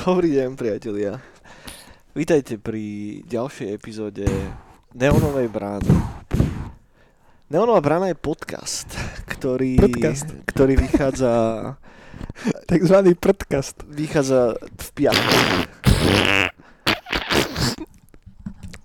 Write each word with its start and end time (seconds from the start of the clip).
Dobrý 0.00 0.32
deň, 0.32 0.56
priatelia. 0.56 1.20
Vítajte 2.16 2.56
pri 2.56 3.20
ďalšej 3.28 3.68
epizóde 3.68 4.24
Neonovej 4.96 5.52
brány. 5.52 5.92
Neonová 7.52 7.84
brána 7.84 8.08
je 8.08 8.16
podcast, 8.16 8.88
ktorý, 9.28 9.76
Podcast. 9.76 10.24
ktorý 10.48 10.80
vychádza, 10.80 11.32
Takzvaný 12.64 13.12
prdkast. 13.12 13.84
vychádza 13.92 14.56
v 14.56 14.88
piatok. 14.96 15.36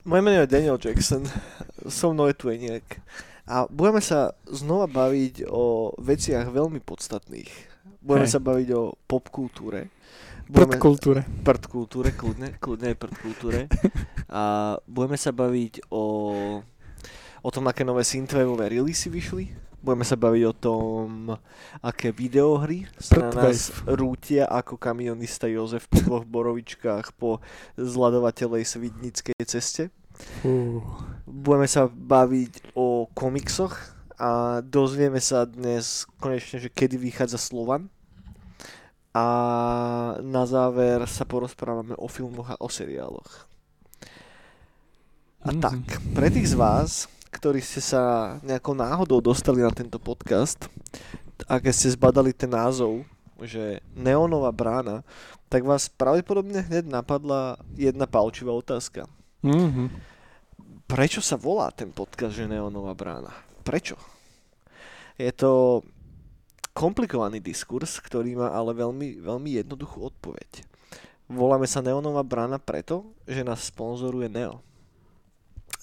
Moje 0.03 0.19
meno 0.19 0.43
je 0.43 0.51
Daniel 0.51 0.75
Jackson, 0.75 1.23
so 1.87 2.11
mnou 2.11 2.27
je 2.27 2.35
tu 2.35 2.51
Eniak. 2.51 2.99
A 3.47 3.71
budeme 3.71 4.03
sa 4.03 4.35
znova 4.51 4.91
baviť 4.91 5.47
o 5.47 5.95
veciach 5.95 6.51
veľmi 6.51 6.83
podstatných. 6.83 7.71
Budeme 8.03 8.27
Hej. 8.27 8.35
sa 8.35 8.43
baviť 8.43 8.67
o 8.75 8.99
popkultúre. 9.07 9.95
Prdkultúre. 10.45 11.25
Prdkultúre, 11.41 12.13
kľudne, 12.13 12.53
kľudne 12.61 12.93
aj 12.93 12.97
prdkultúre. 13.01 13.59
A 14.29 14.75
budeme 14.85 15.17
sa 15.17 15.33
baviť 15.33 15.89
o, 15.89 16.03
o 17.41 17.49
tom, 17.49 17.65
aké 17.65 17.81
nové 17.81 18.05
synthwaveové 18.05 18.77
releasy 18.77 19.09
vyšli. 19.09 19.45
Budeme 19.85 20.01
sa 20.01 20.17
baviť 20.17 20.43
o 20.49 20.53
tom, 20.57 21.07
aké 21.81 22.09
videohry 22.09 22.89
sa 22.97 23.29
na 23.29 23.49
nás 23.49 23.69
rútia 23.85 24.49
ako 24.49 24.81
kamionista 24.81 25.45
Jozef 25.45 25.85
po 25.85 26.01
dvoch 26.01 26.25
borovičkách 26.25 27.13
po 27.13 27.37
zladovateľej 27.77 28.65
svidnickej 28.65 29.37
ceste. 29.45 29.93
Budeme 31.29 31.69
sa 31.69 31.85
baviť 31.85 32.73
o 32.73 33.05
komiksoch 33.13 33.77
a 34.17 34.61
dozvieme 34.65 35.21
sa 35.21 35.45
dnes 35.45 36.09
konečne, 36.17 36.65
že 36.65 36.73
kedy 36.73 36.97
vychádza 36.97 37.37
Slovan. 37.37 37.93
A 39.15 39.23
na 40.19 40.43
záver 40.43 40.99
sa 41.07 41.23
porozprávame 41.23 41.95
o 41.95 42.11
filmoch 42.11 42.51
a 42.51 42.59
o 42.59 42.67
seriáloch. 42.67 43.47
A 45.39 45.55
Mhm. 45.55 45.61
tak, 45.63 45.79
pre 46.11 46.27
tých 46.27 46.51
z 46.51 46.55
vás, 46.59 47.07
ktorí 47.31 47.63
ste 47.63 47.79
sa 47.79 48.35
nejakou 48.43 48.75
náhodou 48.75 49.23
dostali 49.23 49.63
na 49.63 49.71
tento 49.71 49.95
podcast 49.95 50.67
a 51.47 51.63
keď 51.63 51.73
ste 51.73 51.95
zbadali 51.95 52.35
ten 52.35 52.51
názov, 52.51 53.07
že 53.39 53.79
Neonová 53.95 54.51
brána, 54.51 55.03
tak 55.47 55.63
vás 55.63 55.87
pravdepodobne 55.87 56.63
hneď 56.65 56.87
napadla 56.87 57.55
jedna 57.75 58.07
palčivá 58.07 58.51
otázka. 58.51 59.07
Mhm. 59.43 59.91
Prečo 60.85 61.23
sa 61.23 61.39
volá 61.39 61.71
ten 61.71 61.89
podcast, 61.89 62.35
že 62.35 62.51
Neonová 62.51 62.91
brána? 62.91 63.31
Prečo? 63.63 63.95
Je 65.15 65.31
to 65.31 65.81
komplikovaný 66.75 67.39
diskurs, 67.39 68.03
ktorý 68.03 68.35
má 68.35 68.51
ale 68.51 68.75
veľmi, 68.75 69.23
veľmi 69.23 69.63
jednoduchú 69.63 70.11
odpoveď. 70.11 70.67
Voláme 71.31 71.65
sa 71.65 71.79
Neonová 71.79 72.21
brána 72.21 72.59
preto, 72.59 73.15
že 73.23 73.47
nás 73.47 73.71
sponzoruje 73.71 74.27
Neo. 74.27 74.59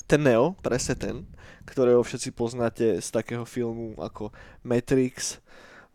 Ten 0.04 0.20
Neo, 0.20 0.52
presne 0.60 0.94
ten, 0.94 1.16
ktorého 1.64 2.04
všetci 2.04 2.36
poznáte 2.36 3.00
z 3.00 3.08
takého 3.08 3.48
filmu 3.48 3.96
ako 3.96 4.30
Matrix, 4.60 5.40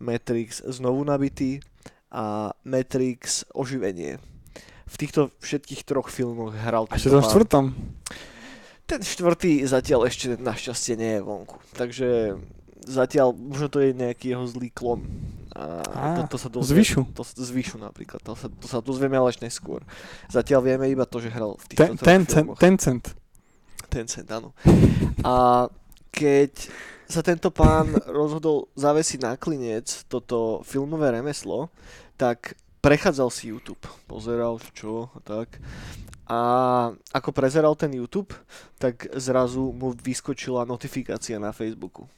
Matrix 0.02 0.66
znovu 0.66 1.06
nabitý 1.06 1.62
a 2.10 2.50
Matrix 2.66 3.46
oživenie. 3.54 4.18
V 4.88 4.96
týchto 4.98 5.30
všetkých 5.44 5.86
troch 5.86 6.10
filmoch 6.10 6.58
hral 6.58 6.90
A 6.90 6.98
ešte 6.98 7.14
pán. 7.14 7.22
štvrtom. 7.22 7.66
Ten 8.88 9.02
štvrtý 9.04 9.68
zatiaľ 9.68 10.08
ešte 10.08 10.40
našťastie 10.40 10.96
nie 10.96 11.20
je 11.20 11.22
vonku. 11.22 11.60
Takže 11.76 12.40
zatiaľ, 12.86 13.34
možno 13.34 13.68
to 13.72 13.80
je 13.82 13.96
nejaký 13.96 14.36
jeho 14.36 14.46
zlý 14.46 14.70
klon. 14.70 15.02
A 15.58 15.82
Á, 15.82 16.22
to, 16.22 16.38
to 16.38 16.38
sa 16.38 16.50
dozvie, 16.54 16.86
Vyšu. 16.86 17.02
to, 17.18 17.26
z 17.26 17.50
Vyšu 17.50 17.82
napríklad. 17.82 18.22
To 18.22 18.38
sa, 18.38 18.46
to 18.46 18.68
sa 18.70 18.78
dozvieme 18.78 19.18
ale 19.18 19.34
až 19.34 19.42
neskôr. 19.42 19.82
Zatiaľ 20.30 20.62
vieme 20.62 20.86
iba 20.86 21.08
to, 21.10 21.18
že 21.18 21.34
hral 21.34 21.58
v 21.58 21.66
týchto 21.74 21.98
ten, 21.98 21.98
ten, 21.98 22.22
filmoch. 22.46 22.60
Tencent. 22.62 23.18
Tencent, 23.90 24.28
áno. 24.30 24.54
A 25.26 25.66
keď 26.14 26.70
sa 27.08 27.24
tento 27.24 27.50
pán 27.50 27.96
rozhodol 28.06 28.68
zavesiť 28.76 29.20
na 29.24 29.34
klinec 29.40 30.06
toto 30.12 30.62
filmové 30.68 31.10
remeslo, 31.16 31.72
tak 32.20 32.60
prechádzal 32.84 33.32
si 33.32 33.50
YouTube, 33.50 33.82
pozeral 34.06 34.60
čo 34.76 35.10
a 35.16 35.20
tak. 35.24 35.58
A 36.28 36.40
ako 37.16 37.32
prezeral 37.32 37.74
ten 37.80 37.96
YouTube, 37.96 38.36
tak 38.76 39.08
zrazu 39.16 39.72
mu 39.72 39.96
vyskočila 39.96 40.68
notifikácia 40.68 41.40
na 41.40 41.56
Facebooku. 41.56 42.12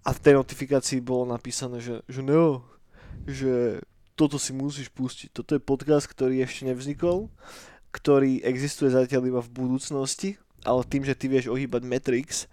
A 0.00 0.16
v 0.16 0.22
tej 0.22 0.34
notifikácii 0.40 1.04
bolo 1.04 1.28
napísané, 1.28 1.80
že, 1.84 2.00
že 2.08 2.24
no, 2.24 2.64
že 3.28 3.84
toto 4.16 4.36
si 4.36 4.52
musíš 4.52 4.88
pustiť. 4.92 5.32
Toto 5.32 5.56
je 5.56 5.60
podcast, 5.60 6.08
ktorý 6.08 6.40
ešte 6.44 6.68
nevznikol, 6.68 7.28
ktorý 7.92 8.44
existuje 8.44 8.92
zatiaľ 8.92 9.22
iba 9.28 9.40
v 9.40 9.52
budúcnosti, 9.52 10.36
ale 10.64 10.84
tým, 10.84 11.04
že 11.04 11.16
ty 11.16 11.28
vieš 11.28 11.48
ohýbať 11.48 11.82
Matrix, 11.88 12.44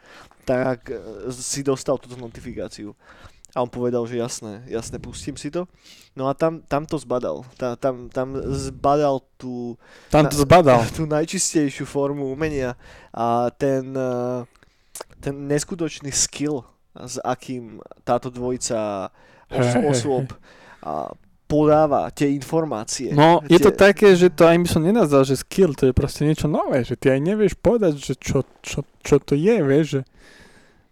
tak 0.48 0.88
e, 0.88 1.28
si 1.36 1.60
dostal 1.64 2.00
túto 2.00 2.16
notifikáciu. 2.16 2.96
A 3.56 3.64
on 3.64 3.72
povedal, 3.72 4.06
že 4.08 4.20
jasné, 4.22 4.64
jasné, 4.68 5.00
pustím 5.02 5.36
si 5.36 5.52
to. 5.52 5.68
No 6.16 6.30
a 6.30 6.38
tam, 6.38 6.62
tam 6.68 6.86
to 6.86 7.00
zbadal. 7.00 7.42
Ta, 7.58 7.76
tam, 7.76 8.08
tam 8.08 8.38
zbadal 8.54 9.24
tú, 9.36 9.76
Tam 10.14 10.28
to 10.30 10.40
zbadal. 10.40 10.84
tú 10.98 11.10
najčistejšiu 11.10 11.84
formu 11.88 12.32
umenia 12.32 12.78
a 13.10 13.50
ten, 13.56 13.92
eh, 13.92 14.40
ten 15.20 15.36
neskutočný 15.48 16.14
skill, 16.14 16.64
s 17.04 17.20
akým 17.20 17.78
táto 18.02 18.30
dvojica 18.30 19.12
os- 19.48 19.78
osôb 19.86 20.34
a 20.82 21.12
podáva 21.48 22.12
tie 22.12 22.28
informácie. 22.30 23.16
No, 23.16 23.40
je 23.48 23.56
to 23.58 23.72
také, 23.72 24.12
že 24.14 24.28
to 24.28 24.44
aj 24.44 24.58
by 24.60 24.68
som 24.68 24.84
nenazval, 24.84 25.24
že 25.24 25.40
skill, 25.40 25.72
to 25.72 25.88
je 25.88 25.96
proste 25.96 26.28
niečo 26.28 26.52
nové, 26.52 26.84
že 26.84 27.00
ty 27.00 27.08
aj 27.08 27.22
nevieš 27.24 27.54
povedať, 27.56 27.96
že 27.96 28.14
čo, 28.20 28.44
čo, 28.60 28.84
čo 29.00 29.16
to 29.20 29.34
je, 29.34 29.56
vieš, 29.62 29.88
že 29.88 30.02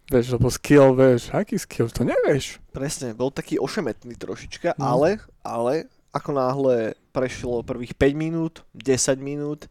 Vieš, 0.06 0.38
lebo 0.38 0.46
skill, 0.54 0.94
vieš, 0.94 1.34
aký 1.34 1.58
skill, 1.58 1.90
to 1.90 2.06
nevieš. 2.06 2.62
Presne, 2.70 3.10
bol 3.10 3.34
taký 3.34 3.58
ošemetný 3.58 4.14
trošička, 4.14 4.78
No. 4.78 4.94
ale, 4.94 5.18
ale 5.42 5.90
ako 6.14 6.30
náhle 6.30 6.76
prešlo 7.10 7.66
prvých 7.66 7.98
5 7.98 8.14
minút, 8.14 8.62
10 8.70 9.18
minút 9.18 9.66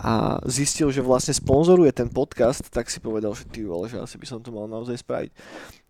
a 0.00 0.12
zistil, 0.48 0.88
že 0.88 1.00
vlastne 1.00 1.30
sponzoruje 1.30 1.92
ten 1.92 2.08
podcast, 2.08 2.64
tak 2.66 2.88
si 2.88 2.98
povedal, 2.98 3.36
že 3.36 3.44
ty 3.44 3.62
vole, 3.62 3.84
že 3.84 4.00
asi 4.00 4.16
by 4.16 4.26
som 4.26 4.40
to 4.40 4.48
mal 4.48 4.64
naozaj 4.64 4.96
spraviť. 4.96 5.30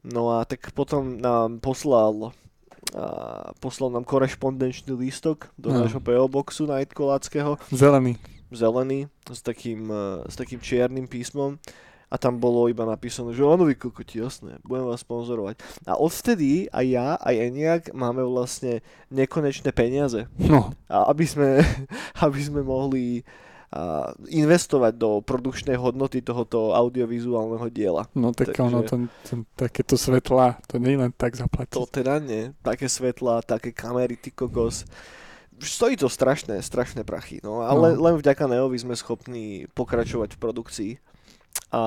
No 0.05 0.35
a 0.35 0.43
tak 0.43 0.75
potom 0.75 1.17
nám 1.17 1.59
poslal 1.59 2.35
a 2.91 3.05
poslal 3.61 3.93
nám 3.93 4.03
korešpondenčný 4.03 4.91
lístok 4.91 5.47
do 5.55 5.71
No. 5.71 5.85
nášho 5.85 6.01
PO 6.01 6.27
boxu 6.27 6.67
Nightkoláckého, 6.67 7.55
Zelený. 7.71 8.19
zelený, 8.51 9.07
s 9.29 9.41
takým, 9.41 9.87
eh, 9.87 10.27
s 10.27 10.35
takým 10.35 10.59
čiernym 10.59 11.07
písmom 11.07 11.55
a 12.11 12.19
tam 12.19 12.43
bolo 12.43 12.67
iba 12.67 12.83
napísané, 12.83 13.31
že 13.31 13.47
áno, 13.47 13.63
vy 13.63 13.79
kokoti, 13.79 14.19
jasné, 14.19 14.59
budem 14.67 14.91
vás 14.91 15.01
sponzorovať. 15.01 15.63
A 15.87 15.95
odvtedy 15.95 16.67
aj 16.67 16.87
ja, 16.89 17.09
aj 17.15 17.35
Eniak 17.39 17.83
máme 17.95 18.27
vlastne 18.27 18.83
nekonečné 19.07 19.71
peniaze, 19.71 20.27
No, 20.35 20.75
a 20.91 21.07
aby 21.15 21.23
sme, 21.23 21.63
aby 22.27 22.41
sme 22.43 22.67
mohli 22.67 23.23
investovať 24.27 24.99
do 24.99 25.23
produkčnej 25.23 25.79
hodnoty 25.79 26.19
tohoto 26.21 26.75
audiovizuálneho 26.75 27.71
diela. 27.71 28.03
no 28.19 28.35
tak 28.35 28.51
Takže- 28.51 28.63
ono, 28.63 28.79
to, 28.83 28.97
to, 29.23 29.33
takéto 29.55 29.95
svetlá, 29.95 30.59
to 30.67 30.83
nie 30.83 30.99
je 30.99 31.01
len 31.07 31.13
tak 31.15 31.39
zaplatiť. 31.39 31.79
To 31.79 31.87
teda 31.87 32.19
nie, 32.19 32.51
také 32.63 32.91
svetlá, 32.91 33.43
také 33.43 33.71
kamery, 33.71 34.19
ty 34.19 34.31
kokos. 34.31 34.85
Stojí 35.61 35.95
to 35.95 36.09
strašné, 36.09 36.57
strašné 36.59 37.05
prachy, 37.05 37.39
no 37.45 37.61
ale 37.61 37.93
No. 37.95 38.03
len 38.11 38.15
vďaka 38.17 38.49
Neovi 38.49 38.81
sme 38.81 38.97
schopní 38.97 39.69
pokračovať 39.71 40.35
v 40.35 40.41
produkcii. 40.41 40.93
A, 41.71 41.83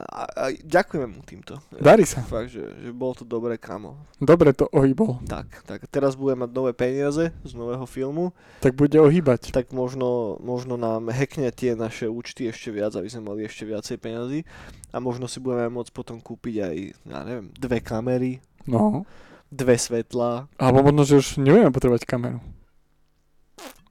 a, 0.00 0.22
a 0.32 0.44
ďakujeme 0.56 1.04
mu 1.04 1.20
týmto. 1.20 1.60
Darí 1.70 2.08
sa. 2.08 2.24
Fakt, 2.24 2.48
že, 2.48 2.64
že 2.80 2.88
bolo 2.88 3.12
to 3.12 3.28
dobré, 3.28 3.60
kamo. 3.60 4.00
Dobre 4.16 4.56
to 4.56 4.64
ohýbol. 4.72 5.20
Tak, 5.28 5.60
tak 5.68 5.84
teraz 5.92 6.16
budeme 6.16 6.48
mať 6.48 6.50
nové 6.50 6.72
peniaze 6.72 7.28
z 7.28 7.52
nového 7.52 7.84
filmu, 7.84 8.32
Tak 8.64 8.72
bude 8.72 8.96
ohýbať. 8.96 9.52
tak 9.52 9.76
možno, 9.76 10.40
možno 10.40 10.80
nám 10.80 11.12
hackne 11.12 11.52
tie 11.52 11.76
naše 11.76 12.08
účty 12.08 12.48
ešte 12.48 12.72
viac, 12.72 12.96
aby 12.96 13.12
sme 13.12 13.28
mali 13.28 13.44
ešte 13.44 13.68
viacej 13.68 14.00
peniazy 14.00 14.40
a 14.88 14.96
možno 14.98 15.28
si 15.28 15.36
budeme 15.36 15.68
môcť 15.68 15.92
potom 15.92 16.16
kúpiť 16.16 16.54
aj, 16.64 16.76
ja 17.04 17.20
neviem, 17.20 17.52
dve 17.52 17.84
kamery, 17.84 18.40
No. 18.64 19.04
dve 19.52 19.76
svetlá, 19.76 20.48
Alebo 20.56 20.80
možno, 20.80 21.04
že 21.04 21.20
už 21.20 21.26
nebudeme 21.36 21.68
potrebovať 21.68 22.08
kameru. 22.08 22.40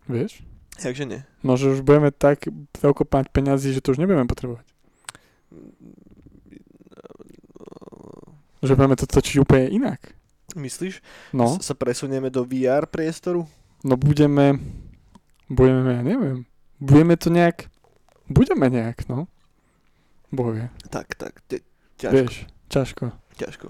Vieš? 0.10 0.42
takže 0.74 1.06
nie. 1.06 1.22
No, 1.44 1.54
že 1.54 1.70
už 1.70 1.84
budeme 1.84 2.10
tak 2.10 2.50
veľko 2.80 3.04
mať 3.04 3.30
peniazy, 3.30 3.76
že 3.76 3.84
to 3.84 3.94
už 3.94 4.02
nebudeme 4.02 4.26
potrebovať. 4.26 4.66
Že 8.60 8.76
budeme 8.76 8.96
to 9.00 9.08
točiť 9.08 9.36
úplne 9.40 9.72
inak. 9.72 10.14
Myslíš? 10.58 11.00
No, 11.32 11.56
S- 11.56 11.72
sa 11.72 11.74
presunieme 11.78 12.28
do 12.28 12.44
VR 12.44 12.90
priestoru? 12.90 13.48
no 13.80 13.96
budeme, 13.96 14.60
budeme, 15.48 15.96
ja 15.96 16.04
neviem, 16.04 16.38
budeme 16.84 17.16
to 17.16 17.32
nejak, 17.32 17.72
budeme 18.28 18.68
nejak, 18.68 19.08
no. 19.08 19.32
Boh 20.36 20.52
vie, 20.52 20.68
Tak, 20.92 21.16
tak, 21.16 21.40
te, 21.48 21.64
ťažko, 21.96 22.12
vieš, 22.12 22.34
ťažko. 22.68 23.06
ťažko. 23.40 23.68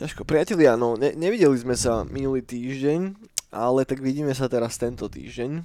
Ťažko. 0.00 0.20
Priatelia, 0.24 0.80
no, 0.80 0.96
ne, 0.96 1.12
nevideli 1.12 1.56
sme 1.60 1.76
sa 1.76 2.08
minulý 2.08 2.40
týždeň 2.40 3.16
ale 3.56 3.88
tak 3.88 4.04
vidíme 4.04 4.34
sa 4.36 4.50
teraz 4.52 4.76
tento 4.76 5.08
týždeň. 5.08 5.64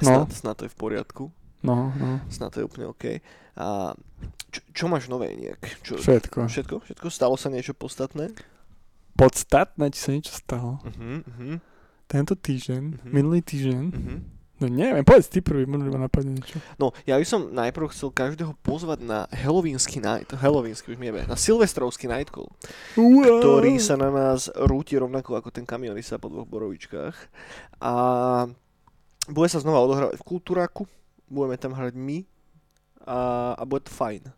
No. 0.00 0.06
Snad, 0.06 0.30
snad 0.32 0.54
to 0.54 0.64
je 0.68 0.72
v 0.72 0.78
poriadku. 0.78 1.24
No, 1.60 1.92
no, 1.92 2.24
Snad 2.28 2.52
to 2.52 2.60
je 2.60 2.68
úplne 2.68 2.88
OK. 2.88 3.20
A 3.54 3.92
čo, 4.48 4.60
čo 4.72 4.84
máš 4.88 5.06
nové 5.06 5.36
nejak? 5.36 5.60
Čo, 5.84 6.00
všetko. 6.00 6.48
všetko? 6.48 6.76
Všetko? 6.88 7.06
Stalo 7.08 7.36
sa 7.36 7.52
niečo 7.52 7.76
podstatné? 7.76 8.32
Podstatné, 9.12 9.92
či 9.92 10.00
sa 10.00 10.10
niečo 10.10 10.32
stalo. 10.32 10.80
Uh-huh, 10.80 11.20
uh-huh, 11.20 11.54
Tento 12.08 12.32
týždeň, 12.34 12.82
Mhm. 13.04 13.10
minulý 13.12 13.44
týždeň, 13.44 13.82
uh-huh. 13.92 14.18
no 14.58 14.64
neviem, 14.66 15.04
povedz 15.04 15.28
ty 15.28 15.44
prvý, 15.44 15.68
možno 15.68 15.92
ma 15.92 16.08
napadne 16.08 16.40
niečo. 16.40 16.56
No, 16.80 16.90
ja 17.04 17.20
by 17.20 17.26
som 17.28 17.52
najprv 17.52 17.92
chcel 17.92 18.10
každého 18.10 18.56
pozvať 18.64 19.04
na 19.04 19.28
Halloweensky 19.28 20.00
night, 20.00 20.32
Halloweensky 20.32 20.90
už 20.90 20.98
mi 20.98 21.12
jebe, 21.12 21.28
na 21.28 21.36
Silvestrovský 21.36 22.08
night 22.08 22.32
call, 22.32 22.48
ktorý 22.96 23.76
sa 23.76 23.94
na 23.94 24.08
nás 24.08 24.48
rúti 24.56 24.96
rovnako 24.96 25.36
ako 25.36 25.52
ten 25.52 25.68
kamionista 25.68 26.16
po 26.16 26.32
dvoch 26.32 26.48
borovičkách. 26.48 27.16
A 27.78 27.92
bude 29.28 29.48
sa 29.52 29.60
znova 29.60 29.84
odohrávať 29.84 30.16
v 30.16 30.26
Kultúraku, 30.26 30.88
budeme 31.30 31.56
tam 31.56 31.72
hrať 31.72 31.94
my 31.94 32.26
a, 33.06 33.54
a 33.56 33.62
bude 33.64 33.86
to 33.86 33.92
fajn. 33.94 34.28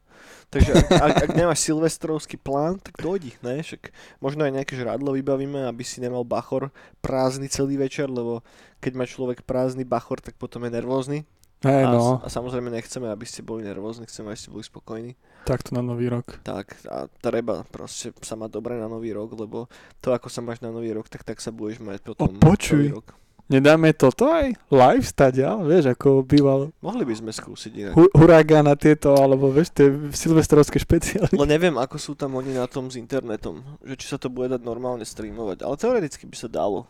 Takže 0.53 0.71
ak, 0.77 0.87
ak, 0.93 1.13
ak 1.27 1.31
nemáš 1.35 1.65
silvestrovský 1.65 2.37
plán, 2.37 2.79
tak 2.79 3.01
dojdi, 3.01 3.33
ne? 3.41 3.65
Však 3.65 3.91
možno 4.21 4.45
aj 4.45 4.53
nejaké 4.53 4.77
žrádlo 4.77 5.17
vybavíme, 5.17 5.67
aby 5.67 5.83
si 5.83 5.99
nemal 5.99 6.23
bachor 6.23 6.69
prázdny 7.01 7.49
celý 7.49 7.81
večer, 7.81 8.07
lebo 8.07 8.45
keď 8.79 8.93
má 8.95 9.05
človek 9.09 9.43
prázdny 9.43 9.83
bachor, 9.83 10.21
tak 10.21 10.37
potom 10.37 10.63
je 10.69 10.71
nervózny. 10.71 11.19
Hej, 11.63 11.87
A, 11.87 11.95
no, 11.95 12.19
a 12.19 12.27
samozrejme 12.27 12.75
nechceme, 12.75 13.07
aby 13.07 13.23
ste 13.23 13.39
boli 13.41 13.63
nervózni, 13.63 14.05
chceme, 14.11 14.35
aby 14.35 14.39
ste 14.39 14.51
boli 14.51 14.67
spokojní. 14.67 15.15
takto 15.47 15.75
na 15.75 15.83
nový 15.83 16.11
rok. 16.11 16.43
Tak 16.43 16.75
a 16.91 17.07
treba 17.23 17.63
proste 17.71 18.11
sa 18.19 18.35
mať 18.35 18.51
dobre 18.51 18.75
na 18.75 18.91
nový 18.91 19.15
rok, 19.15 19.31
lebo 19.39 19.71
to, 20.03 20.11
ako 20.11 20.27
sa 20.27 20.43
máš 20.43 20.59
na 20.59 20.75
nový 20.75 20.91
rok, 20.91 21.07
tak 21.07 21.23
tak 21.23 21.39
sa 21.39 21.55
budeš 21.55 21.79
mať 21.79 22.03
potom 22.03 22.35
počuj. 22.39 22.91
nový 22.91 22.99
rok. 22.99 23.07
Nedáme 23.47 23.93
toto 23.93 24.27
aj 24.27 24.55
live 24.71 25.05
stadia, 25.05 25.53
vieš, 25.59 25.93
ako 25.93 26.25
býval 26.25 26.73
Mohli 26.81 27.05
by 27.05 27.15
sme 27.19 27.31
skúsiť 27.31 27.73
inak. 27.75 27.93
hu- 27.93 28.13
huragán 28.17 28.65
na 28.65 28.79
tieto, 28.79 29.13
alebo 29.13 29.51
vieš, 29.51 29.75
tie 29.75 29.93
silvestrovské 30.11 30.79
špeciály. 30.79 31.35
No 31.37 31.45
neviem, 31.45 31.75
ako 31.77 31.97
sú 32.01 32.13
tam 32.15 32.39
oni 32.39 32.55
na 32.55 32.65
tom 32.65 32.89
s 32.89 32.97
internetom, 32.97 33.61
že 33.83 33.95
či 33.99 34.07
sa 34.09 34.17
to 34.17 34.33
bude 34.33 34.49
dať 34.49 34.63
normálne 34.63 35.05
streamovať, 35.05 35.67
ale 35.67 35.75
teoreticky 35.77 36.25
by 36.25 36.37
sa 36.39 36.49
dalo. 36.49 36.89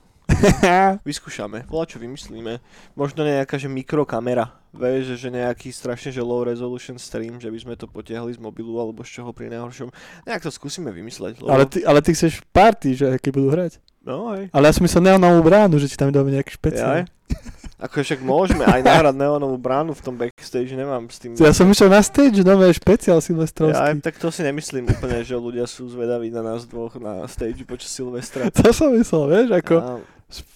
Vyskúšame, 1.09 1.65
voľa 1.69 1.87
čo 1.95 1.99
vymyslíme. 2.03 2.59
Možno 2.99 3.23
nejaká, 3.23 3.57
že 3.59 3.69
mikrokamera, 3.71 4.53
vieš, 4.73 5.15
že, 5.15 5.29
že 5.29 5.29
nejaký 5.33 5.69
strašne, 5.71 6.11
že 6.11 6.25
low 6.25 6.43
resolution 6.45 6.97
stream, 6.97 7.39
že 7.39 7.49
by 7.53 7.59
sme 7.59 7.75
to 7.77 7.87
potiahli 7.87 8.33
z 8.35 8.41
mobilu 8.41 8.77
alebo 8.81 9.05
z 9.05 9.21
čoho 9.21 9.31
pri 9.31 9.53
najhoršom. 9.53 9.93
Nejak 10.27 10.43
to 10.43 10.51
skúsime 10.51 10.91
vymysleť. 10.91 11.41
Lebo... 11.41 11.53
ale, 11.53 11.65
ty, 11.69 11.85
ale 11.85 11.99
ty 12.01 12.17
chceš 12.17 12.41
party, 12.51 12.97
že 12.97 13.07
keď 13.21 13.31
budú 13.33 13.49
hrať. 13.53 13.73
No 14.03 14.35
aj. 14.35 14.51
Ale 14.51 14.67
ja 14.67 14.73
som 14.75 14.83
myslel 14.83 15.15
neonovú 15.15 15.47
bránu, 15.47 15.79
že 15.79 15.87
ti 15.87 15.95
tam 15.95 16.11
dáme 16.11 16.35
nejaký 16.35 16.59
špeciál. 16.59 17.07
Ako 17.83 17.99
však 17.99 18.23
môžeme 18.23 18.63
aj 18.63 18.79
nahrať 18.87 19.15
neonovú 19.19 19.59
bránu 19.59 19.91
v 19.91 20.03
tom 20.07 20.15
backstage, 20.15 20.71
nemám 20.71 21.11
s 21.11 21.19
tým... 21.19 21.35
Ja 21.35 21.51
som 21.51 21.67
išiel 21.67 21.91
na 21.91 21.99
stage, 21.99 22.47
nové 22.47 22.71
špeciál 22.71 23.19
Ja, 23.19 23.25
silvestrovský. 23.27 23.99
tak 23.99 24.23
to 24.23 24.31
si 24.31 24.47
nemyslím 24.47 24.87
úplne, 24.87 25.19
že 25.27 25.35
ľudia 25.35 25.67
sú 25.67 25.91
zvedaví 25.91 26.31
na 26.31 26.47
nás 26.47 26.63
dvoch 26.63 26.95
na 27.03 27.27
stage 27.27 27.67
počas 27.67 27.91
Silvestra. 27.91 28.55
To 28.55 28.71
som 28.71 28.95
myslel, 28.95 29.23
vieš, 29.35 29.49
ako, 29.59 29.75
A, 29.83 29.99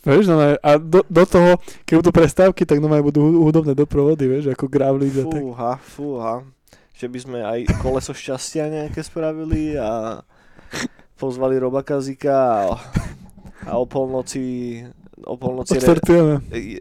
vieš, 0.02 0.26
no, 0.26 0.40
a 0.40 0.70
do, 0.76 1.05
do 1.05 1.25
toho, 1.25 1.61
keď 1.84 1.94
budú 2.00 2.11
prestávky, 2.11 2.62
tak 2.64 2.81
no 2.81 2.88
budú 2.88 3.20
hu- 3.20 3.44
hudobné 3.44 3.76
doprovody, 3.76 4.25
vieš, 4.25 4.44
ako 4.50 4.64
Gravlík 4.67 5.20
a 5.20 5.25
tak. 5.28 5.40
fúha, 5.40 5.73
fúha. 5.78 6.34
Že 6.96 7.06
by 7.12 7.19
sme 7.20 7.38
aj 7.44 7.58
koleso 7.84 8.17
šťastia 8.17 8.73
nejaké 8.73 9.05
spravili 9.05 9.76
a 9.76 10.25
pozvali 11.17 11.61
Roba 11.61 11.84
Kazika 11.84 12.32
a, 12.32 12.81
a 13.69 13.73
o 13.76 13.84
polnoci 13.84 14.81
o 15.26 15.34
polnoci 15.34 15.81
re, 15.81 15.96
i- 16.55 16.76
i- 16.76 16.81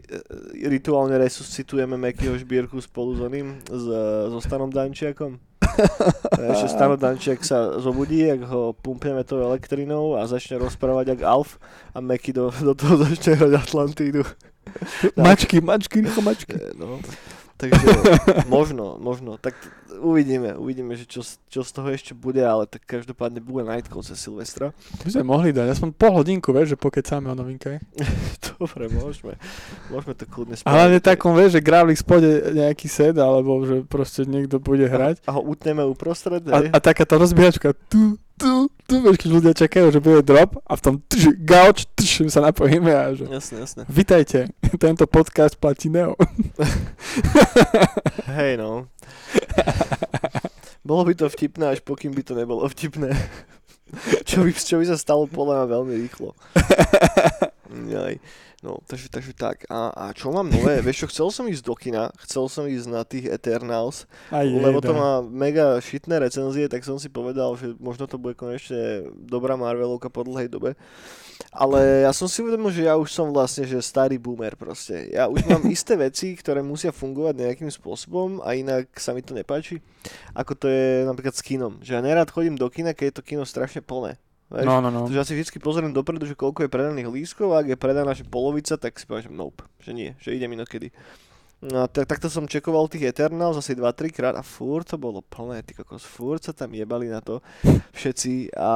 rituálne 0.68 1.16
resuscitujeme 1.16 1.96
Mekyho 1.96 2.36
Žbírku 2.36 2.76
spolu 2.78 3.16
s 3.16 3.20
oným, 3.24 3.58
s, 3.64 3.84
so 4.28 4.38
Stanom 4.38 4.68
Dančiakom. 4.68 5.40
Vieš, 6.40 6.56
že 6.64 6.68
Stano 6.68 6.96
Dančiak 6.96 7.40
sa 7.44 7.78
zobudí, 7.80 8.26
ak 8.28 8.42
ho 8.48 8.72
pumpneme 8.72 9.24
tou 9.24 9.40
elektrinou 9.40 10.16
a 10.16 10.24
začne 10.26 10.56
rozprávať 10.60 11.16
jak 11.16 11.20
Alf 11.22 11.60
a 11.94 12.00
Meky 12.00 12.32
do, 12.32 12.50
do 12.50 12.72
toho 12.74 12.96
začne 13.04 13.36
hrať 13.36 13.52
Atlantídu. 13.56 14.22
Mačky, 15.14 15.62
mačky, 15.62 16.02
rýchlo 16.02 16.22
mačky. 16.22 16.54
E, 16.58 16.74
No, 16.74 16.98
takže 17.56 17.84
možno, 18.52 19.00
možno. 19.00 19.40
Tak 19.40 19.56
t- 19.56 19.68
uvidíme, 19.98 20.54
uvidíme, 20.56 20.92
že 20.94 21.08
čo, 21.08 21.24
čo 21.24 21.60
z 21.64 21.70
toho 21.72 21.88
ešte 21.90 22.12
bude, 22.12 22.44
ale 22.44 22.68
tak 22.68 22.84
každopádne 22.84 23.40
bude 23.40 23.64
Night 23.64 23.88
Call 23.88 24.04
cez 24.04 24.20
Silvestra. 24.20 24.76
By 25.02 25.10
sme 25.10 25.24
mohli 25.24 25.50
dať, 25.56 25.72
aspoň 25.72 25.90
pol 25.96 26.12
hodinku, 26.12 26.52
vieš, 26.52 26.76
že 26.76 26.78
pokecáme 26.78 27.32
o 27.32 27.36
novinkách. 27.36 27.80
Dobre, 28.56 28.88
môžeme. 28.92 29.36
Môžeme 29.92 30.14
to 30.16 30.24
kľudne 30.28 30.56
spraviť. 30.56 30.68
A 30.68 30.76
hlavne 30.76 31.00
takom, 31.00 31.32
vieš, 31.36 31.58
že 31.58 31.64
Gravlík 31.64 31.98
spôjde 32.00 32.56
nejaký 32.56 32.86
set, 32.88 33.16
alebo 33.16 33.64
že 33.64 33.84
proste 33.84 34.24
niekto 34.24 34.60
bude 34.60 34.88
hrať. 34.88 35.24
A 35.28 35.36
ho 35.36 35.42
utneme 35.44 35.84
uprostred, 35.84 36.44
A, 36.48 36.72
a 36.72 36.78
taká 36.80 37.04
tá 37.04 37.16
rozbiehačka, 37.20 37.76
tu, 37.88 38.16
tu, 38.36 38.68
tu, 38.84 38.94
vieš, 39.00 39.16
keď 39.24 39.30
ľudia 39.32 39.52
čakajú, 39.56 39.86
že 39.88 40.00
bude 40.04 40.20
drop 40.20 40.60
a 40.68 40.76
v 40.76 40.80
tom 40.84 40.94
tš, 41.08 41.36
gauč, 41.40 41.88
tš, 41.96 42.28
sa 42.28 42.44
napojíme 42.44 42.92
a 42.92 43.16
že... 43.16 43.24
Jasne, 43.24 43.64
jasne. 43.64 43.82
Vitajte, 43.88 44.52
tento 44.84 45.08
podcast 45.08 45.56
platí 45.56 45.88
Neo. 45.88 46.14
Hej, 48.36 48.60
no. 48.60 48.92
Bolo 50.88 51.02
by 51.08 51.12
to 51.18 51.26
vtipné, 51.32 51.74
až 51.74 51.80
pokým 51.82 52.14
by 52.14 52.22
to 52.22 52.36
nebolo 52.36 52.62
vtipné. 52.68 53.16
čo, 54.28 54.44
by, 54.44 54.50
čo 54.52 54.76
by 54.78 54.84
sa 54.86 55.00
stalo 55.00 55.26
podľa 55.26 55.64
mňa 55.64 55.66
veľmi 55.72 55.94
rýchlo. 56.06 56.30
Jaj. 57.72 58.20
No, 58.64 58.80
takže, 58.88 59.12
takže 59.12 59.36
tak. 59.36 59.68
A, 59.68 59.92
a 59.92 60.04
čo 60.16 60.32
mám 60.32 60.48
nové? 60.48 60.80
Vieš 60.86 61.04
čo, 61.04 61.06
chcel 61.12 61.28
som 61.28 61.44
ísť 61.44 61.64
do 61.64 61.76
kina, 61.76 62.08
chcel 62.24 62.48
som 62.48 62.64
ísť 62.64 62.86
na 62.88 63.04
tých 63.04 63.28
Eternals, 63.28 64.08
A 64.32 64.48
je, 64.48 64.56
lebo 64.56 64.80
to 64.80 64.96
má 64.96 65.20
mega 65.20 65.76
šitné 65.76 66.16
recenzie, 66.16 66.64
tak 66.64 66.80
som 66.80 66.96
si 66.96 67.12
povedal, 67.12 67.52
že 67.60 67.76
možno 67.76 68.08
to 68.08 68.16
bude 68.16 68.32
konečne 68.32 69.12
dobrá 69.12 69.60
Marvelovka 69.60 70.08
po 70.08 70.24
dlhej 70.24 70.48
dobe. 70.48 70.72
Ale 71.52 71.80
ja 72.08 72.12
som 72.16 72.32
si 72.32 72.40
uvedomil, 72.40 72.72
že 72.72 72.88
ja 72.88 72.96
už 72.96 73.12
som 73.12 73.28
vlastne 73.28 73.68
že 73.68 73.76
starý 73.84 74.16
boomer 74.16 74.56
proste. 74.56 75.12
Ja 75.12 75.28
už 75.28 75.44
mám 75.44 75.68
isté 75.76 75.92
veci, 76.00 76.32
ktoré 76.32 76.64
musia 76.64 76.96
fungovať 76.96 77.36
nejakým 77.36 77.68
spôsobom 77.68 78.40
a 78.40 78.56
inak 78.56 78.88
sa 78.96 79.12
mi 79.12 79.20
to 79.20 79.36
nepáči. 79.36 79.84
Ako 80.32 80.56
to 80.56 80.72
je 80.72 81.04
napríklad 81.04 81.36
s 81.36 81.44
kinom. 81.44 81.76
Že 81.84 81.92
ja 81.92 82.00
nerad 82.00 82.32
chodím 82.32 82.56
do 82.56 82.72
kina, 82.72 82.96
keď 82.96 83.04
je 83.12 83.16
to 83.20 83.26
kino 83.26 83.44
strašne 83.44 83.84
plné. 83.84 84.16
Vieš? 84.46 84.62
No, 84.62 84.78
no, 84.78 84.94
no. 84.94 85.10
Takže 85.10 85.18
ja 85.18 85.26
si 85.26 85.34
vždy 85.34 85.58
pozriem 85.58 85.90
dopredu, 85.90 86.22
že 86.22 86.38
koľko 86.38 86.66
je 86.66 86.70
predaných 86.70 87.10
lístkov 87.10 87.50
a 87.50 87.66
ak 87.66 87.74
je 87.74 87.78
predaná 87.78 88.14
že 88.14 88.22
polovica, 88.22 88.78
tak 88.78 88.94
si 88.94 89.02
poviem, 89.02 89.26
že 89.26 89.32
nope, 89.34 89.66
že 89.82 89.90
nie, 89.90 90.14
že 90.22 90.38
idem 90.38 90.54
inokedy. 90.54 90.94
No 91.66 91.88
tak, 91.90 92.06
takto 92.06 92.30
som 92.30 92.46
čekoval 92.46 92.86
tých 92.86 93.10
Eternals 93.10 93.58
asi 93.58 93.74
2-3 93.74 94.12
krát 94.12 94.34
a 94.38 94.44
furt 94.46 94.86
to 94.86 95.00
bolo 95.00 95.24
plné, 95.24 95.64
ty 95.66 95.74
kokos, 95.74 96.04
furt 96.04 96.44
sa 96.44 96.52
tam 96.54 96.70
jebali 96.70 97.10
na 97.10 97.18
to 97.24 97.42
všetci 97.96 98.54
a 98.54 98.70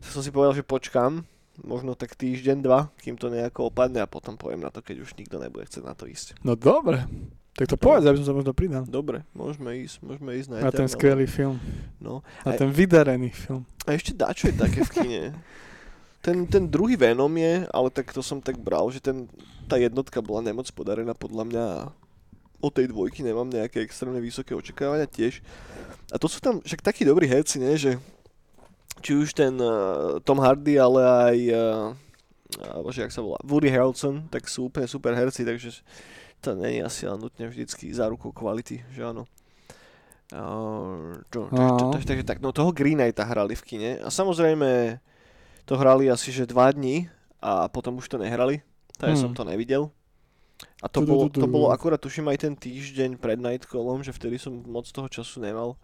som 0.00 0.24
si 0.24 0.32
povedal, 0.34 0.56
že 0.56 0.66
počkam, 0.66 1.22
možno 1.60 1.92
tak 1.92 2.16
týždeň, 2.16 2.58
dva, 2.64 2.88
kým 2.96 3.20
to 3.20 3.28
nejako 3.28 3.68
opadne 3.68 4.00
a 4.00 4.10
potom 4.10 4.40
poviem 4.40 4.64
na 4.64 4.72
to, 4.72 4.80
keď 4.80 5.04
už 5.04 5.14
nikto 5.20 5.36
nebude 5.36 5.68
chcieť 5.68 5.84
na 5.84 5.94
to 5.94 6.08
ísť. 6.08 6.40
No 6.42 6.56
dobre. 6.56 7.04
Tak 7.52 7.68
to 7.68 7.76
povedz, 7.76 8.08
aby 8.08 8.16
som 8.16 8.32
sa 8.32 8.34
možno 8.36 8.56
pridal. 8.56 8.88
Dobre, 8.88 9.28
môžeme 9.36 9.76
ísť, 9.84 10.00
môžeme 10.00 10.32
ísť 10.40 10.48
na, 10.56 10.56
Na 10.64 10.72
ten 10.72 10.88
skvelý 10.88 11.28
film. 11.28 11.60
No. 12.00 12.24
Na 12.48 12.56
Aj- 12.56 12.58
ten 12.58 12.72
vydarený 12.72 13.28
film. 13.28 13.68
A 13.84 13.92
ešte 13.92 14.16
dačo 14.16 14.48
je 14.48 14.56
také 14.56 14.80
v 14.80 14.90
kine. 14.90 15.24
Ten, 16.22 16.46
ten 16.46 16.70
druhý 16.70 16.94
Venom 16.94 17.34
je, 17.34 17.66
ale 17.66 17.90
tak 17.90 18.14
to 18.14 18.22
som 18.22 18.38
tak 18.38 18.54
bral, 18.54 18.86
že 18.94 19.02
ten, 19.02 19.26
tá 19.66 19.74
jednotka 19.74 20.22
bola 20.22 20.38
nemoc 20.38 20.70
podarená 20.70 21.18
podľa 21.18 21.44
mňa 21.50 21.64
a 21.66 21.80
od 22.62 22.70
tej 22.70 22.94
dvojky 22.94 23.26
nemám 23.26 23.50
nejaké 23.50 23.82
extrémne 23.82 24.22
vysoké 24.22 24.54
očakávania 24.54 25.10
tiež. 25.10 25.42
A 26.14 26.22
to 26.22 26.30
sú 26.30 26.38
tam 26.38 26.62
však 26.62 26.78
takí 26.78 27.02
dobrí 27.02 27.26
herci, 27.26 27.58
ne, 27.58 27.74
že 27.74 27.98
či 29.02 29.18
už 29.18 29.34
ten 29.34 29.50
uh, 29.58 30.22
Tom 30.22 30.38
Hardy, 30.38 30.78
ale 30.78 31.02
aj 31.02 31.36
uh, 31.50 32.82
bože, 32.86 33.02
jak 33.02 33.10
sa 33.10 33.18
volá, 33.18 33.42
Woody 33.42 33.66
Harrelson, 33.66 34.22
tak 34.30 34.46
sú 34.46 34.70
úplne 34.70 34.86
super 34.86 35.18
herci, 35.18 35.42
takže 35.42 35.82
to 36.42 36.58
nie 36.58 36.78
je 36.78 36.80
asi 36.82 37.02
nutne 37.06 37.46
vždycky 37.46 37.94
zárukou 37.94 38.34
kvality, 38.34 38.82
že 38.90 39.06
áno. 39.06 39.30
No. 40.32 41.92
takže, 41.92 42.24
tak, 42.24 42.40
no 42.40 42.56
toho 42.56 42.72
Green 42.72 42.96
Knighta 42.96 43.28
hrali 43.28 43.52
v 43.52 43.62
kine 43.68 43.90
a 44.00 44.08
samozrejme 44.08 44.96
to 45.68 45.76
hrali 45.76 46.08
asi 46.08 46.32
že 46.32 46.48
dva 46.48 46.72
dní 46.72 47.12
a 47.36 47.68
potom 47.68 48.00
už 48.00 48.08
to 48.08 48.16
nehrali, 48.16 48.64
takže 48.96 49.22
Hmm. 49.22 49.24
som 49.28 49.32
to 49.36 49.44
nevidel. 49.44 49.92
A 50.82 50.86
to 50.86 51.02
bolo, 51.02 51.26
to 51.26 51.46
bolo 51.50 51.74
akurát 51.74 51.98
tuším 51.98 52.30
aj 52.30 52.38
ten 52.48 52.54
týždeň 52.54 53.18
pred 53.18 53.38
Nightcallom, 53.38 54.06
že 54.06 54.14
vtedy 54.14 54.38
som 54.38 54.62
moc 54.62 54.86
toho 54.86 55.10
času 55.10 55.42
nemal. 55.42 55.74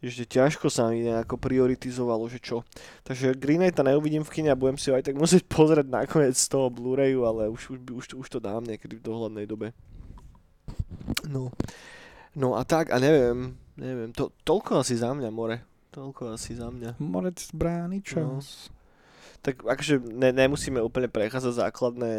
Že 0.00 0.24
ťažko 0.24 0.72
sa 0.72 0.88
mi 0.88 1.04
nejako 1.04 1.36
prioritizovalo, 1.36 2.24
že 2.28 2.40
čo. 2.40 2.64
Takže 3.04 3.36
Green 3.36 3.60
Knighta 3.60 3.84
neuvidím 3.84 4.24
v 4.24 4.32
kine 4.32 4.48
a 4.48 4.56
budem 4.56 4.80
si 4.80 4.88
ho 4.88 4.96
aj 4.96 5.08
tak 5.08 5.16
musieť 5.20 5.44
pozrieť 5.44 5.88
nakoniec 5.88 6.36
z 6.36 6.48
toho 6.48 6.72
Blu-rayu, 6.72 7.24
ale 7.28 7.52
už, 7.52 7.76
už, 7.76 7.78
už, 7.92 8.04
už 8.16 8.26
to 8.28 8.40
dám 8.40 8.64
niekedy 8.64 8.96
v 8.96 9.04
dohľadnej 9.04 9.44
dobe. 9.44 9.76
No. 11.28 11.50
No 12.34 12.54
a 12.54 12.62
tak, 12.62 12.94
a 12.94 13.02
neviem, 13.02 13.58
neviem, 13.74 14.10
to, 14.14 14.30
toľko 14.46 14.86
asi 14.86 14.94
za 14.94 15.10
mňa, 15.10 15.28
more. 15.34 15.66
Toľko 15.90 16.38
asi 16.38 16.54
za 16.54 16.70
mňa. 16.70 17.02
Morec 17.02 17.42
bráni 17.50 17.98
čas. 17.98 18.70
tak 19.42 19.64
akože 19.64 19.98
ne, 19.98 20.30
nemusíme 20.30 20.78
úplne 20.78 21.08
prechádzať 21.08 21.66
základné 21.66 22.12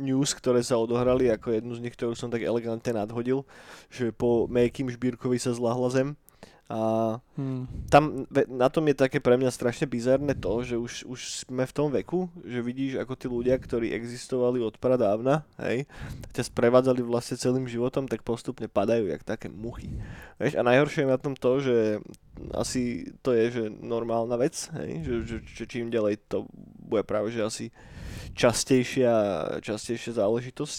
news, 0.00 0.32
ktoré 0.32 0.62
sa 0.62 0.78
odohrali, 0.78 1.28
ako 1.28 1.52
jednu 1.52 1.74
z 1.76 1.82
nich, 1.82 1.94
ktorú 1.98 2.16
som 2.16 2.30
tak 2.32 2.46
elegantne 2.46 2.96
nadhodil, 2.96 3.44
že 3.92 4.14
po 4.14 4.46
Mejkým 4.48 4.88
Žbírkovi 4.88 5.36
sa 5.36 5.52
zlahla 5.52 5.90
zem. 5.92 6.08
A 6.70 7.18
hmm. 7.34 7.90
tam 7.90 8.30
na 8.46 8.70
tom 8.70 8.86
je 8.86 8.94
také 8.94 9.18
pre 9.18 9.34
mňa 9.34 9.50
strašne 9.50 9.90
bizarné 9.90 10.38
to, 10.38 10.62
že 10.62 10.78
už, 10.78 10.92
už 11.02 11.20
sme 11.42 11.66
v 11.66 11.74
tom 11.74 11.90
veku, 11.90 12.30
že 12.46 12.62
vidíš 12.62 13.02
ako 13.02 13.18
tí 13.18 13.26
ľudia, 13.26 13.58
ktorí 13.58 13.90
existovali 13.90 14.62
od 14.62 14.78
pradávna, 14.78 15.42
hej, 15.58 15.90
ťa 16.30 16.46
sprevádzali 16.46 17.02
vlastne 17.02 17.42
celým 17.42 17.66
životom, 17.66 18.06
tak 18.06 18.22
postupne 18.22 18.70
padajú 18.70 19.10
jak 19.10 19.26
také 19.26 19.50
muchy. 19.50 19.90
Vieš, 20.38 20.54
a 20.54 20.62
najhoršie 20.62 21.02
je 21.02 21.10
na 21.10 21.18
tom 21.18 21.34
to, 21.34 21.58
že 21.58 21.76
asi 22.54 23.10
to 23.26 23.34
je 23.34 23.44
že 23.50 23.64
normálna 23.82 24.38
vec, 24.38 24.54
hej, 24.78 25.02
že, 25.02 25.14
že, 25.26 25.36
že 25.42 25.64
čím 25.66 25.90
ďalej 25.90 26.22
to 26.30 26.46
bude 26.86 27.02
práve 27.02 27.34
že 27.34 27.42
asi 27.42 27.66
častejšia, 28.38 29.10
častejšia 29.58 30.22
záležitosť. 30.22 30.78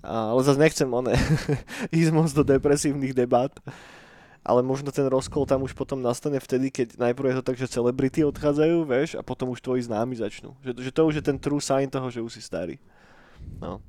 A, 0.00 0.32
ale 0.32 0.40
zase 0.48 0.56
nechcem 0.56 0.88
one, 0.88 1.12
ísť 1.92 2.08
moc 2.08 2.32
do 2.32 2.40
depresívnych 2.40 3.12
debát 3.12 3.52
ale 4.40 4.64
možno 4.64 4.88
ten 4.88 5.04
rozkol 5.04 5.44
tam 5.44 5.64
už 5.64 5.76
potom 5.76 6.00
nastane 6.00 6.40
vtedy, 6.40 6.72
keď 6.72 6.96
najprv 6.96 7.26
je 7.28 7.36
to 7.40 7.44
tak, 7.44 7.56
že 7.60 7.68
celebrity 7.68 8.24
odchádzajú, 8.24 8.76
vieš, 8.88 9.10
a 9.16 9.22
potom 9.22 9.52
už 9.52 9.60
tvoji 9.60 9.84
známi 9.84 10.16
začnú. 10.16 10.56
Že, 10.64 10.70
že 10.80 10.90
to 10.92 11.02
už 11.04 11.14
je 11.20 11.24
ten 11.24 11.36
true 11.36 11.60
sign 11.60 11.92
toho, 11.92 12.08
že 12.08 12.24
už 12.24 12.40
si 12.40 12.42
starý. 12.42 12.80
No. 13.60 13.84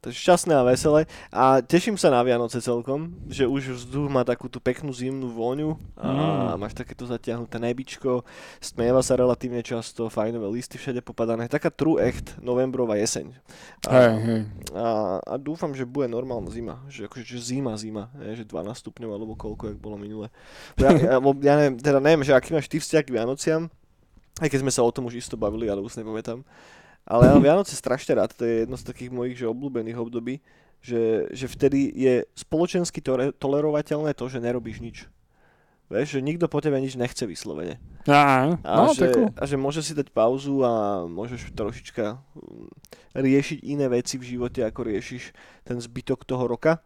Takže 0.00 0.16
šťastné 0.16 0.56
a 0.56 0.64
veselé. 0.64 1.04
A 1.28 1.60
teším 1.60 2.00
sa 2.00 2.08
na 2.08 2.24
Vianoce 2.24 2.56
celkom, 2.64 3.12
že 3.28 3.44
už 3.44 3.76
vzduch 3.76 4.08
má 4.08 4.24
takú 4.24 4.48
tú 4.48 4.56
peknú 4.56 4.88
zimnú 4.96 5.28
vôňu 5.28 5.76
a 5.92 6.08
mm. 6.08 6.56
máš 6.56 6.72
takéto 6.72 7.04
zatiahnuté 7.04 7.60
nebičko, 7.60 8.24
stmieva 8.64 9.04
sa 9.04 9.20
relatívne 9.20 9.60
často, 9.60 10.08
fajnové 10.08 10.48
listy 10.56 10.80
všade 10.80 11.04
popadané. 11.04 11.52
Taká 11.52 11.68
true 11.68 12.00
echt 12.00 12.32
novembrová 12.40 12.96
jeseň. 12.96 13.36
A, 13.84 13.92
Hej, 13.92 14.16
hej. 14.24 14.40
a, 14.72 14.88
a 15.20 15.34
dúfam, 15.36 15.76
že 15.76 15.84
bude 15.84 16.08
normálna 16.08 16.48
zima. 16.48 16.80
Že, 16.88 17.12
akože, 17.12 17.24
že 17.36 17.38
zima, 17.52 17.76
zima. 17.76 18.08
Je, 18.24 18.40
že 18.40 18.48
12 18.48 18.72
stupňov 18.80 19.10
alebo 19.12 19.36
koľko, 19.36 19.76
jak 19.76 19.78
bolo 19.84 20.00
minule. 20.00 20.32
Ja, 20.80 20.96
ja, 20.96 21.14
ja 21.20 21.54
neviem, 21.60 21.76
teda 21.76 22.00
neviem, 22.00 22.24
že 22.24 22.32
aký 22.32 22.56
máš 22.56 22.72
ty 22.72 22.80
vzťah 22.80 23.04
k 23.04 23.12
Vianociam, 23.20 23.68
aj 24.40 24.48
keď 24.48 24.64
sme 24.64 24.72
sa 24.72 24.80
o 24.80 24.88
tom 24.88 25.12
už 25.12 25.20
isto 25.20 25.36
bavili, 25.36 25.68
ale 25.68 25.84
už 25.84 26.00
nepamätám. 26.00 26.40
Ale 27.08 27.26
ja 27.26 27.32
mám 27.34 27.42
Vianoce 27.42 27.74
strašne 27.74 28.16
rád, 28.16 28.36
to 28.36 28.46
je 28.46 28.64
jedno 28.64 28.76
z 28.78 28.86
takých 28.86 29.10
mojich 29.10 29.36
že 29.40 29.50
obľúbených 29.50 29.98
období, 29.98 30.38
že, 30.80 31.28
že 31.34 31.46
vtedy 31.50 31.92
je 31.92 32.14
spoločensky 32.38 33.04
to, 33.04 33.34
tolerovateľné 33.36 34.16
to, 34.16 34.24
že 34.30 34.40
nerobíš 34.40 34.80
nič. 34.80 34.96
Vieš, 35.90 36.16
že 36.16 36.20
nikto 36.22 36.46
po 36.46 36.62
tebe 36.62 36.78
nič 36.78 36.94
nechce 36.94 37.26
vyslovene. 37.26 37.82
Á, 38.06 38.54
A, 38.62 38.74
no, 38.78 38.94
že, 38.94 39.10
a 39.34 39.42
že 39.42 39.58
môžeš 39.58 39.90
si 39.90 39.94
dať 39.98 40.14
pauzu 40.14 40.62
a 40.62 41.02
môžeš 41.10 41.50
trošička 41.50 42.14
mm, 42.14 42.68
riešiť 43.18 43.58
iné 43.66 43.90
veci 43.90 44.14
v 44.14 44.38
živote, 44.38 44.62
ako 44.62 44.86
riešiš 44.86 45.34
ten 45.66 45.82
zbytok 45.82 46.22
toho 46.22 46.46
roka. 46.46 46.78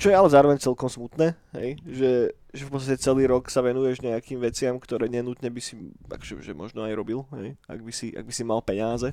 Čo 0.00 0.08
je 0.08 0.16
ale 0.16 0.28
zároveň 0.32 0.56
celkom 0.56 0.88
smutné, 0.88 1.36
hej? 1.56 1.76
Že, 1.84 2.10
že 2.52 2.62
v 2.64 2.70
podstate 2.72 3.00
celý 3.00 3.28
rok 3.28 3.48
sa 3.52 3.60
venuješ 3.60 4.00
nejakým 4.00 4.40
veciam, 4.40 4.80
ktoré 4.80 5.08
nenutne 5.08 5.52
by 5.52 5.60
si, 5.60 5.76
akože, 6.08 6.40
že 6.40 6.52
možno 6.56 6.84
aj 6.84 6.96
robil, 6.96 7.28
hej? 7.36 7.60
Ak, 7.68 7.80
by 7.84 7.92
si, 7.92 8.12
ak 8.16 8.24
by 8.24 8.32
si 8.32 8.44
mal 8.44 8.60
peniaze. 8.64 9.12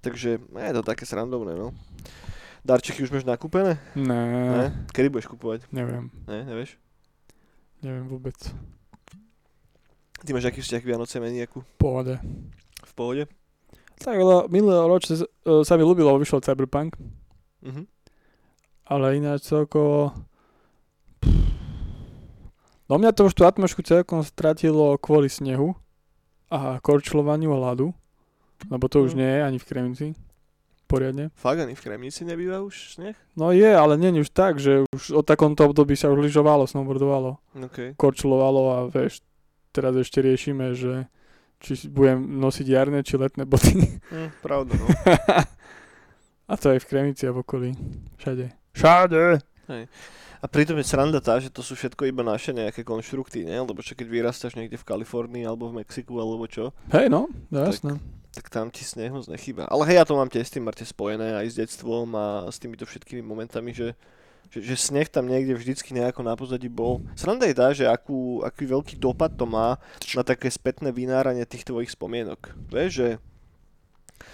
Takže 0.00 0.28
je 0.40 0.72
to 0.72 0.82
také 0.82 1.04
srandovné, 1.04 1.52
no. 1.52 1.76
Darčeky 2.60 3.00
už 3.00 3.10
máš 3.10 3.24
nakúpené? 3.24 3.76
Ne, 3.92 4.20
Ne? 4.32 4.66
Kedy 4.90 5.08
budeš 5.08 5.28
kupovať? 5.28 5.68
neviem, 5.70 6.08
Ne, 6.24 6.44
nevieš? 6.44 6.76
neviem 7.80 8.04
vôbec. 8.06 8.36
Ty 10.20 10.30
máš 10.30 10.44
aký 10.46 10.60
vzťah 10.60 10.80
k 10.80 10.88
Vianoce 10.88 11.16
meniaku? 11.16 11.64
Pohode. 11.76 12.20
V 12.80 12.92
pohode? 12.92 13.24
Tak, 13.96 14.16
ale 14.16 14.48
minulý 14.48 14.76
ročne 14.86 15.16
uh, 15.16 15.60
sa 15.60 15.76
mi 15.76 15.84
ľúbilo, 15.84 16.16
vyšiel 16.16 16.40
Cyberpunk, 16.40 16.96
Mhm. 17.60 17.84
ale 18.86 19.16
ináč 19.16 19.44
celkovo... 19.44 20.12
No 22.88 22.98
mňa 22.98 23.14
to 23.14 23.24
už 23.24 23.36
tú 23.36 23.46
atmosféru 23.46 23.86
celkom 23.86 24.20
stratilo 24.20 24.98
kvôli 24.98 25.30
snehu 25.30 25.78
a 26.50 26.82
korčľovaniu 26.82 27.54
a 27.54 27.62
ľadu, 27.62 27.94
lebo 28.68 28.84
to 28.86 29.00
už 29.00 29.14
Mm. 29.14 29.18
nie 29.18 29.30
je 29.30 29.40
ani 29.40 29.58
v 29.58 29.66
Kremnici 29.66 30.06
poriadne. 30.84 31.30
Fakt 31.38 31.62
ani 31.62 31.72
v 31.72 31.80
Kremnici 31.80 32.26
nebýva 32.26 32.60
už 32.60 32.98
sneh? 32.98 33.14
No 33.38 33.54
je, 33.54 33.70
ale 33.70 33.94
nie 33.94 34.10
už 34.18 34.28
tak, 34.28 34.58
že 34.58 34.82
už 34.90 35.14
od 35.14 35.24
takomto 35.24 35.64
období 35.64 35.94
sa 35.94 36.10
už 36.10 36.18
lyžovalo, 36.20 36.66
snowboardovalo, 36.66 37.38
OK. 37.62 37.94
korčulovalo 37.94 38.62
a 38.68 38.78
vieš, 38.90 39.22
teraz 39.70 39.94
ešte 39.94 40.18
riešime, 40.18 40.74
že 40.74 41.06
či 41.62 41.86
budem 41.86 42.40
nosiť 42.42 42.66
jarné 42.66 43.06
či 43.06 43.14
letné 43.14 43.46
boty. 43.46 44.02
Hm, 44.10 44.28
pravda, 44.42 44.74
no. 44.74 44.86
a 46.50 46.54
to 46.58 46.74
aj 46.74 46.82
v 46.82 46.88
Kremnici 46.88 47.22
a 47.24 47.32
v 47.32 47.40
okolí. 47.40 47.70
Všade. 48.18 48.50
Všade! 48.74 49.38
A 50.40 50.48
pritom 50.48 50.74
je 50.80 50.88
sranda 50.88 51.20
tá, 51.20 51.36
že 51.38 51.46
to 51.46 51.60
sú 51.60 51.76
všetko 51.76 52.08
iba 52.08 52.24
naše 52.24 52.50
nejaké 52.50 52.80
konštrukty, 52.82 53.44
ne? 53.44 53.60
Lebo 53.60 53.78
čo 53.78 53.92
keď 53.92 54.08
vyrastáš 54.08 54.56
niekde 54.56 54.74
v 54.74 54.82
Kalifornii 54.82 55.44
alebo 55.44 55.68
v 55.68 55.84
Mexiku 55.84 56.18
alebo 56.18 56.48
čo, 56.50 56.72
Hej 56.90 57.06
no, 57.06 57.28
no 57.52 57.58
Tak- 57.62 57.76
jasné. 57.76 57.92
Tak 58.30 58.46
tam 58.46 58.70
ti 58.70 58.86
sneh 58.86 59.10
moc 59.10 59.26
nechýba. 59.26 59.66
Ale 59.66 59.86
hej, 59.90 60.02
ja 60.02 60.04
to 60.06 60.14
mám 60.14 60.30
tiež 60.30 60.46
s 60.46 60.54
tým 60.54 60.66
Marte 60.66 60.86
spojené 60.86 61.34
aj 61.42 61.46
s 61.50 61.58
detstvom 61.58 62.08
a 62.14 62.26
s 62.46 62.62
týmito 62.62 62.86
všetkými 62.86 63.22
momentami, 63.26 63.74
že, 63.74 63.98
že, 64.54 64.62
že 64.62 64.76
sneh 64.78 65.10
tam 65.10 65.26
niekde 65.26 65.58
vždycky 65.58 65.90
nejako 65.94 66.22
na 66.22 66.38
pozadí 66.38 66.70
bol. 66.70 67.02
Sranda 67.18 67.50
je 67.50 67.56
tá, 67.58 67.74
že 67.74 67.90
akú, 67.90 68.46
aký 68.46 68.70
veľký 68.70 68.94
dopad 69.02 69.34
to 69.34 69.50
má 69.50 69.82
na 70.14 70.22
také 70.22 70.46
spätné 70.46 70.94
vynáranie 70.94 71.42
tých 71.42 71.66
tvojich 71.66 71.90
spomienok. 71.90 72.54
Vieš, 72.70 72.90
že 72.90 73.08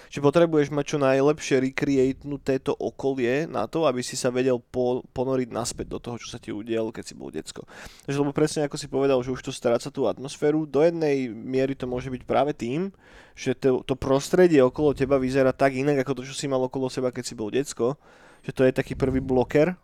že 0.09 0.19
potrebuješ 0.21 0.71
mať 0.71 0.85
čo 0.87 0.99
najlepšie 0.99 1.57
recreatenuté 1.63 2.59
to 2.59 2.75
okolie 2.75 3.47
na 3.47 3.67
to, 3.67 3.87
aby 3.87 4.03
si 4.03 4.15
sa 4.15 4.29
vedel 4.29 4.59
po, 4.59 5.07
ponoriť 5.15 5.49
naspäť 5.51 5.87
do 5.93 5.99
toho, 5.99 6.17
čo 6.19 6.31
sa 6.31 6.39
ti 6.39 6.51
udialo, 6.51 6.91
keď 6.91 7.05
si 7.07 7.15
bol 7.15 7.31
decko. 7.31 7.65
Takže 8.07 8.19
lebo 8.19 8.33
presne 8.35 8.67
ako 8.67 8.77
si 8.77 8.87
povedal, 8.87 9.19
že 9.23 9.33
už 9.33 9.43
to 9.43 9.53
stráca 9.55 9.89
tú 9.91 10.07
atmosféru, 10.11 10.67
do 10.67 10.83
jednej 10.83 11.31
miery 11.31 11.75
to 11.75 11.87
môže 11.87 12.11
byť 12.11 12.23
práve 12.27 12.53
tým, 12.53 12.91
že 13.37 13.53
to, 13.55 13.85
to 13.85 13.95
prostredie 13.95 14.63
okolo 14.65 14.97
teba 14.97 15.21
vyzerá 15.21 15.53
tak 15.53 15.77
inak, 15.77 16.03
ako 16.03 16.21
to, 16.21 16.23
čo 16.27 16.35
si 16.35 16.49
mal 16.49 16.63
okolo 16.63 16.89
seba, 16.89 17.13
keď 17.13 17.25
si 17.27 17.35
bol 17.37 17.53
decko, 17.53 18.01
že 18.43 18.51
to 18.55 18.65
je 18.65 18.73
taký 18.73 18.97
prvý 18.97 19.21
bloker. 19.21 19.77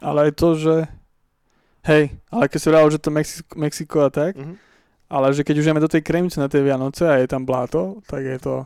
Ale 0.00 0.28
aj 0.28 0.32
to, 0.36 0.48
že... 0.58 0.74
Hej, 1.84 2.16
ale 2.32 2.48
keď 2.48 2.58
si 2.58 2.68
hovoril, 2.72 2.94
že 2.96 3.02
to 3.04 3.10
Mexiko, 3.12 3.52
Mexiko 3.60 3.96
a 4.00 4.10
tak, 4.10 4.40
Mhm. 4.40 4.56
ale 5.12 5.36
že 5.36 5.44
keď 5.44 5.54
už 5.60 5.64
ideme 5.68 5.84
do 5.84 5.92
tej 5.92 6.00
Kremnice 6.00 6.40
na 6.40 6.48
tej 6.48 6.64
Vianoce 6.64 7.04
a 7.04 7.20
je 7.20 7.28
tam 7.28 7.44
bláto, 7.44 8.00
tak 8.08 8.24
je 8.24 8.38
to... 8.40 8.64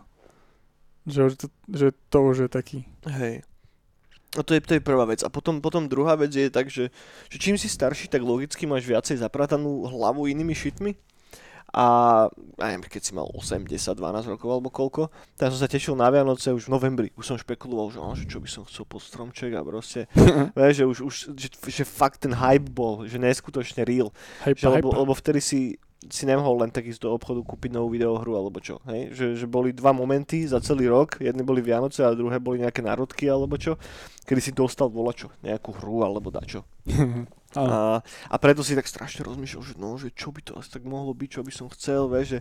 Že, 1.09 1.23
to, 1.41 1.47
že 1.73 1.87
to 2.12 2.19
už 2.21 2.37
je 2.45 2.49
taký... 2.53 2.79
Hej. 3.09 3.43
A 4.37 4.45
to 4.45 4.53
je, 4.53 4.61
to 4.61 4.77
je 4.77 4.85
prvá 4.85 5.09
vec. 5.09 5.25
A 5.25 5.33
potom, 5.33 5.65
potom 5.65 5.88
druhá 5.88 6.12
vec 6.12 6.29
je 6.37 6.53
tak, 6.53 6.69
že, 6.69 6.93
že 7.33 7.37
čím 7.41 7.57
si 7.57 7.65
starší, 7.65 8.12
tak 8.12 8.21
logicky 8.21 8.69
máš 8.69 8.85
viacej 8.85 9.25
zapratanú 9.25 9.88
hlavu 9.88 10.29
inými 10.29 10.53
šitmi. 10.53 10.93
A 11.69 11.85
ja 12.57 12.65
neviem, 12.73 12.88
keď 12.88 13.03
si 13.05 13.12
mal 13.12 13.29
8, 13.29 13.69
10, 13.69 13.93
12 13.93 14.33
rokov 14.33 14.49
alebo 14.49 14.73
koľko, 14.73 15.12
tak 15.37 15.53
som 15.53 15.61
sa 15.61 15.69
tešil 15.69 16.00
na 16.00 16.09
Vianoce 16.09 16.49
už 16.49 16.65
v 16.65 16.73
novembri. 16.73 17.09
Už 17.12 17.29
som 17.29 17.37
špekuloval, 17.37 17.93
že, 17.93 17.99
no, 18.00 18.17
že 18.17 18.25
čo 18.25 18.41
by 18.41 18.49
som 18.49 18.65
chcel 18.65 18.88
pod 18.88 19.05
stromček 19.05 19.53
a 19.53 19.61
proste, 19.61 20.09
vieš, 20.57 20.81
že 20.81 20.85
už, 20.88 20.99
už 21.05 21.15
že, 21.37 21.49
že 21.69 21.85
fakt 21.85 22.25
ten 22.25 22.33
hype 22.33 22.73
bol, 22.73 23.05
že 23.05 23.21
neskutočne 23.21 23.85
real. 23.85 24.09
Hype, 24.49 24.57
Že, 24.57 24.65
hype. 24.65 24.77
lebo, 24.81 24.88
lebo 24.97 25.12
vtedy 25.12 25.45
si, 25.45 25.77
si 26.07 26.31
nemohol 26.31 26.62
len 26.62 26.71
tak 26.71 26.87
ísť 26.87 27.02
do 27.02 27.11
obchodu 27.11 27.43
kúpiť 27.43 27.75
novú 27.75 27.90
videohru 27.90 28.38
alebo 28.38 28.62
čo. 28.62 28.78
Hej? 28.87 29.11
Že, 29.19 29.26
že 29.35 29.47
boli 29.50 29.75
dva 29.75 29.90
momenty 29.90 30.47
za 30.47 30.62
celý 30.62 30.87
rok, 30.87 31.19
jedny 31.19 31.43
boli 31.43 31.59
Vianoce 31.59 32.07
a 32.07 32.14
druhé 32.14 32.38
boli 32.38 32.62
nejaké 32.62 32.87
národky 32.87 33.26
alebo 33.26 33.59
čo, 33.59 33.75
kedy 34.23 34.38
si 34.38 34.52
dostal 34.55 34.87
volačo, 34.87 35.35
nejakú 35.43 35.75
hru 35.75 36.07
alebo 36.07 36.31
dačo. 36.31 36.62
A, 37.57 38.05
a 38.05 38.37
preto 38.37 38.61
si 38.61 38.76
tak 38.76 38.85
strašne 38.85 39.25
rozmýšľal, 39.25 39.62
že 39.64 39.75
no, 39.81 39.97
že 39.97 40.12
čo 40.12 40.28
by 40.28 40.45
to 40.45 40.61
asi 40.61 40.69
tak 40.69 40.85
mohlo 40.85 41.17
byť, 41.17 41.31
čo 41.33 41.40
by 41.40 41.49
som 41.49 41.73
chcel, 41.73 42.05
vieš, 42.05 42.37
že, 42.37 42.40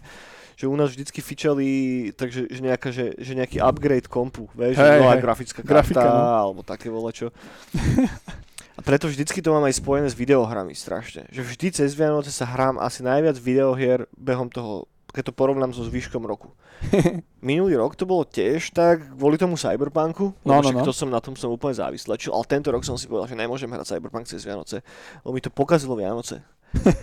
že 0.59 0.65
u 0.67 0.75
nás 0.75 0.91
vždycky 0.91 1.23
fičali, 1.23 1.69
takže 2.11 2.51
že, 2.51 2.59
nejaká, 2.59 2.91
že, 2.91 3.15
že 3.15 3.31
nejaký 3.31 3.63
upgrade 3.63 4.11
kompu, 4.11 4.51
vieš, 4.51 4.75
Hej, 4.75 4.99
že 4.99 4.99
nová 4.99 5.15
hej. 5.15 5.23
grafická 5.23 5.59
karta, 5.63 5.95
Grafika, 5.95 6.11
no. 6.11 6.51
alebo 6.51 6.59
také 6.59 6.91
volačo. 6.91 7.31
A 8.77 8.86
preto 8.86 9.10
vždycky 9.10 9.41
to 9.41 9.50
mám 9.50 9.65
aj 9.65 9.74
spojené 9.75 10.05
s 10.05 10.13
videohrami 10.13 10.72
strašne. 10.72 11.25
Že 11.27 11.41
vždy 11.43 11.67
cez 11.74 11.98
Vianoce 11.98 12.29
sa 12.29 12.46
hrám 12.46 12.77
asi 12.77 13.01
najviac 13.01 13.34
videohier 13.36 14.05
behom 14.13 14.48
toho, 14.48 14.86
keď 15.10 15.29
to 15.29 15.34
porovnám 15.34 15.74
so 15.74 15.81
zvyškom 15.81 16.22
roku. 16.22 16.53
Minulý 17.41 17.74
rok 17.74 17.98
to 17.98 18.05
bolo 18.05 18.22
tiež 18.22 18.69
tak 18.69 19.17
kvôli 19.17 19.34
tomu 19.36 19.57
Cyberpunku, 19.57 20.38
No, 20.46 20.62
no, 20.62 20.69
no. 20.69 20.86
to 20.86 20.93
som 20.93 21.10
na 21.10 21.17
tom 21.17 21.34
som 21.34 21.50
úplne 21.50 21.74
závislý. 21.74 22.22
Čo- 22.22 22.38
Ale 22.38 22.46
tento 22.46 22.69
rok 22.69 22.86
som 22.86 23.01
si 23.01 23.10
povedal, 23.10 23.34
že 23.34 23.41
nemôžem 23.41 23.65
hrať 23.65 23.98
Cyberpunk 23.98 24.29
cez 24.29 24.46
Vianoce, 24.46 24.86
lebo 25.25 25.34
mi 25.34 25.41
to 25.41 25.50
pokazilo 25.50 25.98
Vianoce. 25.98 26.46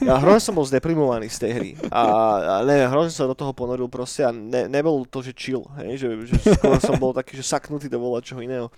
Ja 0.04 0.20
hrozne 0.20 0.42
som 0.44 0.54
bol 0.54 0.68
zdeprimovaný 0.68 1.26
z 1.32 1.38
tej 1.40 1.52
hry 1.56 1.70
a, 1.88 2.02
a 2.02 2.54
ne, 2.62 2.86
hrozne 2.86 3.10
sa 3.10 3.24
do 3.26 3.34
toho 3.34 3.50
ponoril 3.56 3.88
proste 3.90 4.22
a 4.22 4.30
ne, 4.30 4.70
nebol 4.70 5.02
to, 5.08 5.24
že 5.24 5.32
chill, 5.34 5.66
hej, 5.80 5.98
že, 5.98 6.08
že 6.30 6.36
skôr 6.56 6.78
som 6.78 6.94
bol 7.00 7.16
taký, 7.16 7.34
že 7.34 7.42
saknutý 7.42 7.88
do 7.90 7.98
vola 7.98 8.22
čoho 8.22 8.44
iného. 8.44 8.68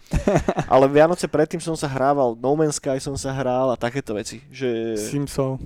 Ale 0.73 0.89
Vianoce 0.89 1.27
predtým 1.27 1.61
som 1.61 1.75
sa 1.75 1.91
hrával, 1.91 2.39
No 2.39 2.55
Man's 2.57 2.81
Sky 2.81 3.03
som 3.03 3.19
sa 3.19 3.35
hral 3.35 3.75
a 3.75 3.77
takéto 3.77 4.15
veci, 4.17 4.41
že... 4.49 4.97
Simsov. 4.97 5.61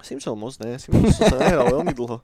Simsov 0.00 0.34
moc 0.34 0.56
ne, 0.58 0.80
Simsov 0.80 1.12
som 1.14 1.24
sa 1.30 1.38
nehral 1.38 1.68
veľmi 1.70 1.94
dlho. 1.94 2.18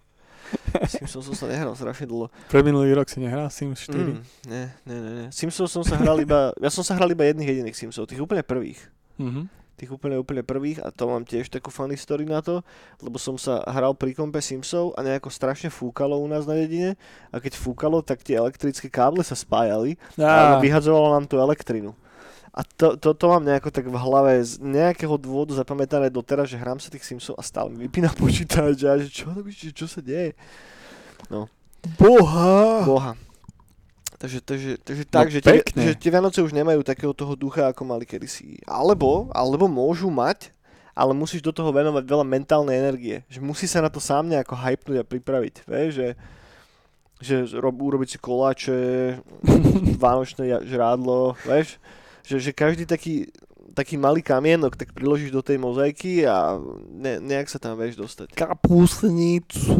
Simpson 0.87 1.23
som 1.23 1.35
sa 1.35 1.47
nehral 1.51 1.75
strašne 1.75 2.07
dlho. 2.07 2.31
Pre 2.47 2.61
minulý 2.63 2.95
rok 2.95 3.11
si 3.11 3.19
nehral 3.19 3.51
Sims 3.51 3.83
4. 3.91 3.99
Mm, 3.99 4.21
ne, 4.47 4.63
ne, 4.87 4.97
ne, 4.97 5.11
ne. 5.11 5.27
Simpsons 5.35 5.71
som 5.71 5.83
sa 5.83 5.99
hral 5.99 6.23
iba, 6.23 6.55
ja 6.63 6.71
som 6.71 6.87
sa 6.87 6.95
hral 6.95 7.11
iba 7.11 7.27
jedných 7.27 7.51
jediných 7.51 7.77
Simpsons, 7.77 8.07
tých 8.07 8.23
úplne 8.23 8.47
prvých. 8.47 8.79
Mhm. 9.19 9.66
Tých 9.77 9.93
úplne, 9.93 10.17
úplne 10.17 10.41
prvých 10.41 10.81
a 10.81 10.89
to 10.89 11.05
mám 11.05 11.29
tiež 11.29 11.53
takú 11.53 11.69
funny 11.69 12.01
story 12.01 12.25
na 12.25 12.41
to, 12.41 12.65
lebo 13.05 13.21
som 13.21 13.37
sa 13.37 13.61
hral 13.69 13.93
pri 13.93 14.17
kompe 14.17 14.41
Simpsov 14.41 14.97
a 14.97 15.05
nejako 15.05 15.29
strašne 15.29 15.69
fúkalo 15.69 16.17
u 16.17 16.25
nás 16.25 16.49
na 16.49 16.57
dedine 16.57 16.97
a 17.29 17.37
keď 17.37 17.61
fúkalo, 17.61 18.01
tak 18.01 18.25
tie 18.25 18.41
elektrické 18.41 18.89
káble 18.89 19.21
sa 19.21 19.37
spájali 19.37 20.01
a 20.17 20.57
vyhadzovalo 20.65 21.13
nám 21.13 21.29
tú 21.29 21.37
elektrinu. 21.37 21.93
A 22.57 22.65
to, 22.65 22.97
to, 22.97 23.13
to 23.13 23.29
mám 23.29 23.45
nejako 23.45 23.69
tak 23.69 23.85
v 23.85 24.01
hlave 24.01 24.41
z 24.41 24.65
nejakého 24.65 25.21
dôvodu 25.21 25.53
zapamätané 25.53 26.09
doteraz, 26.09 26.49
že 26.49 26.57
hrám 26.57 26.81
sa 26.81 26.89
tých 26.89 27.05
Simsov 27.05 27.37
a 27.37 27.45
stále 27.45 27.69
mi 27.69 27.85
vypína 27.85 28.17
počítač 28.17 28.81
a 28.89 28.97
že 28.97 29.13
čo, 29.13 29.29
čo, 29.53 29.69
čo 29.77 29.85
sa 29.85 30.01
deje. 30.01 30.33
Boha! 32.01 32.81
Boha. 32.89 33.13
Takže, 34.17 34.41
takže, 34.41 34.71
takže 34.81 35.05
No 35.05 35.13
tak, 35.13 35.29
že, 35.29 35.41
tie, 35.45 35.61
že 35.61 35.93
tie 35.93 36.09
Vianoce 36.09 36.41
už 36.41 36.57
nemajú 36.57 36.81
takého 36.81 37.13
toho 37.13 37.37
ducha, 37.37 37.69
ako 37.69 37.85
mali 37.85 38.09
kedysi. 38.09 38.65
Alebo, 38.65 39.29
alebo 39.37 39.69
môžu 39.69 40.09
mať, 40.09 40.57
ale 40.97 41.13
musíš 41.13 41.45
do 41.45 41.53
toho 41.53 41.69
venovať 41.69 42.01
veľa 42.09 42.25
mentálnej 42.25 42.81
energie. 42.81 43.21
Že 43.29 43.45
musí 43.45 43.69
sa 43.69 43.85
na 43.85 43.93
to 43.93 44.01
sám 44.01 44.33
nejako 44.33 44.57
hypnúť 44.57 45.05
a 45.05 45.05
pripraviť. 45.05 45.55
Vieš, 45.69 45.91
že, 45.93 46.09
že 47.21 47.37
rob, 47.61 47.77
urobiť 47.77 48.17
si 48.17 48.19
koláče, 48.19 48.81
vánočné 50.05 50.65
žrádlo, 50.65 51.37
vieš. 51.45 51.77
Že, 52.25 52.37
že 52.41 52.51
každý 52.57 52.85
taký, 52.89 53.29
taký 53.77 54.01
malý 54.01 54.25
kamienok 54.25 54.73
tak 54.73 54.97
priložíš 54.97 55.29
do 55.29 55.45
tej 55.45 55.61
mozaiky 55.61 56.25
a 56.25 56.57
ne, 56.89 57.21
nejak 57.21 57.53
sa 57.53 57.61
tam 57.61 57.77
vieš 57.77 58.01
dostať. 58.01 58.33
Kapusnicu. 58.33 59.77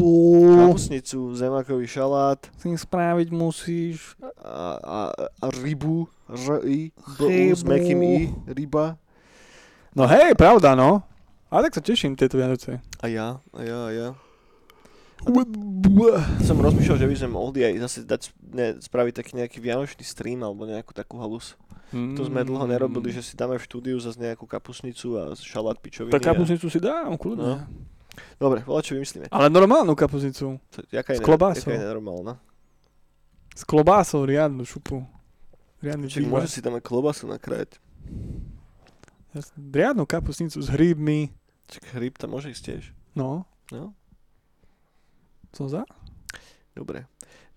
Kapusnicu, 0.69 1.33
zemakový 1.33 1.89
šalát, 1.89 2.37
Si 2.61 2.69
spraviť 2.69 3.33
musíš. 3.33 4.13
a, 4.45 4.77
a, 4.77 4.99
a 5.17 5.45
rybu, 5.49 6.05
r, 6.29 6.61
i, 6.69 6.93
b, 6.93 7.21
u, 7.25 7.57
s 7.57 7.65
mekým 7.65 7.99
i, 8.05 8.15
ryba. 8.45 9.01
No 9.97 10.05
hej, 10.05 10.37
pravda 10.37 10.77
no. 10.77 11.01
Ale 11.49 11.71
tak 11.71 11.79
sa 11.79 11.81
teším 11.81 12.13
tieto 12.13 12.37
Vianoce. 12.37 12.83
A 13.01 13.07
ja, 13.09 13.41
a 13.55 13.59
ja, 13.65 13.79
a 13.87 13.91
ja. 13.95 14.09
Som 16.43 16.61
rozmýšľal, 16.61 16.97
že 16.97 17.07
by 17.07 17.15
sme 17.17 17.29
mohli 17.31 17.59
aj 17.63 17.73
zase 17.89 17.99
dať, 18.05 18.21
ne, 18.53 18.67
spraviť 18.77 19.13
taký 19.17 19.31
nejaký 19.35 19.57
vianočný 19.57 20.03
stream 20.03 20.45
alebo 20.45 20.63
nejakú 20.63 20.93
takú 20.93 21.17
halus. 21.17 21.57
To 21.87 22.21
sme 22.21 22.43
Mm. 22.43 22.47
dlho 22.51 22.65
nerobili, 22.67 23.15
že 23.15 23.23
si 23.23 23.33
dáme 23.33 23.55
v 23.55 23.63
štúdiu 23.63 23.95
zase 23.97 24.19
nejakú 24.19 24.43
kapusnicu 24.43 25.15
a 25.15 25.31
šalát 25.33 25.79
pičoviny. 25.79 26.11
Tak 26.11 26.19
a... 26.21 26.27
kapusnicu 26.35 26.67
si 26.67 26.79
dám, 26.83 27.15
kľudne. 27.15 27.43
No. 27.43 27.57
Dobre, 28.35 28.59
voľa 28.67 28.81
čo 28.83 28.93
vymyslíme. 28.99 29.31
Ale 29.31 29.47
normálnu 29.47 29.95
kapusnicu. 29.95 30.59
To, 30.59 30.79
jaká 30.91 31.15
je, 31.15 31.19
S 31.19 31.23
klobásou. 31.23 31.69
Jaká 31.71 31.79
je 31.79 31.87
normálna. 31.87 32.33
S 33.55 33.63
klobásou 33.63 34.25
riadnu 34.27 34.67
šupu. 34.67 35.05
Riadny 35.79 36.09
Čiže 36.11 36.27
môže 36.27 36.49
si 36.49 36.59
dáme 36.59 36.81
klobasu 36.81 37.29
nakrájať. 37.29 37.77
Riadnu 39.55 40.03
kapusnicu 40.09 40.57
s 40.57 40.67
hríbmi. 40.67 41.29
Čiže 41.69 41.87
hryb 41.93 42.17
tam 42.17 42.33
môže 42.33 42.49
ísť 42.51 42.63
tiež. 42.63 42.83
No, 43.13 43.45
No, 43.71 43.91
som 45.53 45.67
za. 45.71 45.83
dobre. 46.75 47.07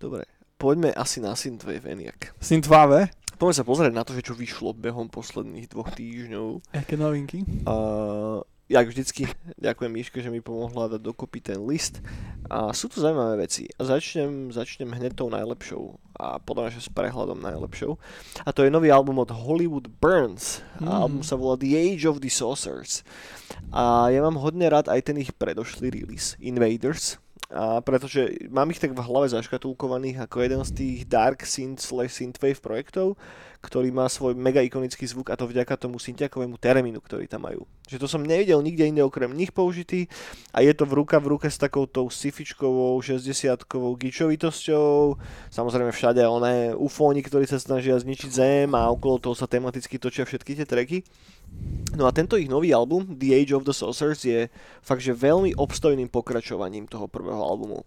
Dobre. 0.01 0.25
Poďme 0.61 0.93
asi 0.93 1.21
na 1.21 1.33
Synthwave 1.33 1.89
Eniak. 1.89 2.37
Synthwave. 2.37 3.09
Poďme 3.41 3.57
sa 3.57 3.65
pozrieť 3.65 3.93
na 3.97 4.05
to, 4.05 4.13
že 4.13 4.21
čo 4.21 4.37
vyšlo 4.37 4.77
behom 4.77 5.09
posledných 5.09 5.73
dvoch 5.73 5.89
týždňov. 5.89 6.77
Aké 6.77 6.93
novinky? 6.93 7.41
Uh, 7.65 8.45
jak 8.69 8.85
vždycky, 8.85 9.25
ďakujem 9.57 9.91
Miške, 9.91 10.21
že 10.21 10.29
mi 10.29 10.39
pomohla 10.45 10.93
dať 10.93 11.01
dokopy 11.01 11.41
ten 11.41 11.59
list. 11.65 11.99
A 12.45 12.69
sú 12.77 12.87
tu 12.87 13.01
zaujímavé 13.01 13.49
veci. 13.49 13.65
A 13.75 13.89
začnem, 13.89 14.53
začnem 14.53 14.93
hneď 14.93 15.17
tou 15.17 15.33
najlepšou. 15.33 15.97
A 16.21 16.37
podľa 16.37 16.69
mňa, 16.69 16.85
s 16.85 16.93
prehľadom 16.93 17.41
najlepšou. 17.41 17.97
A 18.45 18.49
to 18.53 18.61
je 18.61 18.69
nový 18.69 18.93
album 18.93 19.17
od 19.17 19.33
Hollywood 19.33 19.89
Burns. 19.97 20.61
Mm. 20.77 20.85
A 20.85 21.09
album 21.09 21.23
sa 21.25 21.33
volá 21.33 21.57
The 21.57 21.73
Age 21.73 22.05
of 22.05 22.21
the 22.21 22.29
Saucers. 22.29 23.01
A 23.73 24.13
ja 24.13 24.21
mám 24.21 24.37
hodne 24.37 24.69
rád 24.69 24.87
aj 24.87 25.09
ten 25.09 25.17
ich 25.17 25.33
predošlý 25.33 25.89
release, 25.89 26.37
Invaders. 26.37 27.17
A 27.51 27.83
pretože 27.83 28.31
mám 28.47 28.71
ich 28.71 28.79
tak 28.79 28.95
v 28.95 29.03
hlave 29.03 29.27
zaškatulkovaných 29.27 30.23
ako 30.23 30.37
jeden 30.39 30.61
z 30.63 30.71
tých 30.71 30.99
dark 31.03 31.43
synth 31.43 31.83
slash 31.83 32.15
synthwave 32.15 32.63
projektov, 32.63 33.19
ktorý 33.61 33.93
má 33.93 34.09
svoj 34.09 34.33
mega 34.33 34.59
ikonický 34.65 35.05
zvuk 35.05 35.29
a 35.29 35.37
to 35.37 35.45
vďaka 35.45 35.77
tomu 35.77 36.01
syntiakovému 36.01 36.57
termínu, 36.57 36.97
ktorý 36.97 37.29
tam 37.29 37.45
majú. 37.45 37.69
Že 37.85 38.01
to 38.01 38.07
som 38.09 38.25
nevidel 38.25 38.57
nikde 38.65 38.89
inde 38.89 39.05
okrem 39.05 39.29
nich 39.37 39.53
použitý 39.53 40.09
a 40.49 40.65
je 40.65 40.73
to 40.73 40.89
v 40.89 40.97
ruka 40.97 41.21
v 41.21 41.37
ruke 41.37 41.45
s 41.45 41.61
takou 41.61 41.85
tou 41.85 42.09
sifičkovou 42.09 42.97
60-kovou 42.99 43.93
gičovitosťou. 44.01 45.21
Samozrejme 45.53 45.93
všade 45.93 46.25
oné 46.25 46.73
ufóni, 46.73 47.21
ktorí 47.21 47.45
sa 47.45 47.61
snažia 47.61 48.01
zničiť 48.01 48.31
zem 48.33 48.69
a 48.73 48.89
okolo 48.89 49.21
toho 49.21 49.37
sa 49.37 49.45
tematicky 49.45 50.01
točia 50.01 50.25
všetky 50.25 50.57
tie 50.57 50.65
treky. 50.65 51.05
No 51.93 52.07
a 52.07 52.15
tento 52.15 52.39
ich 52.39 52.47
nový 52.47 52.71
album, 52.71 53.19
The 53.19 53.35
Age 53.35 53.53
of 53.53 53.67
the 53.67 53.75
Saucers, 53.75 54.23
je 54.23 54.47
fakt, 54.79 55.03
že 55.03 55.11
veľmi 55.11 55.53
obstojným 55.59 56.07
pokračovaním 56.07 56.87
toho 56.87 57.11
prvého 57.11 57.43
albumu. 57.43 57.83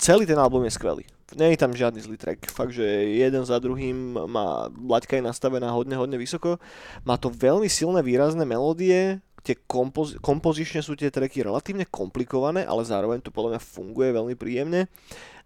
Celý 0.00 0.24
ten 0.24 0.40
album 0.40 0.64
je 0.64 0.72
skvelý. 0.72 1.04
Nie 1.36 1.52
je 1.52 1.60
tam 1.60 1.76
žiadny 1.76 2.00
zlý 2.00 2.16
track. 2.16 2.48
Fakt, 2.48 2.72
že 2.72 2.82
jeden 3.20 3.44
za 3.44 3.60
druhým 3.60 4.16
má 4.32 4.72
laťka 4.72 5.20
je 5.20 5.28
nastavená 5.28 5.68
hodne, 5.76 5.92
hodne 5.92 6.16
vysoko. 6.16 6.56
Má 7.04 7.20
to 7.20 7.28
veľmi 7.28 7.68
silné 7.68 8.00
výrazné 8.00 8.48
melódie, 8.48 9.20
tie 9.44 9.60
kompoz- 9.68 10.16
kompozične 10.24 10.80
sú 10.80 10.96
tie 10.96 11.12
tracky 11.12 11.44
relatívne 11.44 11.84
komplikované, 11.84 12.64
ale 12.64 12.80
zároveň 12.88 13.20
to 13.20 13.28
podľa 13.28 13.56
mňa 13.56 13.60
funguje 13.60 14.08
veľmi 14.16 14.34
príjemne. 14.40 14.88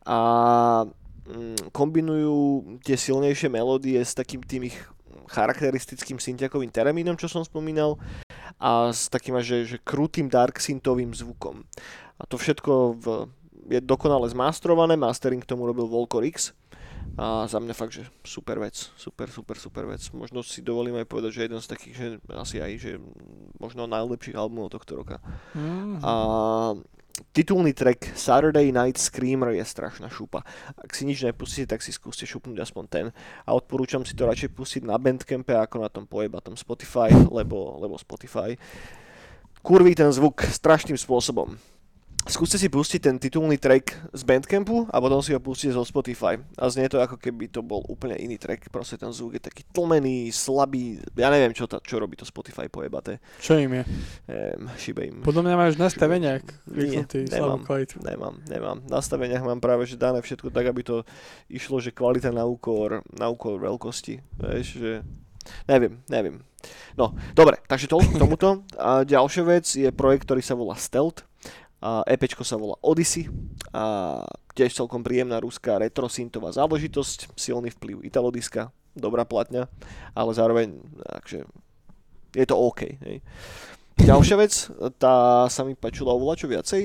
A 0.07 0.19
mm, 1.27 1.75
kombinujú 1.75 2.39
tie 2.87 2.95
silnejšie 2.95 3.51
melódie 3.51 3.99
s 3.99 4.15
takým 4.15 4.39
tým 4.39 4.71
ich 4.71 4.79
charakteristickým 5.35 6.23
syntiakovým 6.23 6.71
termínom, 6.71 7.19
čo 7.19 7.27
som 7.27 7.43
spomínal, 7.43 7.99
a 8.63 8.95
s 8.95 9.11
takým 9.11 9.35
že, 9.43 9.67
že 9.67 9.83
krutým 9.83 10.31
dark 10.31 10.63
synthovým 10.63 11.11
zvukom. 11.11 11.67
A 12.21 12.23
to 12.31 12.39
všetko 12.39 12.73
v, 13.03 13.07
je 13.69 13.81
dokonale 13.81 14.29
zmastrované, 14.29 14.97
mastering 14.97 15.41
k 15.41 15.51
tomu 15.51 15.65
robil 15.69 15.89
Volcor 15.89 16.25
X 16.25 16.53
a 17.15 17.47
za 17.47 17.63
mňa 17.63 17.75
fakt, 17.79 17.95
že 17.95 18.03
super 18.27 18.59
vec, 18.59 18.75
super, 18.99 19.31
super, 19.31 19.55
super 19.55 19.87
vec. 19.87 20.03
Možno 20.11 20.43
si 20.43 20.67
dovolím 20.67 20.99
aj 20.99 21.07
povedať, 21.07 21.31
že 21.31 21.45
jeden 21.47 21.61
z 21.63 21.71
takých, 21.71 21.95
že 21.95 22.07
asi 22.35 22.59
aj, 22.59 22.73
že 22.75 22.93
možno 23.63 23.87
najlepších 23.87 24.35
albumov 24.35 24.75
tohto 24.75 24.99
roka. 24.99 25.23
Mm. 25.55 26.03
A 26.03 26.13
titulný 27.31 27.71
track 27.71 28.19
Saturday 28.19 28.75
Night 28.75 28.99
Screamer 28.99 29.55
je 29.55 29.63
strašná 29.63 30.11
šupa. 30.11 30.43
Ak 30.75 30.91
si 30.91 31.07
nič 31.07 31.23
nepustíte, 31.23 31.79
tak 31.79 31.87
si 31.87 31.95
skúste 31.95 32.27
šupnúť 32.27 32.67
aspoň 32.67 32.85
ten. 32.91 33.07
A 33.47 33.55
odporúčam 33.55 34.03
si 34.03 34.19
to 34.19 34.27
radšej 34.27 34.51
pustiť 34.51 34.83
na 34.83 34.99
Bandcampe 34.99 35.55
ako 35.55 35.87
na 35.87 35.89
tom 35.93 36.11
pojebatom 36.11 36.59
Spotify, 36.59 37.15
lebo, 37.31 37.79
lebo 37.79 37.95
Spotify 37.95 38.59
kurví 39.63 39.95
ten 39.95 40.11
zvuk 40.11 40.43
strašným 40.43 40.99
spôsobom. 40.99 41.55
Skúste 42.25 42.57
si 42.57 42.73
pustiť 42.73 43.05
ten 43.05 43.17
titulný 43.21 43.61
track 43.61 44.17
z 44.17 44.23
Bandcampu 44.25 44.89
a 44.89 44.97
potom 44.97 45.21
si 45.21 45.37
ho 45.37 45.41
pustíte 45.45 45.77
zo 45.77 45.85
Spotify. 45.85 46.41
A 46.57 46.73
znie 46.73 46.89
to 46.89 46.97
ako 46.97 47.21
keby 47.21 47.53
to 47.53 47.61
bol 47.61 47.85
úplne 47.85 48.17
iný 48.17 48.41
track. 48.41 48.73
Proste 48.73 48.97
ten 48.97 49.13
zvuk 49.13 49.37
je 49.37 49.45
taký 49.45 49.61
tlmený, 49.69 50.33
slabý. 50.33 51.05
Ja 51.21 51.29
neviem, 51.29 51.53
čo, 51.53 51.69
ta, 51.69 51.85
čo 51.85 52.01
robí 52.01 52.17
to 52.17 52.25
Spotify 52.25 52.73
pojebaté. 52.73 53.21
Čo 53.45 53.61
im 53.61 53.77
je? 53.77 53.83
Ehm, 54.33 54.73
šibe 54.81 55.05
im. 55.05 55.17
Podľa 55.21 55.43
mňa 55.45 55.55
máš 55.61 55.77
nastavenia, 55.77 56.41
nemám. 57.29 57.29
slabú 57.29 57.59
kvalitu. 57.69 58.01
Nemám, 58.01 58.35
nemám. 58.49 58.79
V 58.81 58.89
nastaveniach 58.89 59.45
mám 59.45 59.61
práve 59.61 59.85
že 59.85 60.01
dané 60.01 60.25
všetko 60.25 60.49
tak, 60.49 60.65
aby 60.65 60.81
to 60.81 60.97
išlo, 61.53 61.77
že 61.77 61.93
kvalita 61.93 62.33
na 62.33 62.49
úkor, 62.49 63.05
na 63.13 63.29
úkor 63.29 63.61
veľkosti. 63.61 64.41
Vieš, 64.41 64.67
že... 64.81 64.93
Neviem, 65.69 66.01
neviem. 66.09 66.41
No, 66.97 67.13
dobre, 67.37 67.61
takže 67.69 67.85
toľko 67.85 68.17
k 68.17 68.23
tomuto. 68.23 68.49
A 68.81 69.05
ďalšia 69.05 69.45
vec 69.45 69.67
je 69.69 69.93
projekt, 69.93 70.25
ktorý 70.25 70.41
sa 70.41 70.57
volá 70.57 70.73
Stealth. 70.81 71.29
EPčko 71.85 72.43
sa 72.43 72.57
volá 72.57 72.81
Odyssey. 72.81 73.29
A 73.75 74.19
tiež 74.57 74.73
celkom 74.73 75.03
príjemná 75.03 75.43
ruská 75.43 75.77
retrosintová 75.77 76.55
záležitosť, 76.55 77.35
silný 77.35 77.75
vplyv 77.75 78.07
italodiska, 78.07 78.71
dobrá 78.95 79.27
platňa, 79.27 79.67
ale 80.15 80.31
zároveň 80.33 80.79
takže 81.03 81.45
je 82.35 82.47
to 82.47 82.55
OK. 82.55 82.87
Hej. 83.03 83.19
Ďalšia 83.99 84.37
vec, 84.39 84.53
tá 84.99 85.47
sa 85.51 85.63
mi 85.67 85.75
páčila 85.75 86.15
oveľa 86.15 86.35
čo 86.39 86.47
viacej, 86.51 86.83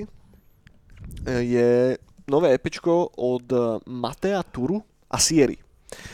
je 1.26 1.98
nové 2.30 2.48
EPčko 2.54 3.18
od 3.18 3.48
Matea 3.90 4.42
Turu 4.46 4.82
a 5.10 5.18
Sierry. 5.18 5.58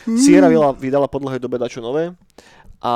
Sierra 0.08 0.48
vydala, 0.48 0.72
vydala 0.72 1.08
po 1.08 1.20
dlhej 1.20 1.36
dobe 1.36 1.60
dačo 1.60 1.84
nové 1.84 2.16
a 2.86 2.94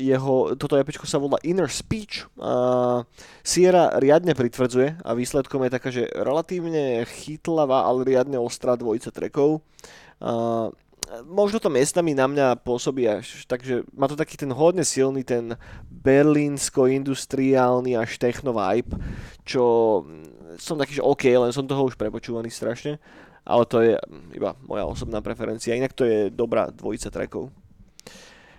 jeho, 0.00 0.56
toto 0.56 0.80
EPčko 0.80 1.04
sa 1.04 1.20
volá 1.20 1.36
Inner 1.44 1.68
Speech 1.68 2.24
a 2.40 3.04
Sierra 3.44 4.00
riadne 4.00 4.32
pritvrdzuje 4.32 5.04
a 5.04 5.12
výsledkom 5.12 5.60
je 5.68 5.74
taká, 5.76 5.92
že 5.92 6.08
relatívne 6.16 7.04
chytlavá, 7.04 7.84
ale 7.84 8.08
riadne 8.08 8.40
ostrá 8.40 8.80
dvojica 8.80 9.12
trackov. 9.12 9.60
A 10.24 10.72
možno 11.28 11.60
to 11.60 11.68
miestami 11.68 12.16
na 12.16 12.24
mňa 12.26 12.56
pôsobí 12.64 13.04
až, 13.04 13.44
takže 13.44 13.84
má 13.92 14.08
to 14.08 14.16
taký 14.16 14.40
ten 14.40 14.48
hodne 14.50 14.82
silný 14.82 15.22
ten 15.22 15.54
berlínsko-industriálny 15.92 17.94
až 17.94 18.18
techno 18.18 18.50
vibe, 18.56 18.96
čo 19.44 20.00
mm, 20.02 20.56
som 20.56 20.80
taký, 20.80 20.98
že 20.98 21.04
OK, 21.04 21.28
len 21.28 21.52
som 21.52 21.68
toho 21.68 21.84
už 21.86 21.94
prepočúvaný 22.00 22.50
strašne, 22.50 22.98
ale 23.46 23.62
to 23.68 23.84
je 23.84 23.94
iba 24.34 24.56
moja 24.66 24.82
osobná 24.88 25.22
preferencia, 25.22 25.78
inak 25.78 25.94
to 25.94 26.04
je 26.08 26.30
dobrá 26.32 26.72
dvojica 26.74 27.10
trackov. 27.12 27.52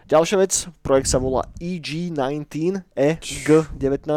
Ďalšia 0.07 0.37
vec, 0.39 0.53
projekt 0.87 1.11
sa 1.11 1.19
volá 1.19 1.43
E 1.59 1.83
EG19, 1.83 2.79
EG19, 2.95 4.07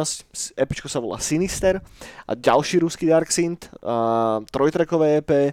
epičko 0.55 0.87
sa 0.87 1.03
volá 1.03 1.19
Sinister 1.19 1.83
a 2.31 2.33
ďalší 2.39 2.79
ruský 2.79 3.11
Dark 3.11 3.27
Synth, 3.35 3.67
a 3.83 4.39
trojtrekové 4.55 5.19
EP, 5.19 5.51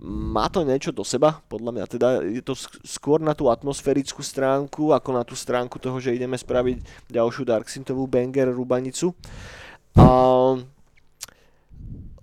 má 0.00 0.48
to 0.48 0.64
niečo 0.64 0.88
do 0.88 1.04
seba, 1.04 1.36
podľa 1.52 1.70
mňa 1.76 1.84
teda 1.84 2.08
je 2.24 2.40
to 2.40 2.56
sk- 2.56 2.80
skôr 2.80 3.20
na 3.20 3.36
tú 3.36 3.52
atmosférickú 3.52 4.24
stránku, 4.24 4.96
ako 4.96 5.10
na 5.12 5.20
tú 5.20 5.36
stránku 5.36 5.76
toho, 5.76 6.00
že 6.00 6.16
ideme 6.16 6.40
spraviť 6.40 7.12
ďalšiu 7.12 7.44
Dark 7.44 7.68
Synthovú 7.68 8.08
banger 8.08 8.56
Rubanicu. 8.56 9.12
A 10.00 10.08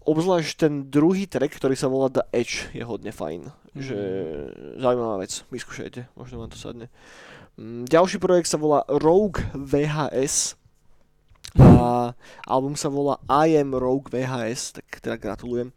obzvlášť 0.01 0.51
ten 0.57 0.73
druhý 0.89 1.29
track, 1.29 1.61
ktorý 1.61 1.77
sa 1.77 1.93
volá 1.93 2.09
The 2.09 2.25
Edge, 2.33 2.73
je 2.73 2.81
hodne 2.81 3.13
fajn. 3.13 3.53
Že 3.77 3.97
zaujímavá 4.81 5.21
vec, 5.21 5.45
vyskúšajte, 5.53 6.09
možno 6.17 6.41
vám 6.41 6.49
to 6.49 6.57
sadne. 6.57 6.89
Mm, 7.61 7.85
Ďalší 7.85 8.17
projekt 8.17 8.49
sa 8.49 8.57
volá 8.57 8.81
Rogue 8.89 9.37
VHS 9.53 10.57
a 11.61 12.09
album 12.49 12.73
sa 12.73 12.89
volá 12.89 13.21
I 13.29 13.53
am 13.61 13.77
Rogue 13.77 14.09
VHS, 14.09 14.81
tak 14.81 14.87
teda 14.97 15.21
gratulujem. 15.21 15.69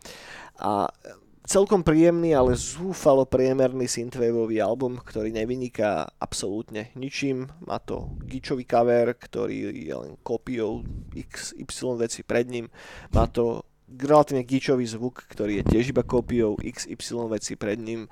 A 0.56 0.88
celkom 1.44 1.84
príjemný, 1.84 2.32
ale 2.32 2.56
zúfalo 2.56 3.28
priemerný 3.28 3.84
synthwaveový 3.84 4.64
album, 4.64 4.96
ktorý 4.96 5.28
nevyniká 5.36 6.08
absolútne 6.16 6.88
ničím. 6.96 7.52
Má 7.68 7.76
to 7.84 8.16
gičový 8.24 8.64
cover, 8.64 9.12
ktorý 9.12 9.76
je 9.76 9.92
len 9.92 10.16
kópiou 10.24 10.88
XY 11.12 12.00
veci 12.00 12.24
pred 12.24 12.48
ním. 12.48 12.72
Má 13.12 13.28
to 13.28 13.60
relatívne 13.92 14.48
gičový 14.48 14.88
zvuk, 14.88 15.28
ktorý 15.28 15.60
je 15.60 15.64
tiež 15.68 15.92
iba 15.92 16.00
kópiou 16.00 16.56
XY 16.56 17.28
veci 17.28 17.60
pred 17.60 17.76
ním 17.76 18.08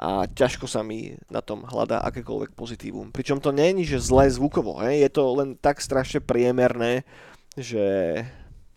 a 0.00 0.24
ťažko 0.24 0.64
sa 0.64 0.80
mi 0.80 1.12
na 1.28 1.44
tom 1.44 1.68
hľadá 1.68 2.00
akékoľvek 2.08 2.56
pozitívum. 2.56 3.12
Pričom 3.12 3.36
to 3.36 3.52
nie 3.52 3.84
je 3.84 4.00
že 4.00 4.08
zlé 4.08 4.32
zvukovo, 4.32 4.80
he? 4.80 5.04
je 5.04 5.10
to 5.12 5.28
len 5.36 5.60
tak 5.60 5.84
strašne 5.84 6.24
priemerné, 6.24 7.04
že 7.52 8.16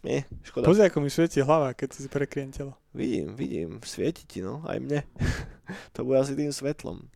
nie, 0.04 0.28
škoda. 0.44 0.68
Pozri, 0.68 0.92
ako 0.92 1.00
mi 1.00 1.08
svieti 1.08 1.40
hlava, 1.40 1.72
keď 1.72 1.96
si 1.96 2.12
prekriem 2.12 2.52
telo. 2.52 2.76
Vidím, 2.92 3.40
vidím, 3.40 3.80
svieti 3.88 4.28
ti, 4.28 4.44
no, 4.44 4.60
aj 4.68 4.84
mne. 4.84 5.00
to 5.96 6.04
bude 6.04 6.20
asi 6.20 6.36
tým 6.36 6.52
svetlom. 6.52 7.08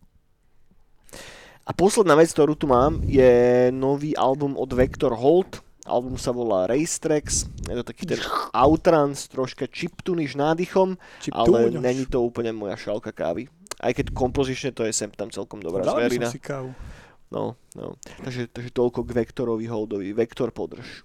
A 1.68 1.76
posledná 1.76 2.16
vec, 2.16 2.32
ktorú 2.32 2.56
tu 2.56 2.72
mám, 2.72 3.04
je 3.04 3.68
nový 3.76 4.16
album 4.16 4.56
od 4.56 4.72
Vector 4.72 5.12
Holt. 5.20 5.60
Album 5.84 6.16
sa 6.16 6.32
volá 6.32 6.64
Racetracks. 6.64 7.52
Je 7.68 7.76
to 7.76 7.84
taký 7.84 8.08
ten 8.08 8.24
outrance, 8.56 9.28
troška 9.28 9.68
chiptunish 9.68 10.40
nádychom, 10.40 10.96
ale 11.36 11.76
není 11.76 12.08
to 12.08 12.24
úplne 12.24 12.56
moja 12.56 12.80
šálka 12.80 13.12
kávy. 13.12 13.52
Aj 13.78 13.92
keď 13.92 14.10
kompozične 14.10 14.72
to 14.72 14.84
je 14.84 14.92
sem 14.92 15.10
tam 15.10 15.30
celkom 15.30 15.62
dobrá 15.62 15.82
Dal 15.82 15.96
zverina. 15.96 16.28
si 16.28 16.38
kávu. 16.38 16.74
No, 17.28 17.54
no. 17.76 18.00
Takže, 18.24 18.48
takže 18.48 18.72
toľko 18.72 19.04
k 19.04 19.10
Vektorovi 19.14 19.68
Holdovi. 19.68 20.12
Vektor 20.12 20.50
podrž. 20.50 21.04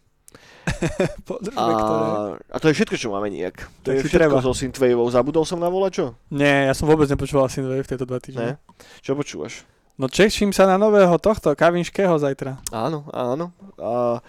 Podrž 1.29 1.53
A, 1.53 1.65
vektore. 1.67 2.07
a 2.47 2.57
to 2.57 2.67
je 2.67 2.75
všetko, 2.75 2.97
čo 2.97 3.13
máme 3.13 3.29
nejak. 3.29 3.57
To 3.83 3.91
Tak 3.91 3.95
je 3.95 4.01
všetko 4.07 4.17
treba. 4.17 4.39
so 4.41 4.55
Synthwaveou. 4.55 5.05
Zabudol 5.07 5.45
som 5.45 5.59
na 5.59 5.69
volačo? 5.69 6.17
Nie, 6.31 6.71
ja 6.71 6.73
som 6.73 6.87
vôbec 6.87 7.05
nepočúval 7.07 7.53
Synthwave 7.53 7.83
v 7.83 7.91
tieto 7.91 8.07
dva 8.07 8.17
týždne. 8.17 8.57
Ne? 8.57 8.63
Čo 9.05 9.13
počúvaš? 9.13 9.69
No 9.93 10.09
češím 10.09 10.51
sa 10.51 10.65
na 10.65 10.81
nového 10.81 11.13
tohto, 11.21 11.53
Kavinškého 11.53 12.17
zajtra. 12.17 12.65
Áno, 12.73 13.05
áno. 13.13 13.53
A 13.77 14.25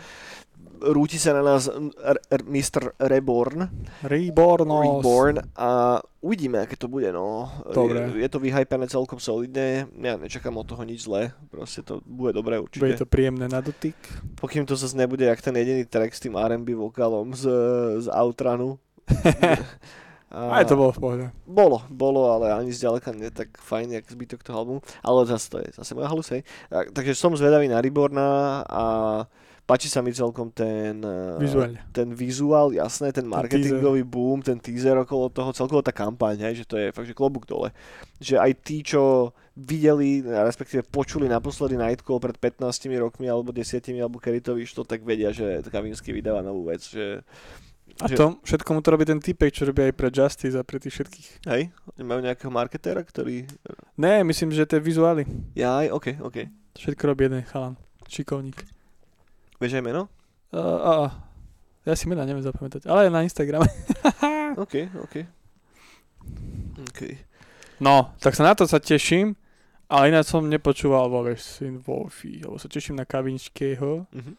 rúti 0.85 1.15
sa 1.15 1.31
na 1.31 1.41
nás 1.41 1.65
r- 1.65 1.91
r- 2.21 2.45
Mr. 2.45 2.91
Reborn, 2.97 3.71
Rebornos. 4.03 4.99
Reborn 4.99 5.35
a 5.53 5.69
uvidíme, 6.19 6.59
aké 6.59 6.75
to 6.75 6.85
bude. 6.85 7.07
No. 7.09 7.47
Dobre. 7.65 8.11
Je, 8.11 8.21
je 8.21 8.29
to 8.29 8.37
vyhypené 8.37 8.85
celkom 8.85 9.17
solidne, 9.17 9.87
ja 9.93 10.13
nečakám 10.13 10.51
od 10.53 10.65
toho 10.65 10.83
nič 10.83 11.03
zlé, 11.03 11.31
proste 11.47 11.79
to 11.79 12.01
bude 12.01 12.33
dobré 12.33 12.57
Bude 12.57 12.67
určite. 12.67 12.99
to 12.99 13.07
príjemné 13.07 13.45
na 13.45 13.59
dotyk. 13.59 13.95
Pokým 14.35 14.63
to 14.63 14.73
zase 14.73 14.93
nebude 14.93 15.23
jak 15.23 15.39
ten 15.39 15.53
jediný 15.53 15.83
track 15.83 16.11
s 16.11 16.19
tým 16.19 16.33
R&B 16.33 16.73
vokálom 16.73 17.31
z, 17.31 17.47
z 17.99 18.07
Outranu. 18.09 18.75
A- 20.33 20.49
Aj 20.51 20.65
to 20.65 20.73
bolo 20.73 20.89
v 20.89 20.97
pohode. 20.97 21.25
Bolo, 21.45 21.85
bolo, 21.87 22.33
ale 22.33 22.49
ani 22.51 22.73
zďaleka 22.73 23.13
nie 23.13 23.29
tak 23.29 23.53
fajn, 23.53 23.93
jak 23.93 24.09
zbytok 24.09 24.41
toho 24.41 24.57
albumu. 24.57 24.81
Ale 24.99 25.29
zase 25.29 25.45
to 25.45 25.57
je 25.61 25.69
zase 25.71 25.93
moja 25.93 26.09
halus, 26.09 26.33
hej. 26.33 26.41
Tak- 26.67 26.89
Takže 26.89 27.13
som 27.13 27.37
zvedavý 27.37 27.69
na 27.69 27.77
Reborna 27.77 28.29
a 28.65 28.83
páči 29.63 29.87
sa 29.87 29.99
mi 29.99 30.11
celkom 30.11 30.51
ten, 30.51 30.99
eh, 30.99 31.39
Vizuálne. 31.39 31.79
ten 31.89 32.11
vizuál, 32.11 32.69
jasné, 32.69 33.09
ten 33.09 33.23
marketingový 33.23 34.03
boom, 34.03 34.39
ten 34.39 34.59
teaser 34.59 34.97
okolo 34.97 35.29
toho, 35.29 35.49
celkovo 35.51 35.79
tá 35.79 35.89
kampaň, 35.89 36.35
hej, 36.43 36.61
že 36.61 36.65
to 36.65 36.75
je 36.75 36.91
fakt, 36.91 37.07
že 37.07 37.15
klobúk 37.15 37.43
dole. 37.43 37.71
Že 38.19 38.37
aj 38.37 38.51
tí, 38.59 38.83
čo 38.83 39.31
videli, 39.53 40.19
respektíve 40.19 40.83
počuli 40.83 41.25
naposledy 41.25 41.75
Nightcall 41.75 42.19
pred 42.19 42.35
15 42.35 42.59
rokmi 42.97 43.25
alebo 43.25 43.49
10 43.49 43.79
alebo 43.95 44.19
kedy 44.19 44.41
to 44.41 44.51
vyšlo, 44.53 44.83
tak 44.83 45.01
vedia, 45.01 45.31
že 45.31 45.63
Kavinsky 45.63 46.11
vydáva 46.11 46.41
novú 46.41 46.67
vec, 46.67 46.83
že 46.83 47.21
A 48.01 48.09
že- 48.09 48.17
to 48.17 48.41
všetko 48.41 48.69
mu 48.73 48.81
to 48.81 48.89
robí 48.89 49.05
ten 49.05 49.21
typek, 49.21 49.53
čo 49.53 49.63
robí 49.63 49.85
aj 49.85 49.93
pre 49.93 50.09
Justice 50.09 50.57
a 50.57 50.65
pre 50.65 50.81
tých 50.81 50.97
všetkých. 50.97 51.27
hej, 51.45 51.69
majú 52.01 52.19
nejakého 52.19 52.49
marketéra, 52.49 53.05
ktorý... 53.05 53.45
Ne, 53.95 54.25
myslím, 54.25 54.49
že 54.49 54.65
to 54.65 54.75
je 54.75 54.81
vizuály. 54.81 55.23
Ja 55.53 55.77
aj, 55.77 55.93
OK, 55.93 56.07
OK. 56.19 56.37
Všetko 56.73 57.03
robí 57.05 57.29
jeden 57.29 57.45
chalan. 57.45 57.77
Šikovník. 58.09 58.72
Vieš 59.59 59.79
aj 59.79 59.83
meno? 59.83 60.01
Uh, 60.49 60.57
uh, 60.57 60.79
uh. 61.05 61.09
Ja 61.83 61.99
si 61.99 62.07
mena 62.07 62.23
neviem 62.23 62.43
zapamätať, 62.45 62.87
ale 62.87 63.11
na 63.11 63.27
Instagrame. 63.27 63.67
OK, 64.63 64.87
OK. 65.03 65.15
OK. 66.79 67.01
No, 67.83 68.15
tak 68.23 68.37
sa 68.39 68.47
na 68.47 68.55
to 68.55 68.63
sa 68.63 68.79
teším, 68.79 69.35
ale 69.91 70.13
ináč 70.13 70.31
som 70.31 70.47
nepočúval 70.47 71.11
vo 71.11 71.27
Syn 71.35 71.83
Wolfy, 71.83 72.39
lebo 72.39 72.55
sa 72.55 72.71
teším 72.71 72.95
na 72.95 73.05
Kavinčkého. 73.05 74.07
Mhm. 74.15 74.33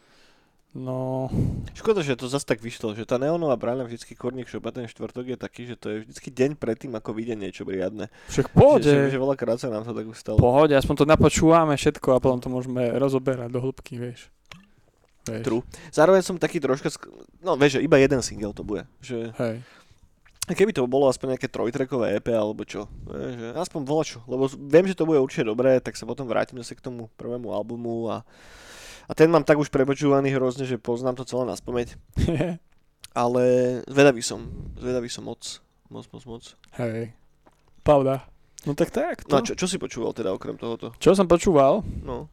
No, 0.74 1.31
Škoda, 1.70 2.03
že 2.03 2.18
to 2.18 2.27
zase 2.27 2.42
tak 2.42 2.59
vyšlo, 2.59 2.98
že 2.98 3.07
tá 3.07 3.14
neonová 3.14 3.55
brána 3.55 3.87
vždycky 3.87 4.18
Korník 4.18 4.50
Shop 4.50 4.66
a 4.66 4.74
ten 4.74 4.90
štvrtok 4.90 5.31
je 5.31 5.38
taký, 5.38 5.70
že 5.70 5.79
to 5.79 5.87
je 5.87 5.96
vždycky 6.03 6.35
deň 6.35 6.59
predtým, 6.59 6.90
ako 6.98 7.14
vyjde 7.14 7.38
niečo 7.38 7.62
riadne. 7.62 8.11
však 8.27 8.50
pohode. 8.50 8.90
Že, 8.90 9.07
že, 9.07 9.14
že 9.14 9.22
veľakrát 9.22 9.62
sa 9.62 9.70
nám 9.70 9.87
to 9.87 9.94
tak 9.94 10.03
už 10.03 10.18
stalo. 10.18 10.35
Pohode, 10.42 10.74
aspoň 10.74 10.94
to 10.98 11.07
napočúvame 11.07 11.79
všetko 11.79 12.09
a 12.11 12.18
potom 12.18 12.42
to 12.42 12.50
môžeme 12.50 12.90
rozoberať 12.98 13.55
do 13.55 13.62
hĺbky, 13.62 14.03
vieš. 14.03 14.35
Vieš. 15.25 15.43
True. 15.43 15.63
Zároveň 15.91 16.21
som 16.21 16.37
taký 16.37 16.59
troška, 16.59 16.89
sk- 16.89 17.09
no 17.39 17.55
vieš, 17.55 17.77
že 17.77 17.83
iba 17.83 17.97
jeden 17.97 18.21
single 18.21 18.51
to 18.51 18.61
bude. 18.61 18.85
Že, 19.01 19.33
Hej. 19.35 19.55
keby 20.47 20.71
to 20.71 20.85
bolo 20.85 21.07
aspoň 21.07 21.35
nejaké 21.35 21.49
trojtrekové 21.49 22.15
EP 22.15 22.29
alebo 22.29 22.63
čo. 22.63 22.87
Že 23.07 23.55
aspoň 23.55 23.81
volačo. 23.83 24.19
Lebo 24.25 24.45
viem, 24.49 24.85
že 24.85 24.95
to 24.95 25.03
bude 25.03 25.17
určite 25.17 25.45
dobré, 25.45 25.77
tak 25.79 25.95
sa 25.95 26.05
potom 26.05 26.25
vrátim 26.25 26.57
zase 26.57 26.73
k 26.73 26.83
tomu 26.83 27.09
prvému 27.15 27.49
albumu 27.49 28.09
a, 28.09 28.21
a 29.05 29.13
ten 29.13 29.27
mám 29.27 29.43
tak 29.43 29.57
už 29.57 29.69
prepočúvaný 29.69 30.29
hrozne, 30.31 30.63
že 30.63 30.77
poznám 30.77 31.17
to 31.17 31.25
celé 31.25 31.45
na 31.45 31.57
spomeň. 31.57 31.89
Ale 33.15 33.45
zvedavý 33.87 34.21
som, 34.21 34.43
zvedavý 34.75 35.07
som 35.07 35.23
moc, 35.23 35.41
moc, 35.87 36.05
moc, 36.11 36.23
moc. 36.27 36.43
Hej. 36.75 37.15
Pravda. 37.81 38.27
No 38.65 38.73
tak 38.73 38.91
tak. 38.91 39.23
No 39.25 39.29
To. 39.29 39.37
a 39.39 39.45
čo, 39.45 39.53
čo 39.55 39.67
si 39.69 39.77
počúval 39.77 40.11
teda 40.11 40.33
okrem 40.33 40.57
tohoto? 40.57 40.91
Čo 40.97 41.15
som 41.15 41.25
počúval? 41.25 41.85
No, 42.01 42.27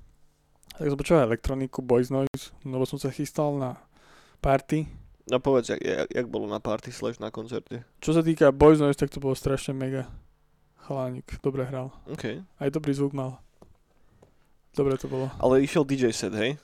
Tak 0.78 0.88
som 0.88 0.98
počúval 0.98 1.28
elektroniku 1.28 1.84
Boys 1.84 2.08
Noise, 2.08 2.56
lebo 2.64 2.88
som 2.88 2.98
sa 2.98 3.12
chystal 3.12 3.56
na 3.60 3.78
party. 4.40 4.88
no 5.30 5.38
povedz, 5.40 5.70
jak, 5.70 5.82
jak, 5.84 6.08
jak 6.10 6.28
bolo 6.28 6.48
na 6.48 6.60
party 6.60 6.92
slash 6.92 7.20
na 7.20 7.32
koncerte. 7.32 7.84
Čo 8.02 8.18
sa 8.18 8.22
týka 8.26 8.50
Boys 8.52 8.82
Noise, 8.82 8.98
tak 8.98 9.14
to 9.14 9.22
bolo 9.22 9.38
strašne 9.38 9.78
mega. 9.78 10.10
Chalánik, 10.88 11.28
dobre 11.46 11.64
hral. 11.64 11.94
OK. 12.10 12.42
Aj 12.58 12.70
dobrý 12.74 12.92
zvuk 12.98 13.14
mal. 13.14 13.38
Dobre 14.74 14.96
to 14.98 15.12
bolo. 15.12 15.30
Ale 15.38 15.62
išiel 15.62 15.84
DJ 15.84 16.16
set, 16.16 16.34
hej? 16.34 16.58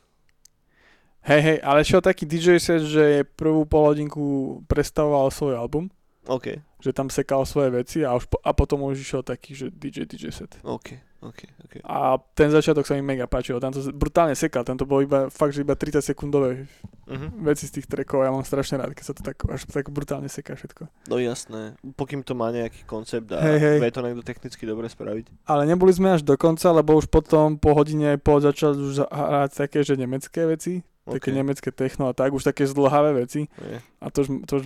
Hej, 1.28 1.42
hej, 1.44 1.58
ale 1.60 1.84
šiel 1.84 2.00
taký 2.00 2.24
DJ 2.24 2.56
set, 2.56 2.88
že 2.88 3.28
prvú 3.36 3.68
polhodinku 3.68 4.64
predstavoval 4.72 5.28
svoj 5.28 5.60
album, 5.60 5.92
OK, 6.24 6.60
že 6.80 6.92
tam 6.96 7.12
sekal 7.12 7.44
svoje 7.44 7.72
veci 7.72 8.00
a, 8.04 8.16
už 8.16 8.32
po, 8.32 8.40
a 8.40 8.52
potom 8.56 8.88
už 8.88 9.00
išiel 9.00 9.24
taký, 9.28 9.52
že 9.56 9.68
DJ, 9.68 10.08
DJ 10.08 10.32
set. 10.32 10.56
OK, 10.64 10.96
OK, 11.20 11.40
OK. 11.60 11.74
A 11.82 12.14
ten 12.32 12.48
začiatok 12.48 12.84
sa 12.84 12.94
mi 12.94 13.02
mega 13.02 13.26
páčil, 13.26 13.58
tam 13.58 13.70
to 13.70 13.82
brutálne 13.90 14.34
sekal, 14.34 14.62
tam 14.62 14.78
to 14.78 14.86
bolo 14.86 15.02
iba, 15.02 15.20
fakt, 15.28 15.52
že 15.52 15.66
iba 15.66 15.74
30 15.74 16.06
sekundové 16.06 16.70
Mhm. 17.08 17.42
veci 17.42 17.66
z 17.66 17.72
tých 17.74 17.88
trackov, 17.88 18.20
ja 18.20 18.30
mám 18.30 18.44
strašne 18.44 18.78
rád, 18.78 18.92
keď 18.92 19.02
sa 19.02 19.16
to 19.16 19.24
tak, 19.24 19.40
až 19.48 19.64
tak 19.66 19.88
brutálne 19.88 20.28
seká 20.28 20.54
všetko. 20.54 20.92
No 21.08 21.18
jasné, 21.18 21.74
pokým 21.96 22.22
to 22.22 22.36
má 22.36 22.52
nejaký 22.52 22.84
koncept 22.84 23.32
a 23.32 23.40
Hej, 23.40 23.58
hej. 23.58 23.78
vie 23.80 23.90
to 23.90 24.04
niekto 24.04 24.22
technicky 24.22 24.64
dobre 24.64 24.86
spraviť. 24.86 25.32
Ale 25.46 25.64
neboli 25.64 25.90
sme 25.90 26.12
až 26.12 26.22
do 26.22 26.36
konca, 26.36 26.68
lebo 26.70 26.94
už 26.94 27.08
potom 27.08 27.56
po 27.56 27.72
hodine 27.72 28.18
pol 28.18 28.38
začal 28.38 28.76
už 28.76 29.08
hrať 29.08 29.52
také, 29.58 29.82
že 29.82 29.96
nemecké 29.96 30.46
veci, 30.46 30.84
také 31.10 31.32
Ok. 31.32 31.36
nemecké 31.36 31.70
techno 31.72 32.06
a 32.06 32.14
tak, 32.14 32.30
už 32.30 32.44
také 32.44 32.64
zdlhavé 32.64 33.16
veci. 33.16 33.48
Je. 33.48 33.78
A 33.98 34.08
to 34.08 34.22
už, 34.22 34.28
to 34.44 34.54
už, 34.58 34.66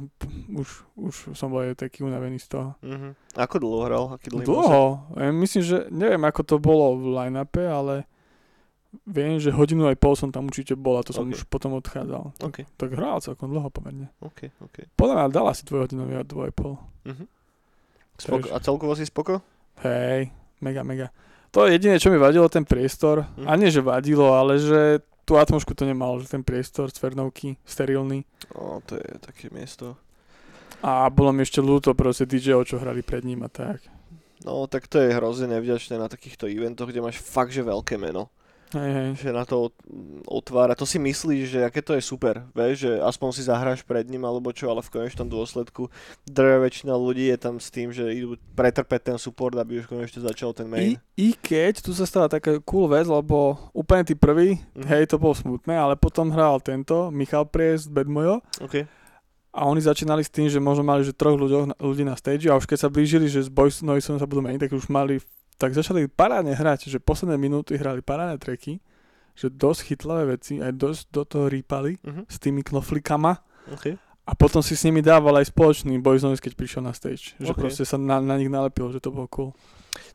už, 0.52 0.68
už 0.98 1.14
som 1.32 1.48
bol 1.48 1.62
aj 1.62 1.78
taký 1.78 2.02
unavený 2.02 2.38
z 2.38 2.48
toho. 2.50 2.70
Mhm. 2.82 3.14
Ako 3.36 3.56
dlho 3.58 3.80
hral? 3.84 4.06
Aký 4.12 4.28
dlhý 4.28 4.44
Dlho. 4.44 4.84
Ja 5.14 5.30
myslím, 5.30 5.62
že 5.62 5.78
neviem, 5.88 6.20
ako 6.20 6.42
to 6.42 6.56
bolo 6.58 6.98
v 6.98 7.06
line-upe, 7.14 7.62
ale 7.62 8.10
viem, 9.04 9.38
že 9.38 9.50
hodinu 9.50 9.86
aj 9.86 9.96
pol 9.96 10.14
som 10.14 10.30
tam 10.30 10.46
určite 10.46 10.74
bol 10.74 10.98
a 10.98 11.02
to 11.02 11.12
som 11.12 11.24
Ok. 11.24 11.32
už 11.34 11.42
potom 11.46 11.72
odchádzal. 11.74 12.34
set? 12.34 12.44
OK, 12.44 12.58
Tak 12.76 12.90
hral 12.92 13.20
celkom 13.20 13.48
dlho 13.48 13.70
pomerne. 13.70 14.12
OK, 14.20 14.52
OK. 14.60 14.92
Podľa 14.94 15.14
mňa 15.16 15.26
dal 15.30 15.46
asi 15.48 15.64
dvojhodinový 15.64 16.14
a 16.16 16.24
dvojpol. 16.24 16.76
Mhm. 17.06 17.26
Spoko- 18.18 18.52
a 18.52 18.58
celkovo 18.58 18.94
si 18.94 19.02
spoko? 19.04 19.42
Hej, 19.82 20.30
mega, 20.60 20.82
mega. 20.82 21.10
To 21.50 21.66
je 21.66 21.74
jediné, 21.74 21.98
čo 21.98 22.08
mi 22.08 22.16
vadilo, 22.16 22.48
ten 22.48 22.64
priestor. 22.64 23.26
Hm. 23.36 23.44
A 23.44 23.52
nie, 23.56 23.68
že 23.68 23.82
vadilo, 23.82 24.32
ale 24.32 24.56
že 24.56 25.02
tú 25.26 25.38
atmosféru 25.38 25.76
to 25.78 25.86
nemalo, 25.86 26.20
že 26.20 26.32
ten 26.32 26.44
priestor 26.44 26.92
cvernovky, 26.92 27.58
sterilný. 27.66 28.26
O, 28.56 28.82
to 28.86 28.98
je 28.98 29.10
také 29.22 29.50
miesto. 29.54 29.98
A 30.82 31.08
bolo 31.14 31.30
mi 31.30 31.46
ešte 31.46 31.62
ľúto 31.62 31.94
proste 31.94 32.26
DJ-ov, 32.26 32.66
čo 32.66 32.82
hrali 32.82 33.06
pred 33.06 33.22
ním 33.22 33.46
a 33.46 33.50
tak. 33.52 33.86
No, 34.42 34.66
tak 34.66 34.90
to 34.90 34.98
je 34.98 35.14
hrozne 35.14 35.54
nevďačné 35.54 36.02
na 36.02 36.10
takýchto 36.10 36.50
eventoch, 36.50 36.90
kde 36.90 37.06
máš 37.06 37.22
fakt, 37.22 37.54
že 37.54 37.62
veľké 37.62 38.02
meno. 38.02 38.34
Hej, 38.72 38.90
hej. 38.90 39.10
Že 39.20 39.30
na 39.32 39.44
to 39.44 39.68
ot- 39.68 39.84
otvára. 40.26 40.74
To 40.74 40.84
si 40.84 40.96
myslíš, 40.96 41.44
že 41.46 41.60
aké 41.62 41.80
to 41.80 41.92
je 41.92 42.00
super, 42.02 42.48
vieš, 42.52 42.88
že 42.88 42.92
aspoň 42.98 43.30
si 43.30 43.44
zahráš 43.44 43.82
pred 43.82 44.04
ním 44.04 44.24
alebo 44.24 44.48
čo, 44.50 44.68
ale 44.68 44.80
v 44.80 44.92
konečnom 44.94 45.28
dôsledku 45.28 45.92
drvá 46.24 46.62
väčšina 46.62 46.94
ľudí 46.94 47.28
je 47.28 47.38
tam 47.38 47.56
s 47.58 47.68
tým, 47.68 47.90
že 47.90 48.08
idú 48.08 48.36
pretrpeť 48.52 49.02
ten 49.06 49.18
support, 49.18 49.54
aby 49.54 49.78
už 49.78 49.88
konečne 49.88 50.22
začal 50.22 50.52
ten 50.52 50.66
I, 50.66 50.72
main. 50.72 50.90
I 51.14 51.34
keď 51.34 51.82
tu 51.82 51.92
sa 51.92 52.04
stala 52.04 52.28
taká 52.28 52.58
cool 52.62 52.88
vec, 52.88 53.04
lebo 53.06 53.60
úplne 53.72 54.04
tí 54.04 54.16
prvý, 54.16 54.56
Mhm. 54.72 54.88
hej, 54.88 55.04
to 55.06 55.18
bolo 55.18 55.34
smutné, 55.34 55.76
ale 55.76 55.94
potom 55.94 56.32
hral 56.32 56.60
tento, 56.60 57.12
Michal 57.12 57.44
Priest, 57.46 57.88
Bedmojo, 57.88 58.40
OK. 58.58 58.88
a 59.52 59.68
oni 59.68 59.82
začínali 59.82 60.24
s 60.24 60.32
tým, 60.32 60.48
že 60.48 60.58
možno 60.58 60.82
mali 60.82 61.04
že 61.04 61.12
troch 61.12 61.36
ľuďov, 61.36 61.76
ľudí 61.76 62.08
na 62.08 62.16
stage 62.16 62.48
a 62.48 62.56
už 62.56 62.64
keď 62.64 62.78
sa 62.78 62.90
blížili, 62.90 63.28
že 63.28 63.44
s 63.44 63.52
Boys 63.52 63.84
Noisom 63.84 64.16
sa 64.16 64.24
budú 64.24 64.40
meniť, 64.40 64.64
tak 64.64 64.72
už 64.72 64.88
mali, 64.88 65.20
tak 65.62 65.72
začali 65.72 66.10
parádne 66.10 66.52
hrať, 66.52 66.90
že 66.90 66.98
posledné 66.98 67.38
minúty 67.38 67.78
hrali 67.78 68.02
parádne 68.02 68.36
treky, 68.36 68.82
že 69.32 69.48
dosť 69.48 69.82
chytlavé 69.88 70.34
veci, 70.34 70.58
aj 70.58 70.74
dosť 70.74 71.02
do 71.08 71.22
toho 71.24 71.46
rýpali 71.48 72.02
Mhm. 72.02 72.26
s 72.26 72.36
tými 72.36 72.62
knoflikama 72.62 73.38
OK. 73.70 73.94
a 74.22 74.32
potom 74.34 74.60
si 74.60 74.74
s 74.74 74.82
nimi 74.82 75.00
dával 75.00 75.38
aj 75.38 75.48
spoločný 75.48 75.96
Boys 75.98 76.20
Noise, 76.20 76.42
keď 76.42 76.54
prišiel 76.56 76.82
na 76.82 76.92
stage, 76.92 77.38
že 77.38 77.54
proste 77.54 77.86
sa 77.86 77.96
na, 77.96 78.18
na 78.18 78.36
nich 78.36 78.50
nalepilo, 78.50 78.90
že 78.90 78.98
to 78.98 79.10
bolo 79.10 79.30
cool. 79.30 79.54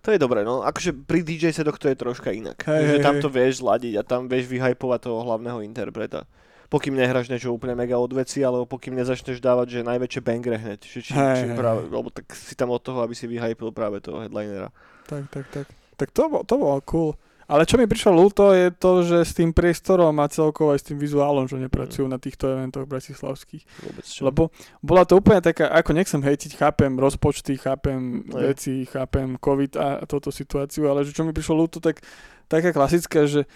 To 0.03 0.09
je 0.09 0.17
dobré, 0.17 0.41
no 0.41 0.61
akože 0.63 1.05
pri 1.05 1.21
DJ 1.21 1.53
sedoch 1.53 1.77
to 1.77 1.87
je 1.87 1.95
troška 1.95 2.31
inak. 2.31 2.59
Hej, 2.63 2.83
že 2.89 2.99
tam 2.99 3.17
to 3.19 3.29
vieš 3.29 3.61
zladiť 3.61 3.95
a 3.95 4.03
tam 4.03 4.25
vieš 4.25 4.47
vyhypovať 4.47 4.99
toho 5.01 5.21
hlavného 5.23 5.61
interpreta. 5.61 6.25
Pokým 6.67 6.93
nehráš 6.93 7.29
niečo 7.29 7.55
úplne 7.55 7.73
mega 7.73 7.95
odveci, 7.95 8.43
alebo 8.43 8.67
pokým 8.67 8.91
nezačneš 8.93 9.39
dávať, 9.39 9.67
že 9.71 9.87
najväčšie 9.87 10.19
bangre 10.21 10.59
hneď. 10.59 10.81
Že 10.81 10.99
či, 11.01 11.13
Hej, 11.13 11.37
či 11.37 11.47
práve, 11.55 11.87
lebo 11.87 12.11
tak 12.11 12.27
si 12.33 12.59
tam 12.59 12.75
od 12.75 12.83
toho, 12.83 12.99
aby 13.01 13.15
si 13.15 13.25
vyhypil 13.25 13.71
práve 13.71 14.01
toho 14.01 14.19
headlinera. 14.19 14.75
Tak, 15.07 15.23
tak, 15.31 15.47
tak. 15.55 15.67
Tak 15.97 16.09
to, 16.13 16.29
bol, 16.29 16.43
to 16.45 16.55
bolo 16.61 16.79
cool. 16.85 17.11
Ale 17.47 17.63
čo 17.63 17.79
mi 17.79 17.87
prišlo 17.87 18.11
ľúto 18.11 18.51
je 18.51 18.75
to, 18.75 19.07
že 19.07 19.23
s 19.23 19.33
tým 19.39 19.55
priestorom 19.55 20.19
a 20.19 20.27
celkovo 20.27 20.75
aj 20.75 20.83
s 20.83 20.87
tým 20.91 20.99
vizuálom, 20.99 21.47
že 21.47 21.63
nepracujú 21.63 22.03
na 22.11 22.19
týchto 22.19 22.51
eventoch 22.51 22.91
bratislavských. 22.91 23.63
Vôbec 23.87 24.03
čo. 24.03 24.27
Lebo 24.27 24.51
bola 24.83 25.07
to 25.07 25.15
úplne 25.15 25.39
taká, 25.39 25.71
ako 25.71 25.95
nechcem 25.95 26.19
hejtiť, 26.19 26.59
chápem 26.59 26.99
rozpočty, 26.99 27.55
chápem 27.55 28.27
Hej. 28.27 28.43
veci, 28.51 28.75
chápem 28.91 29.39
COVID 29.39 29.73
a 29.79 30.03
túto 30.11 30.35
situáciu, 30.35 30.91
ale 30.91 31.07
že 31.07 31.15
čo 31.15 31.23
mi 31.23 31.31
prišlo 31.31 31.55
ľúto, 31.55 31.79
tak 31.79 32.03
taká 32.51 32.75
klasická, 32.75 33.31
že 33.31 33.47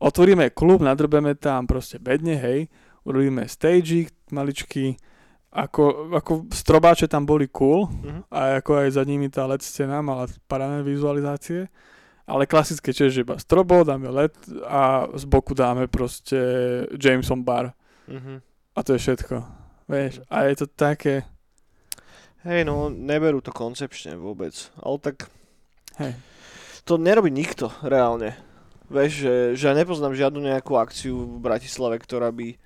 otvoríme 0.00 0.48
klub, 0.56 0.80
nadrbeme 0.80 1.36
tam 1.36 1.68
proste 1.68 2.00
bedne, 2.00 2.40
hej, 2.40 2.72
urobíme 3.04 3.44
stage 3.44 4.08
maličky, 4.32 4.96
ako, 5.54 6.10
ako 6.12 6.32
strobáče 6.50 7.06
tam 7.06 7.22
boli 7.22 7.46
cool, 7.48 7.86
Mhm. 7.86 8.26
a 8.28 8.58
ako 8.58 8.82
aj 8.82 8.90
za 8.90 9.02
nimi 9.06 9.30
tá 9.30 9.46
LED 9.46 9.62
scéna 9.62 10.02
mala 10.02 10.26
parádne 10.50 10.82
vizualizácie. 10.82 11.70
Ale 12.26 12.48
klasické, 12.48 12.88
čiže 12.90 13.20
iba 13.20 13.36
strobo, 13.36 13.84
dáme 13.84 14.08
LED 14.08 14.32
a 14.64 15.06
z 15.12 15.24
boku 15.28 15.52
dáme 15.52 15.86
proste 15.86 16.36
Jameson 16.96 17.44
bar. 17.44 17.70
Mhm. 18.08 18.40
A 18.74 18.78
to 18.82 18.96
je 18.96 19.00
všetko. 19.00 19.36
Vieš, 19.86 20.24
a 20.32 20.48
je 20.48 20.54
to 20.56 20.66
také, 20.66 21.22
Hej, 22.44 22.68
no 22.68 22.92
neberú 22.92 23.40
to 23.40 23.56
koncepčne 23.56 24.20
vôbec. 24.20 24.52
Ale 24.76 24.96
tak 25.00 25.32
hej, 25.96 26.12
to 26.84 27.00
nerobí 27.00 27.32
nikto 27.32 27.72
reálne. 27.80 28.36
Vieš, 28.92 29.12
že, 29.16 29.34
že 29.56 29.64
ja 29.64 29.72
nepoznám 29.72 30.12
žiadnu 30.12 30.44
nejakú 30.44 30.76
akciu 30.76 31.24
v 31.24 31.40
Bratislave, 31.40 31.96
ktorá 31.96 32.28
by... 32.28 32.60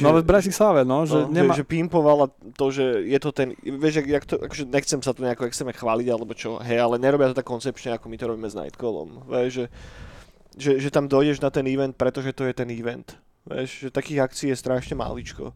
no 0.00 0.14
ale 0.14 0.24
v 0.24 0.30
Bratislave, 0.30 0.80
no, 0.86 1.04
že 1.04 1.26
no, 1.26 1.28
nemá, 1.28 1.52
že, 1.52 1.66
že 1.66 1.68
pimpovala 1.68 2.30
to, 2.56 2.72
že 2.72 3.04
je 3.04 3.18
to 3.20 3.30
ten, 3.34 3.52
vieš, 3.60 4.00
jak, 4.00 4.08
jak 4.08 4.24
to, 4.24 4.34
akože 4.40 4.64
nechcem 4.70 5.00
sa 5.02 5.12
tu 5.12 5.20
nejako 5.26 5.50
extrémne 5.50 5.76
chváliť, 5.76 6.06
alebo 6.08 6.32
čo, 6.32 6.62
hej, 6.62 6.78
ale 6.80 6.96
nerobia 6.96 7.34
to 7.34 7.38
tak 7.42 7.48
koncepčne, 7.48 7.92
ako 7.92 8.08
my 8.08 8.16
to 8.16 8.28
robíme 8.30 8.48
s 8.48 8.56
Nightcallom, 8.56 9.28
vieš, 9.28 9.50
že, 9.52 9.66
že, 10.56 10.72
že 10.78 10.88
tam 10.88 11.10
dojdeš 11.10 11.42
na 11.44 11.50
ten 11.52 11.66
event, 11.68 11.98
pretože 11.98 12.32
to 12.32 12.46
je 12.48 12.54
ten 12.56 12.70
event, 12.72 13.18
vieš, 13.44 13.84
že 13.84 13.88
takých 13.90 14.24
akcií 14.24 14.48
je 14.54 14.62
strašne 14.62 14.96
máličko. 14.96 15.52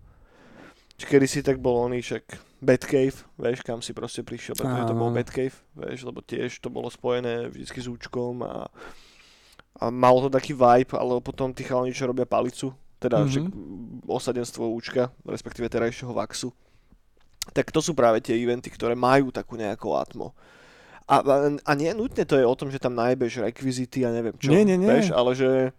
Kedy 0.97 1.29
si 1.29 1.45
tak 1.45 1.61
bol 1.61 1.77
oný, 1.77 2.01
však 2.01 2.25
Batcave, 2.65 3.21
vieš, 3.37 3.61
kam 3.61 3.85
si 3.85 3.93
proste 3.93 4.25
prišiel, 4.25 4.57
pretože 4.57 4.89
to 4.89 4.97
bol. 4.97 5.13
Batcave, 5.13 5.53
vieš, 5.77 6.09
lebo 6.09 6.25
tiež 6.25 6.57
to 6.57 6.73
bolo 6.73 6.89
spojené 6.89 7.53
vždycky 7.53 7.85
s 7.85 7.89
účkom 7.89 8.41
a, 8.41 8.73
a 9.77 9.93
malo 9.93 10.25
to 10.25 10.33
taký 10.33 10.57
vibe, 10.57 10.97
ale 10.97 11.21
potom 11.21 11.53
tí 11.53 11.69
chalani, 11.69 11.93
čo 11.93 12.09
robia 12.09 12.25
palicu, 12.25 12.73
teda 12.99 13.21
Mhm. 13.21 13.25
mm-hmm. 13.25 13.33
však 13.33 13.45
osadenstvo 14.07 14.65
účka, 14.71 15.11
respektíve 15.27 15.69
terajšieho 15.69 16.13
Vaxu, 16.15 16.55
tak 17.55 17.71
to 17.71 17.79
sú 17.79 17.95
práve 17.95 18.19
tie 18.19 18.35
eventy, 18.35 18.71
ktoré 18.71 18.99
majú 18.99 19.31
takú 19.31 19.55
nejakú 19.55 19.95
atmo. 19.95 20.35
A, 21.07 21.23
a, 21.23 21.35
a 21.55 21.73
nie 21.79 21.95
nutne 21.95 22.27
to 22.27 22.35
je 22.35 22.43
o 22.43 22.59
tom, 22.59 22.67
že 22.75 22.83
tam 22.83 22.99
najbeš 22.99 23.39
rekvizity 23.39 24.03
a 24.03 24.11
neviem 24.11 24.35
čo, 24.35 24.51
Nie, 24.51 24.67
nie, 24.67 24.75
nie. 24.75 24.91
Vieš, 24.91 25.15
ale 25.15 25.39
že, 25.39 25.71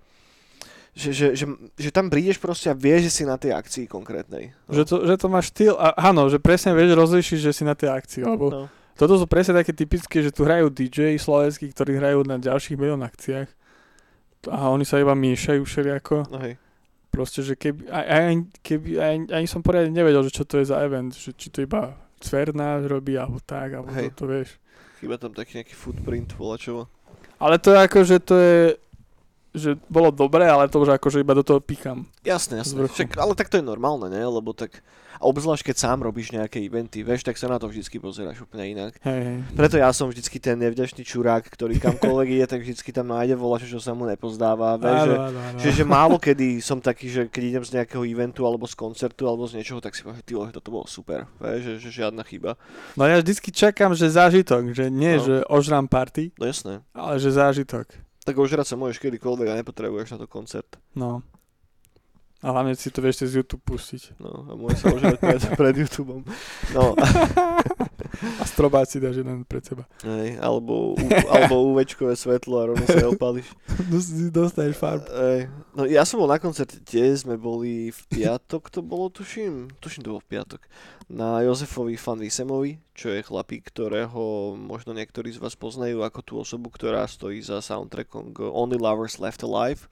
že, 0.95 1.11
že, 1.11 1.27
že, 1.35 1.45
že 1.75 1.89
tam 1.91 2.07
prídeš 2.07 2.39
proste 2.39 2.71
a 2.71 2.75
vieš, 2.77 3.11
že 3.11 3.11
si 3.11 3.23
na 3.27 3.35
tej 3.35 3.51
akcii 3.51 3.91
konkrétnej. 3.91 4.55
No. 4.65 4.71
že, 4.71 4.87
to, 4.87 5.03
že 5.03 5.19
to 5.19 5.27
má 5.27 5.43
štýl, 5.43 5.75
a 5.75 5.91
áno, 5.99 6.31
že 6.31 6.39
presne 6.39 6.71
vieš 6.71 6.95
rozlišiť, 6.95 7.39
že 7.43 7.51
si 7.51 7.67
na 7.67 7.75
tej 7.75 7.91
akcii, 7.91 8.23
lebo 8.23 8.45
no. 8.47 8.63
toto 8.95 9.19
sú 9.19 9.27
presne 9.27 9.59
také 9.59 9.75
typické, 9.75 10.23
že 10.23 10.31
tu 10.31 10.47
hrajú 10.47 10.71
DJ 10.71 11.19
slovenskí, 11.19 11.75
ktorí 11.75 11.99
hrajú 11.99 12.23
na 12.23 12.39
ďalších 12.39 12.79
milión 12.79 13.03
akciách 13.03 13.51
a 14.47 14.71
oni 14.71 14.87
sa 14.87 14.95
iba 14.95 15.11
miešajú 15.11 15.59
všelijako. 15.67 16.31
no 16.31 16.39
hej. 16.39 16.55
Proste, 17.17 17.41
že 17.41 17.57
keby, 17.57 17.89
aj, 17.89 18.05
aj, 18.05 18.35
keby 18.61 18.89
aj, 19.01 19.15
ani 19.33 19.47
som 19.49 19.65
poriadne 19.65 19.89
nevedel, 19.89 20.21
že 20.29 20.37
čo 20.37 20.45
to 20.45 20.61
je 20.61 20.69
za 20.69 20.77
event, 20.85 21.09
že 21.17 21.33
či 21.33 21.49
to 21.49 21.65
iba 21.65 21.97
Cverná 22.21 22.81
robí, 22.85 23.17
alebo 23.17 23.41
tak, 23.41 23.73
alebo 23.73 23.89
Hej. 23.93 24.13
to, 24.13 24.21
to 24.21 24.23
vieš. 24.29 24.49
Chyba 25.01 25.17
tam 25.17 25.33
taký 25.33 25.61
nejaký 25.61 25.73
footprint, 25.77 26.33
volačovo. 26.37 26.89
Ale 27.37 27.61
to 27.61 27.73
je 27.73 27.77
ako, 27.77 27.99
že 28.01 28.17
to 28.21 28.35
je, 28.37 28.61
že 29.57 29.71
bolo 29.89 30.09
dobré, 30.09 30.45
ale 30.45 30.69
to 30.69 30.79
už 30.79 30.95
akože 30.95 31.19
iba 31.19 31.33
do 31.33 31.43
toho 31.43 31.59
Z 31.59 32.05
jasné. 32.23 32.61
vrchu. 32.63 32.93
Však, 32.93 33.17
ale 33.17 33.33
tak 33.35 33.49
to 33.49 33.57
je 33.57 33.65
normálne, 33.65 34.07
ne? 34.07 34.21
Lebo 34.21 34.53
tak... 34.53 34.81
A 35.17 35.25
obzvlášť, 35.25 35.73
keď 35.73 35.77
sám 35.81 36.05
robíš 36.05 36.29
nejaké 36.29 36.61
eventy, 36.61 37.01
vieš, 37.01 37.25
tak 37.25 37.41
sa 37.41 37.49
na 37.49 37.57
to 37.57 37.65
vždycky 37.65 37.97
pozeráš 37.97 38.45
úplne 38.45 38.69
inak. 38.69 39.01
Hej, 39.01 39.21
hej. 39.25 39.37
Preto 39.57 39.81
ja 39.81 39.89
som 39.89 40.13
vždycky 40.13 40.37
ten 40.37 40.53
nevďačný 40.61 41.01
čurák, 41.01 41.41
ktorý 41.41 41.81
kamkoľvek 41.81 42.27
ide, 42.37 42.45
tak 42.45 42.61
vždycky 42.61 42.93
tam 42.93 43.09
nájde 43.09 43.33
volačo, 43.33 43.65
čo 43.65 43.81
sa 43.81 43.97
mu 43.97 44.05
nepozdáva. 44.05 44.77
Vieš, 44.77 44.99
že, 45.09 45.15
Áno, 45.17 45.25
áno, 45.25 45.39
áno. 45.41 45.57
že, 45.57 45.69
že 45.73 45.83
málo 45.89 46.21
kedy 46.21 46.61
som 46.61 46.77
taký, 46.77 47.09
že 47.09 47.21
keď 47.33 47.43
idem 47.49 47.63
z 47.65 47.71
nejakého 47.81 48.05
eventu 48.05 48.45
alebo 48.45 48.69
z 48.69 48.77
koncertu 48.77 49.25
alebo 49.25 49.49
z 49.49 49.57
niečoho, 49.57 49.81
tak 49.81 49.97
si 49.97 50.05
poviem, 50.05 50.21
ty 50.21 50.37
toto 50.53 50.69
bolo 50.69 50.85
super. 50.85 51.25
Vieš, 51.41 51.61
že, 51.65 51.73
že 51.81 52.05
žiadna 52.05 52.21
chyba. 52.21 52.53
No 52.93 53.09
ja 53.09 53.17
vždycky 53.17 53.49
čakám, 53.49 53.97
že 53.97 54.13
zážitok, 54.13 54.69
že 54.69 54.93
nie, 54.93 55.17
No. 55.17 55.25
že 55.25 55.35
ožrám 55.49 55.89
party, 55.89 56.29
No 56.37 56.45
jasné. 56.45 56.85
ale 56.93 57.17
že 57.17 57.33
zážitok. 57.33 58.05
Tak 58.27 58.35
ožrať 58.35 58.67
sa 58.67 58.75
môžeš 58.75 58.99
kedykoľvek 58.99 59.47
a 59.47 59.59
nepotrebuješ 59.63 60.11
na 60.11 60.19
to 60.19 60.27
koncert. 60.27 60.67
No. 60.91 61.23
A 62.43 62.53
hlavne 62.53 62.75
si 62.77 62.91
to 62.93 63.01
vieš 63.01 63.23
cez 63.25 63.33
YouTube 63.33 63.63
pustiť. 63.65 64.19
No 64.21 64.45
a 64.45 64.53
môžeš 64.53 64.79
sa 64.83 64.87
ožrať 64.93 65.17
pred, 65.17 65.41
pred 65.63 65.73
YouTubeom. 65.79 66.21
No, 66.75 66.93
A 68.37 68.43
strobáť 68.49 68.93
si 68.93 68.97
dáš 68.97 69.21
jeden 69.21 69.45
pred 69.45 69.61
seba. 69.61 69.85
hej, 70.01 70.41
alebo, 70.41 70.97
U, 70.97 71.07
alebo 71.29 71.53
UVčkové 71.73 72.17
svetlo 72.17 72.55
a 72.57 72.63
rovno 72.73 72.85
sa 72.85 73.09
opališ. 73.09 73.49
Si 74.01 74.29
dostaneš 74.33 74.77
farbu. 74.77 75.05
Ej, 75.05 75.39
no 75.77 75.85
ja 75.85 76.01
som 76.01 76.21
bol 76.21 76.29
na 76.29 76.41
koncerte, 76.41 76.81
tiež 76.81 77.25
sme 77.25 77.37
boli 77.37 77.93
v 77.93 78.01
piatok, 78.09 78.73
to 78.73 78.81
bolo 78.81 79.09
tuším, 79.13 79.69
tuším 79.77 80.01
to 80.05 80.17
bol 80.17 80.21
v 80.21 80.29
piatok, 80.33 80.61
na 81.07 81.39
Jozefovi 81.39 81.95
Fan 81.95 82.19
Visemovi, 82.19 82.83
čo 82.91 83.07
je 83.15 83.23
chlapík, 83.23 83.71
ktorého 83.71 84.51
možno 84.59 84.91
niektorí 84.91 85.31
z 85.31 85.39
vás 85.39 85.55
poznajú 85.55 86.03
ako 86.03 86.19
tú 86.19 86.33
osobu, 86.35 86.67
ktorá 86.67 87.07
stojí 87.07 87.39
za 87.39 87.63
soundtrackom 87.63 88.35
k 88.35 88.43
Only 88.43 88.75
Lovers 88.75 89.15
Left 89.15 89.39
Alive, 89.39 89.87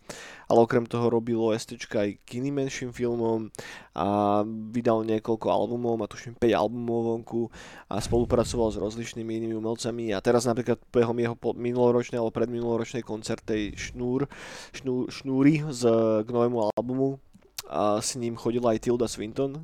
ale 0.52 0.60
okrem 0.60 0.84
toho 0.84 1.08
robil 1.08 1.40
OSTčka 1.40 2.04
aj 2.04 2.20
k 2.28 2.44
iným 2.44 2.68
menším 2.68 2.92
filmom 2.92 3.48
a 3.96 4.44
vydal 4.76 5.08
niekoľko 5.08 5.48
albumov, 5.48 6.04
má 6.04 6.08
tuším 6.12 6.36
5 6.36 6.52
albumov 6.52 7.00
vonku 7.08 7.48
a 7.88 7.96
spolupracoval 8.04 8.76
s 8.76 8.82
rozličnými 8.84 9.40
inými 9.40 9.56
umelcami. 9.56 10.12
A 10.12 10.20
teraz 10.20 10.44
napríklad 10.44 10.84
behom 10.92 11.16
jeho 11.16 11.40
minuloročnej 11.56 12.20
alebo 12.20 12.36
predminuloročnej 12.36 13.08
koncertej 13.08 13.72
Šnúr, 13.80 14.28
šnú, 14.76 15.08
Šnúry 15.08 15.64
z, 15.72 15.82
k 16.24 16.28
novému 16.28 16.76
albumu 16.76 17.24
a 17.72 18.04
s 18.04 18.20
ním 18.20 18.36
chodila 18.36 18.76
aj 18.76 18.84
Tilda 18.84 19.08
Swinton, 19.08 19.64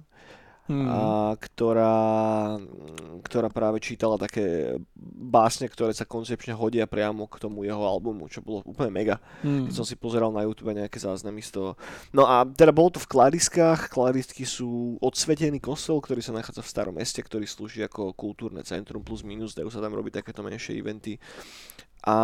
Hmm. 0.72 0.88
a 0.88 1.00
ktorá, 1.36 1.96
ktorá 3.28 3.52
práve 3.52 3.84
čítala 3.84 4.16
také 4.16 4.80
básne, 4.96 5.68
ktoré 5.68 5.92
sa 5.92 6.08
koncepčne 6.08 6.56
hodia 6.56 6.88
priamo 6.88 7.28
k 7.28 7.44
tomu 7.44 7.68
jeho 7.68 7.84
albumu, 7.84 8.32
čo 8.32 8.40
bolo 8.40 8.64
úplne 8.64 8.88
mega. 8.88 9.20
Hmm. 9.44 9.68
Keď 9.68 9.74
som 9.76 9.84
si 9.84 10.00
pozeral 10.00 10.32
na 10.32 10.48
YouTube 10.48 10.72
nejaké 10.72 10.96
záznamy 10.96 11.44
z 11.44 11.60
toho. 11.60 11.72
No 12.16 12.24
a 12.24 12.48
teda 12.48 12.72
bolo 12.72 12.96
to 12.96 13.04
v 13.04 13.12
Klariskách. 13.12 13.92
Klarisky 13.92 14.48
sú 14.48 14.96
odsvetený 15.04 15.60
kostol, 15.60 16.00
ktorý 16.00 16.24
sa 16.24 16.32
nachádza 16.32 16.64
v 16.64 16.72
starom 16.72 16.96
meste, 16.96 17.20
ktorý 17.20 17.44
slúži 17.44 17.84
ako 17.84 18.16
kultúrne 18.16 18.64
centrum 18.64 19.04
plus 19.04 19.28
minus, 19.28 19.52
dajú 19.52 19.68
sa 19.68 19.84
tam 19.84 19.92
robiť 19.92 20.24
takéto 20.24 20.40
menšie 20.40 20.80
eventy. 20.80 21.20
A 22.08 22.16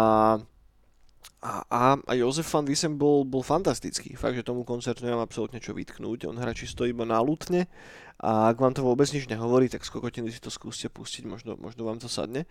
a, 1.38 1.62
a, 1.69 1.84
a 2.02 2.13
Jozef 2.17 2.50
van 2.50 2.65
Wiesem 2.65 2.97
bol, 2.97 3.21
bol 3.21 3.45
fantastický. 3.45 4.17
Fakt, 4.17 4.34
že 4.34 4.41
tomu 4.41 4.65
koncertu 4.65 5.06
nemám 5.06 5.30
absolútne 5.30 5.62
čo 5.62 5.78
vytknúť. 5.78 6.26
On 6.26 6.34
hrá 6.34 6.50
čisto 6.58 6.82
iba 6.82 7.06
na 7.06 7.21
lutne 7.21 7.69
a 8.17 8.50
ak 8.50 8.58
vám 8.58 8.73
to 8.73 8.82
vôbec 8.82 9.06
nič 9.13 9.30
nehovorí, 9.30 9.69
tak 9.69 9.86
skokotiny 9.86 10.34
si 10.34 10.41
to 10.41 10.50
skúste 10.50 10.89
pustiť, 10.89 11.30
možno, 11.30 11.54
možno 11.54 11.86
vám 11.86 12.02
to 12.02 12.10
sadne. 12.10 12.50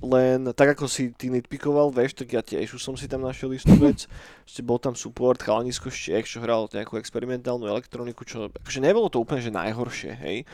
Len 0.00 0.48
tak 0.56 0.72
ako 0.72 0.88
si 0.88 1.12
ty 1.12 1.28
nitpikoval, 1.28 1.92
vieš, 1.92 2.16
tak 2.16 2.32
ja 2.32 2.40
tiež 2.40 2.72
už 2.72 2.80
som 2.80 2.96
si 2.96 3.04
tam 3.04 3.20
našiel 3.20 3.52
istú 3.52 3.76
vec. 3.76 4.08
Že 4.48 4.64
bol 4.64 4.80
tam 4.80 4.96
support 4.96 5.44
chalanisko 5.44 5.92
Čech, 5.92 6.24
čo 6.24 6.40
hral 6.40 6.72
nejakú 6.72 6.96
experimentálnu 6.96 7.68
elektroniku, 7.68 8.24
čo 8.24 8.48
akože 8.48 8.80
nebolo 8.80 9.12
to 9.12 9.20
úplne 9.20 9.44
že 9.44 9.52
najhoršie, 9.52 10.12
hej. 10.16 10.48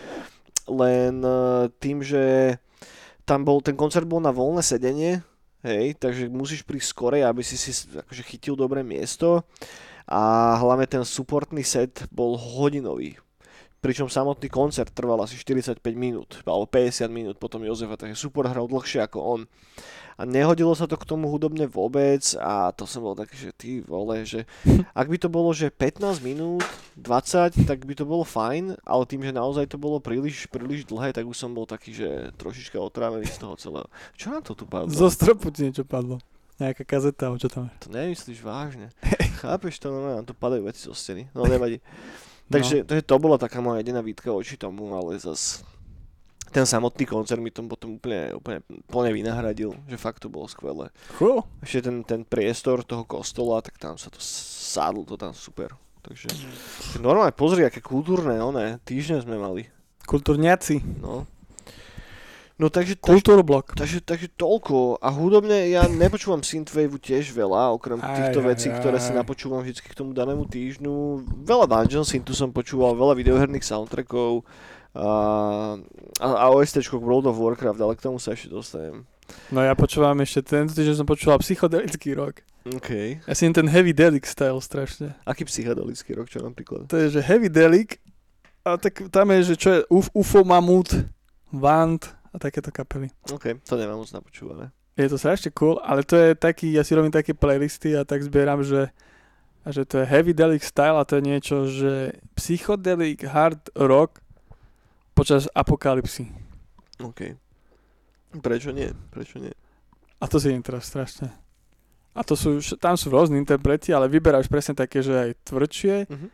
Len 0.67 1.23
eh, 1.23 1.71
tým, 1.79 2.03
že 2.03 2.59
tam 3.23 3.47
bol, 3.47 3.63
ten 3.63 3.79
koncert 3.79 4.11
bol 4.11 4.19
na 4.19 4.35
voľné 4.35 4.67
sedenie, 4.67 5.23
hej, 5.65 5.97
takže 5.97 6.29
musíš 6.29 6.63
prísť 6.63 6.93
skorej, 6.93 7.23
aby 7.25 7.41
si 7.41 7.57
si 7.57 7.73
akože 7.89 8.23
chytil 8.23 8.55
dobré 8.55 8.85
miesto 8.85 9.43
a 10.05 10.55
hlavne 10.61 10.85
ten 10.85 11.01
supportný 11.03 11.65
set 11.65 12.05
bol 12.13 12.37
hodinový. 12.37 13.17
Pričom 13.81 14.09
samotný 14.09 14.49
koncert 14.49 14.93
trval 14.97 15.21
asi 15.21 15.37
45 15.37 15.81
minút, 15.93 16.41
alebo 16.49 16.65
50 16.69 17.05
minút 17.13 17.37
potom 17.37 17.61
Jozefa, 17.65 18.01
takže 18.01 18.17
support 18.17 18.49
hral 18.49 18.65
dlhšie 18.65 19.05
ako 19.05 19.19
on. 19.21 19.41
A 20.15 20.23
nehodilo 20.23 20.71
sa 20.79 20.87
to 20.87 20.95
k 20.95 21.09
tomu 21.09 21.27
hudobne 21.27 21.67
vôbec 21.67 22.23
a 22.39 22.71
to 22.71 22.87
som 22.87 23.03
bol 23.03 23.19
taký, 23.19 23.37
že 23.37 23.51
ty 23.55 23.71
vole, 23.83 24.23
že 24.23 24.47
ak 25.01 25.07
by 25.11 25.17
to 25.19 25.29
bolo, 25.29 25.51
že 25.51 25.75
15 25.75 26.23
minút, 26.23 26.63
20, 26.97 27.67
tak 27.67 27.83
by 27.83 27.95
to 27.99 28.07
bolo 28.07 28.23
fajn, 28.23 28.79
ale 28.87 29.03
tým, 29.05 29.27
že 29.27 29.35
naozaj 29.35 29.67
to 29.71 29.79
bolo 29.81 29.99
príliš, 29.99 30.47
príliš 30.47 30.87
dlhé, 30.87 31.11
tak 31.11 31.27
už 31.27 31.35
som 31.35 31.51
bol 31.51 31.67
taký, 31.67 31.91
že 31.91 32.31
trošička 32.39 32.79
otrávený 32.79 33.27
z 33.27 33.39
toho 33.43 33.55
celého. 33.59 33.87
Čo 34.15 34.31
nám 34.31 34.43
to 34.47 34.55
tu 34.55 34.65
padlo? 34.65 34.95
Zo 34.95 35.11
stropu 35.11 35.51
ti 35.51 35.67
niečo 35.67 35.83
padlo. 35.83 36.23
Nejaká 36.55 36.87
kazeta, 36.87 37.35
čo 37.35 37.51
tam 37.51 37.67
je. 37.67 37.75
To 37.83 37.89
nemyslíš 37.91 38.39
vážne. 38.47 38.95
Chápeš 39.43 39.83
to? 39.83 39.91
No, 39.91 40.23
nám 40.23 40.23
to 40.23 40.39
padajú 40.39 40.63
veci 40.71 40.87
zo 40.87 40.95
steny. 40.95 41.27
No 41.35 41.51
nevadí. 41.51 41.83
Takže 42.55 42.87
to, 42.87 42.95
to 43.03 43.15
bola 43.19 43.41
taká 43.41 43.59
moja 43.59 43.83
jediná 43.83 44.05
výtka 44.05 44.31
voči 44.31 44.55
tomu, 44.55 44.95
ale 44.95 45.19
zas 45.19 45.67
ten 46.55 46.63
samotný 46.63 47.03
koncert 47.03 47.43
mi 47.43 47.51
tom 47.51 47.67
potom 47.67 47.99
úplne, 47.99 48.31
úplne 48.39 48.63
plne 48.87 49.11
vynahradil, 49.11 49.75
že 49.91 49.99
fakt 49.99 50.23
to 50.23 50.31
bolo 50.31 50.47
skvelé. 50.47 50.95
Cool. 51.19 51.43
Ešte 51.59 51.91
ten, 51.91 52.07
ten 52.07 52.23
priestor 52.23 52.87
toho 52.87 53.03
kostola, 53.03 53.59
tak 53.59 53.75
tam 53.83 53.99
sa 53.99 54.07
to 54.07 54.23
sádlo, 54.23 55.03
to 55.03 55.19
tam 55.19 55.35
super. 55.35 55.75
Takže 56.07 56.31
normálne 57.03 57.35
pozri, 57.35 57.67
aké 57.67 57.83
kultúrne 57.83 58.39
oné 58.39 58.79
týždne 58.87 59.19
sme 59.25 59.35
mali. 59.35 59.67
Kultúrniaci. 60.07 60.79
No. 61.03 61.27
No 62.55 62.71
takže, 62.71 62.95
takže, 62.95 63.03
Kultúrblok. 63.03 63.75
takže, 63.75 63.99
takže 63.99 64.31
toľko. 64.39 65.03
A 65.03 65.11
hudobne 65.11 65.75
ja 65.75 65.91
nepočúvam 65.91 66.39
synthwave 66.47 66.95
tiež 67.03 67.35
veľa, 67.35 67.75
okrem 67.75 67.99
Aj, 67.99 68.15
týchto 68.15 68.39
aj, 68.39 68.47
vecí, 68.47 68.71
ktoré 68.71 69.03
si 69.03 69.11
aj. 69.11 69.27
napočúvam 69.27 69.67
vždy 69.67 69.83
k 69.83 69.99
tomu 69.99 70.15
danému 70.15 70.47
týždňu. 70.47 70.95
Veľa 71.43 71.67
Dungeon 71.67 72.07
Synthu 72.07 72.31
som 72.31 72.55
počúval, 72.55 72.95
veľa 72.95 73.19
videoherných 73.19 73.67
soundtrackov 73.67 74.47
a, 74.95 75.09
a, 76.23 76.27
a 76.31 76.47
OST 76.55 76.79
World 76.95 77.27
of 77.27 77.43
Warcraft, 77.43 77.83
ale 77.83 77.99
k 77.99 78.07
tomu 78.07 78.23
sa 78.23 78.39
ešte 78.39 78.55
dostanem. 78.55 79.03
No 79.51 79.59
ja 79.59 79.75
počúvam 79.75 80.15
ešte 80.23 80.55
tento 80.55 80.79
týždeň 80.79 81.03
som 81.03 81.09
počúval 81.11 81.43
psychodelický 81.43 82.15
rok. 82.15 82.47
OK. 82.71 83.19
Ja 83.27 83.35
si 83.35 83.51
ten 83.51 83.67
heavy 83.67 83.91
delic 83.91 84.31
style 84.31 84.63
strašne. 84.63 85.19
Aký 85.27 85.43
psychedelický 85.43 86.15
rok, 86.15 86.31
čo 86.31 86.39
napríklad? 86.39 86.87
To 86.87 86.97
je, 87.03 87.19
že 87.19 87.21
heavy 87.21 87.51
delic 87.51 87.99
a 88.63 88.79
tak 88.79 89.11
tam 89.11 89.35
je, 89.35 89.53
že 89.53 89.55
čo 89.59 89.69
je 89.75 89.81
Uf, 89.91 90.09
UFO 90.15 90.47
Mamut, 90.47 90.89
Vant 91.53 92.01
a 92.35 92.37
takéto 92.37 92.69
kapely. 92.69 93.09
OK, 93.31 93.63
to 93.63 93.75
nemám 93.75 93.97
moc 93.97 94.11
napočúvané. 94.11 94.75
Je 94.95 95.07
to 95.07 95.15
strašne 95.15 95.51
cool, 95.53 95.79
ale 95.81 96.03
to 96.03 96.15
je 96.15 96.35
taký, 96.35 96.71
ja 96.71 96.83
si 96.83 96.93
robím 96.93 97.11
také 97.11 97.31
playlisty 97.31 97.95
a 97.95 98.03
tak 98.03 98.21
zbieram, 98.21 98.61
že, 98.61 98.91
že 99.65 99.83
to 99.83 99.99
je 99.99 100.07
heavy 100.07 100.31
delic 100.31 100.63
style 100.63 100.95
a 100.95 101.03
to 101.03 101.19
je 101.19 101.25
niečo, 101.25 101.57
že 101.67 101.93
psychodelic 102.35 103.23
hard 103.25 103.75
rock 103.75 104.23
počas 105.13 105.47
apokalipsy. 105.49 106.31
OK. 106.99 107.35
Prečo 108.35 108.71
nie? 108.71 108.91
Prečo 109.09 109.39
nie? 109.39 109.51
A 110.19 110.27
to 110.27 110.39
si 110.39 110.51
idem 110.51 110.63
teraz 110.63 110.87
strašne. 110.87 111.31
A 112.15 112.23
to 112.23 112.35
sú, 112.35 112.59
tam 112.79 112.95
sú 112.95 113.11
rôzne 113.11 113.35
interpreti, 113.35 113.91
ale 113.91 114.07
vyberáš 114.07 114.47
presne 114.47 114.75
také, 114.75 115.03
že 115.03 115.11
aj 115.11 115.31
tvrdšie, 115.45 115.95
Mhm. 116.07 116.27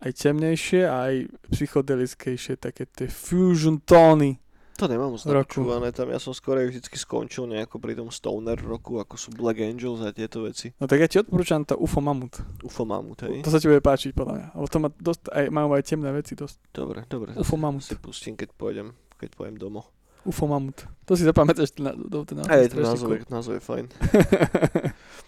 aj 0.00 0.10
temnejšie, 0.12 0.82
aj 0.82 1.14
psychodelickejšie, 1.50 2.54
také 2.56 2.86
tie 2.86 3.10
fusion 3.10 3.82
tóny. 3.82 4.38
To 4.76 4.84
nemám 4.84 5.08
moc 5.08 5.24
napočúvané, 5.24 5.88
tam 5.88 6.12
ja 6.12 6.20
som 6.20 6.36
skôr 6.36 6.60
vždycky 6.60 7.00
skončil 7.00 7.48
nejako 7.48 7.80
pri 7.80 7.96
tom 7.96 8.12
stoner 8.12 8.60
roku, 8.60 9.00
ako 9.00 9.16
sú 9.16 9.32
Black 9.32 9.56
Angels 9.58 10.04
a 10.04 10.12
tieto 10.12 10.44
veci. 10.44 10.68
No 10.76 10.84
tak 10.84 11.00
ja 11.00 11.08
ti 11.08 11.16
odporúčam 11.16 11.64
to 11.64 11.80
UFO 11.80 12.04
Mamut. 12.04 12.36
UFO 12.60 12.84
Mamut, 12.84 13.24
hej? 13.24 13.40
To 13.40 13.48
sa 13.48 13.56
ti 13.56 13.72
bude 13.72 13.80
páčiť, 13.80 14.12
podľa 14.12 14.32
mňa. 14.36 14.46
Lebo 14.52 14.66
to 14.68 14.78
má 14.78 14.88
dosť, 14.92 15.22
aj, 15.32 15.44
majú 15.48 15.68
aj 15.72 15.82
temné 15.82 16.10
veci 16.12 16.36
dosť. 16.36 16.56
Dobre, 16.76 17.08
dobre. 17.08 17.32
UFO 17.40 17.56
Mamut. 17.56 17.80
Si 17.88 17.96
pustím, 17.96 18.36
keď 18.36 18.52
pôjdem, 18.52 18.92
keď 19.16 19.32
pôjdem 19.32 19.56
domov. 19.56 19.88
UFO 20.28 20.44
Mamut. 20.44 20.84
To 21.08 21.16
si 21.16 21.24
zapamätáš 21.24 21.72
na, 21.80 21.96
do, 21.96 22.26
do, 22.26 22.44
Hej, 22.44 22.76
ten 22.76 22.82
názov, 22.84 23.16
je- 23.16 23.24
názov 23.32 23.52
je 23.56 23.62
fajn. 23.64 23.84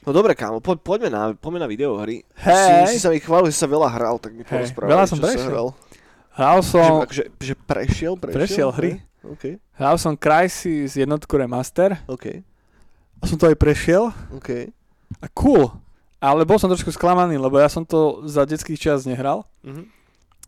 No 0.06 0.16
dobre, 0.16 0.32
kámo, 0.32 0.64
po, 0.64 0.72
poďme, 0.76 1.12
na, 1.12 1.22
poďme 1.36 1.60
na 1.60 1.68
videohry. 1.68 2.24
Hej. 2.40 2.88
Si, 2.88 2.96
si 2.96 2.98
sa 3.00 3.12
mi 3.12 3.20
chválil, 3.20 3.52
že 3.52 3.60
sa 3.60 3.68
veľa 3.68 3.92
hral, 3.92 4.16
tak 4.16 4.32
mi 4.32 4.40
Hej, 4.40 4.72
porozprávaj, 4.72 4.88
veľa 4.88 5.04
som 5.04 5.16
čo 5.16 5.20
sa 5.20 5.28
prešiel. 5.28 5.48
hral. 5.52 5.68
Hral 6.32 6.58
Že, 6.58 6.68
som, 6.70 6.92
akože, 7.04 7.24
že 7.36 7.54
prešiel, 7.58 8.12
prešiel? 8.16 8.36
Prešiel 8.38 8.70
hry. 8.72 8.90
Hej, 9.22 9.30
OK, 9.30 9.44
hral 9.74 9.96
som 9.98 10.14
Crysis 10.14 10.94
jednotku 10.94 11.34
remaster 11.34 11.98
OK, 12.06 12.42
a 13.18 13.24
som 13.26 13.36
to 13.36 13.50
aj 13.50 13.56
prešiel 13.58 14.10
OK. 14.30 14.70
a 15.18 15.26
cool. 15.34 15.70
Ale 16.18 16.42
bol 16.42 16.58
som 16.58 16.66
trošku 16.66 16.90
sklamaný, 16.90 17.38
lebo 17.38 17.62
ja 17.62 17.70
som 17.70 17.86
to 17.86 18.26
za 18.26 18.42
detských 18.42 18.78
čas 18.78 19.06
nehral. 19.06 19.46
Mhm. 19.62 19.86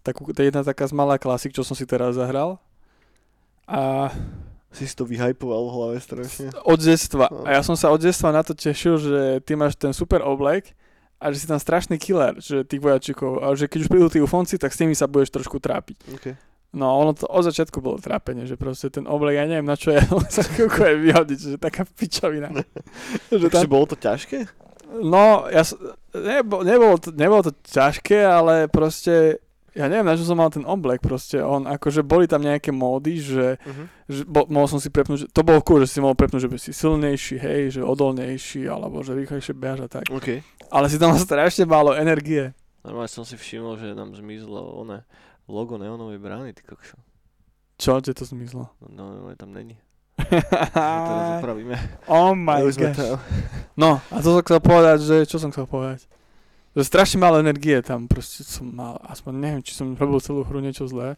Takú, 0.02 0.32
to 0.32 0.40
je 0.40 0.48
jedna 0.48 0.64
taká 0.64 0.88
z 0.88 0.96
malá 0.96 1.20
klasik, 1.20 1.52
čo 1.52 1.60
som 1.62 1.76
si 1.76 1.84
teraz 1.84 2.16
zahral. 2.16 2.56
A 3.68 4.10
Si 4.70 4.86
si 4.86 4.94
to 4.94 5.02
vyhypoval 5.02 5.66
v 5.66 5.72
hlave 5.74 5.96
strašne. 5.98 6.54
od 6.62 6.78
detstva. 6.78 7.26
No. 7.26 7.42
A 7.42 7.58
ja 7.58 7.62
som 7.66 7.74
sa 7.74 7.90
od 7.90 7.98
detstva 7.98 8.30
na 8.30 8.46
to 8.46 8.54
tešil, 8.54 9.02
že 9.02 9.42
ty 9.42 9.58
máš 9.58 9.74
ten 9.74 9.90
super 9.90 10.22
oblek 10.22 10.78
a 11.18 11.34
že 11.34 11.42
si 11.42 11.46
tam 11.50 11.58
strašný 11.58 11.98
killer, 11.98 12.38
že 12.38 12.62
tých 12.62 12.78
vojačikov. 12.78 13.42
A 13.42 13.50
že 13.58 13.66
keď 13.66 13.78
už 13.82 13.90
prídu 13.90 14.06
tí 14.06 14.22
ufonci, 14.22 14.62
tak 14.62 14.70
s 14.70 14.78
nimi 14.78 14.94
sa 14.94 15.10
budeš 15.10 15.34
trošku 15.34 15.58
trápiť. 15.58 15.98
OK. 16.14 16.26
No 16.70 17.02
ono 17.02 17.18
to 17.18 17.26
od 17.26 17.42
začiatku 17.42 17.82
bolo 17.82 17.98
trápenie, 17.98 18.46
že 18.46 18.54
proste 18.54 18.94
ten 18.94 19.02
oblek, 19.02 19.34
ja 19.34 19.46
neviem 19.46 19.66
na 19.66 19.74
čo 19.74 19.90
je, 19.90 19.98
len 20.22 20.30
sa 20.30 20.46
kúkuje 20.46 21.02
vyhodiť, 21.02 21.38
že 21.38 21.58
taká 21.58 21.82
pičovina. 21.82 22.46
že 23.30 23.46
tam, 23.50 23.66
bolo 23.66 23.90
to 23.90 23.98
ťažké? 23.98 24.46
no, 25.02 25.50
ja, 25.50 25.62
nebo, 26.14 26.62
nebolo, 26.62 26.94
to, 26.98 27.10
nebolo 27.10 27.42
to 27.46 27.52
ťažké, 27.66 28.22
ale 28.22 28.66
proste, 28.66 29.38
ja 29.70 29.86
neviem 29.86 30.06
na 30.06 30.14
čo 30.14 30.22
som 30.22 30.38
mal 30.38 30.50
ten 30.50 30.62
oblek, 30.62 31.02
proste 31.02 31.42
on, 31.42 31.66
akože 31.66 32.06
boli 32.06 32.30
tam 32.30 32.42
nejaké 32.42 32.70
módy, 32.70 33.18
že, 33.18 33.58
Mhm. 33.66 33.84
že 34.06 34.22
bo, 34.26 34.46
mohol 34.46 34.70
som 34.70 34.78
si 34.78 34.90
prepnúť, 34.90 35.18
že, 35.18 35.26
to 35.30 35.42
bolo 35.42 35.58
cool, 35.66 35.82
že 35.82 35.90
si 35.90 35.98
mohol 35.98 36.14
prepnúť, 36.14 36.46
že 36.46 36.50
by 36.50 36.58
si 36.58 36.70
silnejší, 36.70 37.34
hej, 37.38 37.62
že 37.78 37.80
odolnejší, 37.82 38.66
alebo 38.66 39.02
že 39.02 39.18
rýchlejšie 39.18 39.54
behaš 39.54 39.86
a 39.86 39.88
tak. 39.90 40.06
OK. 40.10 40.38
Ale 40.70 40.86
si 40.86 41.02
tam 41.02 41.14
mal 41.14 41.22
strašne 41.26 41.66
málo 41.66 41.98
energie. 41.98 42.54
Normálne 42.86 43.10
som 43.10 43.26
si 43.26 43.34
všimol, 43.34 43.74
že 43.76 43.92
nám 43.92 44.14
zmizlo 44.14 44.74
one 44.74 45.02
logo 45.48 45.78
neonovej 45.78 46.18
brány, 46.18 46.52
ty 46.52 46.62
kokšo. 46.62 46.96
Čo, 47.80 48.00
kde 48.00 48.12
to 48.12 48.24
zmizlo? 48.28 48.68
No, 48.92 49.16
no, 49.16 49.32
tam 49.36 49.56
není. 49.56 49.80
Teraz 50.76 51.40
opravíme. 51.40 51.76
oh 52.06 52.36
my 52.36 52.68
gosh. 52.76 53.00
No, 53.76 54.04
a 54.12 54.16
to 54.20 54.36
som 54.36 54.44
chcel 54.44 54.60
povedať, 54.60 54.98
že, 55.00 55.16
čo 55.24 55.40
som 55.40 55.48
chcel 55.48 55.64
povedať? 55.64 56.04
Že 56.76 56.82
strašne 56.84 57.18
málo 57.18 57.40
energie 57.40 57.80
tam, 57.80 58.04
proste 58.04 58.44
som 58.44 58.68
mal, 58.68 59.00
aspoň 59.08 59.32
neviem, 59.32 59.62
či 59.64 59.72
som 59.72 59.96
robil 59.96 60.20
celú 60.20 60.44
hru 60.44 60.60
niečo 60.60 60.84
zlé, 60.86 61.16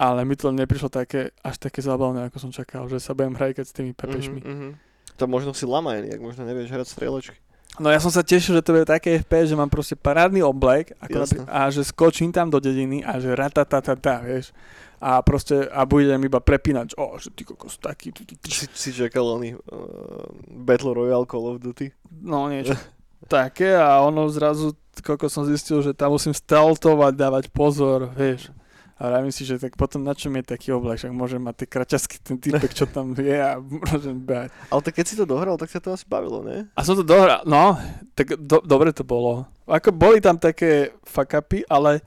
ale 0.00 0.24
mi 0.24 0.38
to 0.38 0.54
neprišlo 0.54 0.88
také, 0.88 1.34
až 1.44 1.60
také 1.60 1.82
zábavné, 1.82 2.30
ako 2.30 2.38
som 2.38 2.50
čakal, 2.54 2.88
že 2.88 3.02
sa 3.02 3.12
budem 3.12 3.36
hrajkať 3.36 3.66
s 3.66 3.74
tými 3.74 3.92
pepešmi. 3.92 4.40
Mhm, 4.40 4.54
mhm. 4.54 4.70
To 5.20 5.28
možno 5.28 5.52
si 5.52 5.68
lamajný, 5.68 6.16
ak 6.16 6.22
možno 6.24 6.48
nevieš 6.48 6.72
hrať 6.72 6.88
strieľačky. 6.88 7.36
No 7.80 7.88
ja 7.88 7.96
som 7.96 8.12
sa 8.12 8.20
tešil, 8.20 8.60
že 8.60 8.64
to 8.64 8.76
bude 8.76 8.84
také 8.84 9.24
FPS, 9.24 9.48
že 9.48 9.56
mám 9.56 9.72
proste 9.72 9.96
parádny 9.96 10.44
oblek 10.44 10.92
ako 11.00 11.16
Jasné. 11.24 11.40
napri- 11.40 11.48
a 11.48 11.60
že 11.72 11.80
skočím 11.80 12.28
tam 12.28 12.52
do 12.52 12.60
dediny 12.60 13.00
a 13.00 13.16
že 13.16 13.32
ratatatata, 13.32 14.20
vieš. 14.20 14.52
A 15.00 15.24
proste, 15.24 15.64
a 15.72 15.88
budem 15.88 16.20
iba 16.20 16.44
prepínať, 16.44 16.92
že, 16.92 16.96
o, 17.00 17.16
že 17.16 17.32
ty 17.32 17.48
kokos, 17.48 17.80
taký, 17.80 18.12
ty, 18.12 18.28
ty, 18.28 18.36
ty. 18.36 18.52
Si, 18.52 18.68
si 18.68 18.92
čakal 18.92 19.24
oný 19.24 19.56
uh, 19.56 20.28
Battle 20.60 20.92
Royale 20.92 21.24
Call 21.24 21.56
of 21.56 21.56
Duty? 21.56 21.88
no 22.20 22.52
niečo. 22.52 22.76
také 23.32 23.72
a 23.76 24.00
ono 24.04 24.28
zrazu, 24.28 24.76
koľko 25.00 25.32
som 25.32 25.48
zistil, 25.48 25.80
že 25.80 25.96
tam 25.96 26.12
musím 26.12 26.36
steltovať, 26.36 27.12
dávať 27.16 27.44
pozor, 27.48 28.12
vieš. 28.12 28.52
A 29.00 29.08
vravím 29.08 29.32
si, 29.32 29.42
že 29.42 29.56
tak 29.56 29.74
potom 29.74 30.04
na 30.04 30.12
čom 30.12 30.28
je 30.30 30.44
taký 30.44 30.70
oblak, 30.70 31.00
však 31.00 31.08
môžem 31.10 31.40
mať 31.40 31.54
tie 31.56 31.68
kraťasky, 31.68 32.20
ten 32.20 32.36
typek, 32.36 32.68
čo 32.70 32.84
tam 32.84 33.16
je 33.16 33.32
a 33.32 33.56
môžem 33.56 34.12
behať. 34.14 34.52
Ale 34.68 34.80
tak 34.82 34.92
keď 34.92 35.04
si 35.06 35.16
to 35.16 35.24
dohral, 35.24 35.56
tak 35.56 35.66
sa 35.66 35.80
to 35.80 35.88
asi 35.88 36.04
bavilo, 36.04 36.40
ne? 36.40 36.68
A 36.70 36.80
som 36.80 36.92
to 36.92 37.00
dohral, 37.00 37.40
no, 37.42 37.80
tak 38.12 38.36
do, 38.36 38.60
dobre 38.60 38.92
to 38.92 39.00
bolo. 39.00 39.48
Ako 39.64 39.88
boli 39.90 40.20
tam 40.20 40.36
také 40.36 40.92
fuck 41.00 41.32
upy, 41.32 41.64
ale 41.64 42.04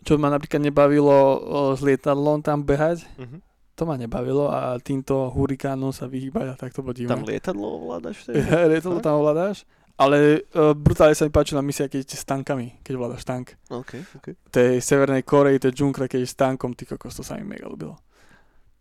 čo 0.00 0.16
ma 0.16 0.26
napríklad 0.26 0.62
nebavilo 0.62 1.12
o, 1.12 1.36
s 1.72 1.84
lietadlom 1.84 2.40
tam 2.40 2.64
behať, 2.64 3.04
Mhm. 3.20 3.44
to 3.74 3.82
ma 3.84 3.94
nebavilo 3.94 4.48
a 4.48 4.80
týmto 4.80 5.28
hurikánom 5.28 5.92
sa 5.92 6.08
vyhýbať 6.08 6.46
a 6.48 6.54
tak 6.56 6.72
to 6.72 6.80
bolo 6.80 6.96
Tam 6.96 7.20
lietadlo 7.22 7.62
ovládaš 7.78 8.24
vtedy? 8.24 8.42
Lietadlo 8.72 8.98
tam 8.98 9.20
ovládáš, 9.20 9.68
ale 9.98 10.16
uh, 10.48 10.72
brutálne 10.72 11.12
sa 11.12 11.26
mi 11.26 11.30
páčila 11.30 11.58
misia, 11.58 11.84
keď 11.84 12.06
s 12.06 12.22
tankami, 12.22 12.78
keď 12.80 12.92
ovládaš 12.94 13.22
tank. 13.22 13.58
OK, 13.68 13.98
OK. 14.14 14.26
tej 14.48 14.78
Severnej 14.78 15.22
Korei, 15.22 15.58
tej 15.58 15.74
džunkle, 15.74 16.06
keď 16.06 16.22
s 16.22 16.32
tankom, 16.32 16.72
ty 16.72 16.86
kokos, 16.86 17.12
to 17.12 17.20
sa 17.20 17.34
mi 17.34 17.44
mega 17.44 17.66
ľúbilo. 17.66 17.98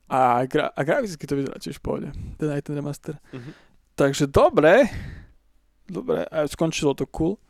A, 0.08 0.46
gra- 0.46 0.70
a 0.70 0.82
graficky 0.82 1.26
to 1.26 1.34
vyzerá 1.34 1.58
tiež 1.58 1.78
v 1.78 1.84
pohode, 1.84 2.08
ten 2.38 2.48
aj 2.48 2.62
ten 2.62 2.74
remaster. 2.74 3.18
Mhm. 3.34 3.52
Takže 3.94 4.26
dobre, 4.26 4.86
dobre, 5.84 6.22
a 6.24 6.46
skončilo 6.46 6.94
to 6.94 7.04
cool. 7.08 7.42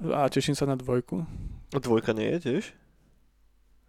A 0.00 0.24
teším 0.26 0.54
sa 0.54 0.64
na 0.64 0.74
dvojku. 0.74 1.26
A 1.68 1.78
dvojka 1.78 2.14
nie 2.14 2.30
je 2.30 2.38
tiež? 2.40 2.64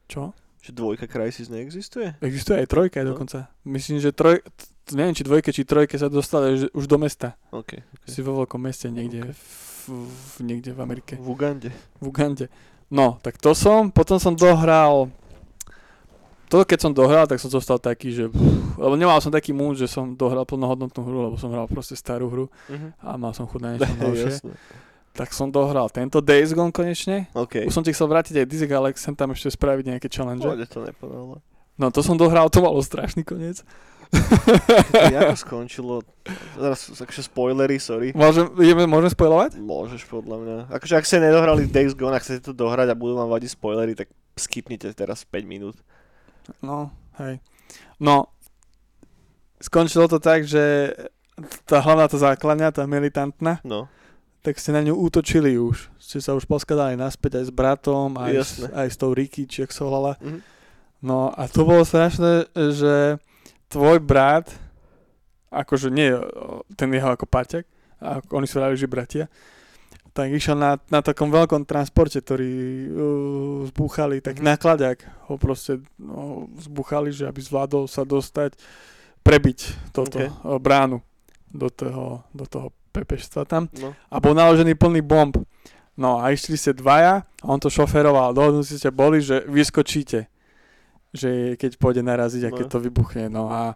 Čo? 0.08 0.34
Že 0.60 0.72
dvojka 0.74 1.06
Crysis 1.06 1.48
neexistuje? 1.48 2.18
Existuje 2.20 2.58
aj 2.58 2.68
trojka 2.68 3.00
No. 3.02 3.14
dokonca. 3.14 3.48
Myslím, 3.64 3.98
že 3.98 4.12
troj, 4.12 4.42
neviem, 4.90 5.14
či 5.14 5.22
dvojke, 5.22 5.50
či 5.50 5.62
trojke 5.62 5.94
sa 5.94 6.08
dostali 6.08 6.68
už 6.68 6.86
do 6.86 6.98
mesta. 6.98 7.38
OK. 7.50 7.80
Si 8.04 8.20
vo 8.20 8.38
veľkom 8.38 8.58
meste 8.58 8.88
niekde, 8.88 9.22
Ok. 9.22 9.32
v, 9.32 9.90
v, 10.08 10.44
niekde 10.44 10.70
v 10.70 10.80
Amerike. 10.80 11.14
V 11.16 11.28
Ugande. 11.28 11.70
v 11.98 12.04
Ugande. 12.04 12.46
No, 12.88 13.16
tak 13.18 13.38
to 13.38 13.52
som, 13.52 13.88
potom 13.88 14.18
som 14.18 14.34
dohral, 14.34 15.08
to 16.46 16.62
keď 16.62 16.80
som 16.82 16.92
dohral, 16.92 17.24
tak 17.24 17.40
som 17.40 17.48
zostal 17.48 17.78
taký, 17.78 18.12
že, 18.12 18.28
pff, 18.28 18.44
lebo 18.76 18.94
nemal 18.94 19.16
som 19.18 19.30
taký 19.30 19.52
mood, 19.52 19.74
že 19.74 19.86
som 19.86 20.12
dohral 20.12 20.44
plnohodnotnú 20.44 21.00
hru, 21.00 21.18
lebo 21.24 21.36
som 21.36 21.48
hral 21.48 21.66
proste 21.66 21.94
starú 21.94 22.28
hru 22.28 22.46
Mhm. 22.68 22.88
a 22.98 23.10
mal 23.16 23.32
som 23.32 23.46
chuť 23.46 23.60
na 23.60 23.70
niečo 23.74 23.96
novšie. 23.96 24.32
Tak 25.12 25.30
som 25.30 25.48
dohral 25.48 25.88
tento 25.88 26.20
Days 26.20 26.52
Gone 26.52 26.70
konečne. 26.70 27.28
OK. 27.34 27.64
Už 27.64 27.74
som 27.74 27.84
ti 27.84 27.92
chcel 27.92 28.08
vrátiť 28.08 28.32
aj 28.34 28.46
Dizek, 28.46 28.72
ale 28.72 28.92
chcem 28.92 29.12
tam 29.12 29.32
ešte 29.32 29.48
spraviť 29.50 29.84
nejaké 29.86 30.08
challenge. 30.08 30.40
Pôjde 30.42 30.68
to 30.68 30.80
nepovedala. 30.82 31.40
No 31.76 31.90
to 31.90 32.02
som 32.02 32.16
dohral, 32.16 32.50
to 32.50 32.60
malo 32.60 32.80
strašný 32.80 33.24
koniec. 33.24 33.64
Ako 35.24 35.40
skončilo? 35.40 36.04
Teraz 36.60 36.92
akože 36.92 37.24
spoilery, 37.26 37.80
sorry. 37.80 38.12
Môžem, 38.12 38.52
ideme, 38.60 38.84
môžem 38.84 39.08
spojovať? 39.10 39.56
Môžeš 39.56 40.04
podľa 40.06 40.38
mňa. 40.38 40.58
Akože 40.68 41.00
ak 41.00 41.08
ste 41.08 41.24
nedohrali 41.24 41.64
Days 41.66 41.96
Gone 41.96 42.12
a 42.12 42.20
chcete 42.20 42.44
to 42.44 42.54
dohrať 42.54 42.92
a 42.92 43.00
budú 43.00 43.16
vám 43.16 43.32
vadiť 43.32 43.56
spoilery, 43.56 43.96
tak 43.96 44.12
skipnite 44.36 44.92
teraz 44.92 45.24
5 45.24 45.48
minút. 45.48 45.80
No, 46.60 46.92
hej. 47.24 47.40
No, 48.04 48.28
skončilo 49.64 50.12
to 50.12 50.20
tak, 50.20 50.44
že 50.44 50.92
tá 51.64 51.80
hlavná 51.80 52.12
tá 52.12 52.20
základňa, 52.20 52.76
tá 52.76 52.84
militantná, 52.84 53.64
No. 53.64 53.88
tak 54.44 54.60
ste 54.60 54.76
na 54.76 54.84
ňu 54.84 55.00
útočili 55.00 55.56
už. 55.56 55.88
Ste 55.98 56.20
sa 56.20 56.36
už 56.36 56.44
poskladali 56.46 57.00
naspäť 57.00 57.40
aj 57.40 57.46
s 57.48 57.52
bratom, 57.54 58.20
aj, 58.20 58.32
s, 58.32 58.36
Jasné. 58.36 58.68
aj 58.76 58.88
s 58.92 58.96
tou 59.00 59.12
Ricky, 59.16 59.48
či 59.48 59.64
jak 59.64 59.72
sa 59.72 59.88
volala. 59.88 60.20
Mhm. 60.20 60.40
No 61.02 61.34
a 61.34 61.50
to 61.50 61.66
bolo 61.66 61.82
strašné, 61.82 62.46
že 62.54 63.18
tvoj 63.68 63.98
brat, 64.00 64.54
akože 65.50 65.90
nie 65.90 66.14
ten 66.78 66.94
jeho 66.94 67.10
ako 67.10 67.26
Paťak, 67.26 67.66
a 67.98 68.22
oni 68.34 68.46
sú 68.46 68.58
rali, 68.58 68.74
že 68.74 68.90
bratia, 68.90 69.30
tak 70.12 70.30
išiel 70.30 70.58
na, 70.58 70.76
na 70.90 71.00
takom 71.00 71.30
veľkom 71.30 71.64
transporte, 71.64 72.18
ktorý 72.18 72.52
uh, 72.52 72.90
zbúchali, 73.70 74.20
tak 74.20 74.42
Mhm. 74.42 74.46
nákladák 74.46 74.98
ho 75.30 75.38
proste 75.38 75.80
no, 75.96 76.50
zbúchali, 76.58 77.14
že 77.14 77.30
aby 77.30 77.40
zvládol 77.40 77.86
sa 77.88 78.02
dostať, 78.04 78.58
prebiť 79.22 79.60
toto 79.94 80.18
Ok. 80.18 80.26
okay. 80.26 80.58
bránu 80.58 80.98
do 81.48 81.70
toho, 81.70 82.26
do 82.34 82.46
toho 82.50 82.74
pepešstva 82.90 83.46
tam 83.46 83.70
No. 83.78 83.94
a 84.10 84.16
bol 84.18 84.34
naložený 84.34 84.74
plný 84.76 85.00
bomb. 85.06 85.38
No 85.94 86.18
a 86.18 86.34
išli 86.34 86.58
ste 86.58 86.74
dvaja 86.74 87.22
a 87.22 87.46
on 87.46 87.60
to 87.62 87.70
šoferoval. 87.70 88.34
Dohodnutí 88.34 88.74
ste 88.76 88.90
boli, 88.90 89.22
že 89.22 89.44
vyskočíte. 89.46 90.31
Že 91.12 91.30
keď 91.56 91.72
pôjde 91.76 92.02
naraziť 92.02 92.48
a 92.48 92.52
No. 92.52 92.58
keď 92.58 92.66
to 92.68 92.80
vybuchne. 92.80 93.28
No 93.28 93.48
a 93.48 93.76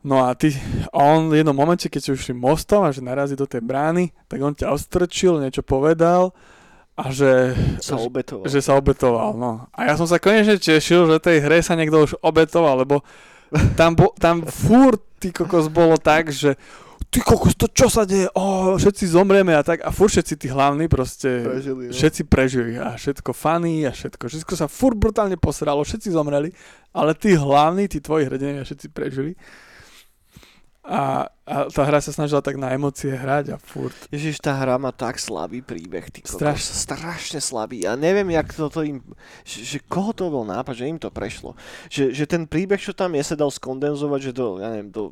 No 0.00 0.22
a 0.22 0.38
ty, 0.38 0.54
a 0.94 1.02
on 1.10 1.26
v 1.26 1.42
jednom 1.42 1.50
momente, 1.52 1.90
keď 1.90 1.98
ste 2.00 2.14
ušli 2.14 2.30
mostom 2.30 2.86
a 2.86 2.94
že 2.94 3.02
narazí 3.02 3.34
do 3.34 3.42
tej 3.42 3.58
brány, 3.58 4.14
tak 4.24 4.38
on 4.38 4.54
ťa 4.54 4.70
ostrčil, 4.70 5.42
niečo 5.42 5.66
povedal 5.66 6.30
a 6.94 7.10
že, 7.10 7.58
Sa 7.82 7.98
obetoval. 7.98 8.46
že 8.46 8.62
sa 8.62 8.78
obetoval. 8.78 9.34
No. 9.34 9.66
A 9.68 9.80
ja 9.84 9.98
som 9.98 10.06
sa 10.06 10.16
konečne 10.16 10.56
tešil, 10.56 11.10
že 11.10 11.18
tej 11.18 11.42
hre 11.42 11.58
sa 11.58 11.74
niekto 11.74 12.06
už 12.06 12.22
obetoval, 12.22 12.86
lebo 12.86 13.02
tam, 13.74 13.98
bo, 13.98 14.14
tam 14.14 14.46
furt 14.46 15.02
ty 15.18 15.34
kokos 15.34 15.66
bolo 15.66 15.98
tak, 15.98 16.30
že 16.30 16.54
ty 17.16 17.24
kokos, 17.24 17.56
to 17.56 17.64
čo 17.72 17.88
sa 17.88 18.04
deje? 18.04 18.28
O, 18.36 18.76
všetci 18.76 19.08
zomrieme 19.08 19.56
a 19.56 19.64
tak. 19.64 19.80
A 19.80 19.88
furt 19.88 20.12
všetci 20.12 20.36
tí 20.36 20.52
hlavní 20.52 20.84
proste, 20.84 21.48
Prežili, 21.48 21.88
no. 21.88 21.94
všetci 21.96 22.22
prežili 22.28 22.72
a 22.76 22.92
všetko 22.92 23.32
funny 23.32 23.88
a 23.88 23.92
všetko. 23.96 24.28
Všetko 24.28 24.52
sa 24.52 24.68
furt 24.68 25.00
brutálne 25.00 25.40
posralo, 25.40 25.80
všetci 25.80 26.12
zomreli, 26.12 26.52
ale 26.92 27.16
tí 27.16 27.32
hlavní, 27.32 27.88
tí 27.88 28.04
tvoji 28.04 28.28
hrdinovia 28.28 28.68
všetci 28.68 28.86
prežili. 28.92 29.32
A, 30.86 31.26
a 31.42 31.66
tá 31.66 31.82
hra 31.82 31.98
sa 31.98 32.14
snažila 32.14 32.38
tak 32.38 32.54
na 32.62 32.70
emócie 32.70 33.10
hrať 33.10 33.50
a 33.50 33.58
furt. 33.58 33.96
Ježiš, 34.14 34.38
tá 34.38 34.54
hra 34.54 34.78
má 34.78 34.94
tak 34.94 35.18
slabý 35.18 35.58
príbeh, 35.58 36.06
ty 36.14 36.22
kokos. 36.22 36.38
Straš- 36.38 36.78
Strašne 36.86 37.40
slabý. 37.42 37.82
A 37.90 37.98
neviem, 37.98 38.30
jak 38.30 38.54
toto 38.54 38.86
im... 38.86 39.02
Že, 39.42 39.58
že 39.66 39.78
koho 39.82 40.14
to 40.14 40.30
bol 40.30 40.46
nápad, 40.46 40.78
že 40.78 40.86
im 40.86 41.00
to 41.02 41.10
prešlo. 41.10 41.58
Že, 41.90 42.14
že 42.14 42.24
ten 42.30 42.46
príbeh, 42.46 42.78
čo 42.78 42.94
tam 42.94 43.18
je, 43.18 43.24
sa 43.24 43.34
dal 43.34 43.50
skondenzovať, 43.50 44.30
že 44.30 44.32
do, 44.36 44.62
ja 44.62 44.70
neviem, 44.70 44.94
do 44.94 45.10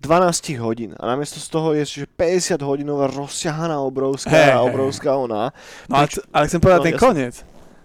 12 0.00 0.56
hodín. 0.56 0.96
A 0.96 1.04
namiesto 1.06 1.36
z 1.36 1.46
toho 1.46 1.72
je, 1.72 1.84
že 1.84 2.04
50 2.08 2.56
hodinová 2.58 3.06
rozťahaná 3.06 3.80
obrovská, 3.80 4.32
hej, 4.32 4.56
obrovská 4.58 5.12
ona. 5.14 5.52
No 5.86 5.94
ale, 5.94 6.08
Prečo- 6.08 6.24
ale 6.30 6.44
chcem 6.48 6.60
povedať 6.60 6.78
No, 6.78 6.84
ten 6.84 6.94
jasne. 6.94 7.06
koniec. 7.06 7.34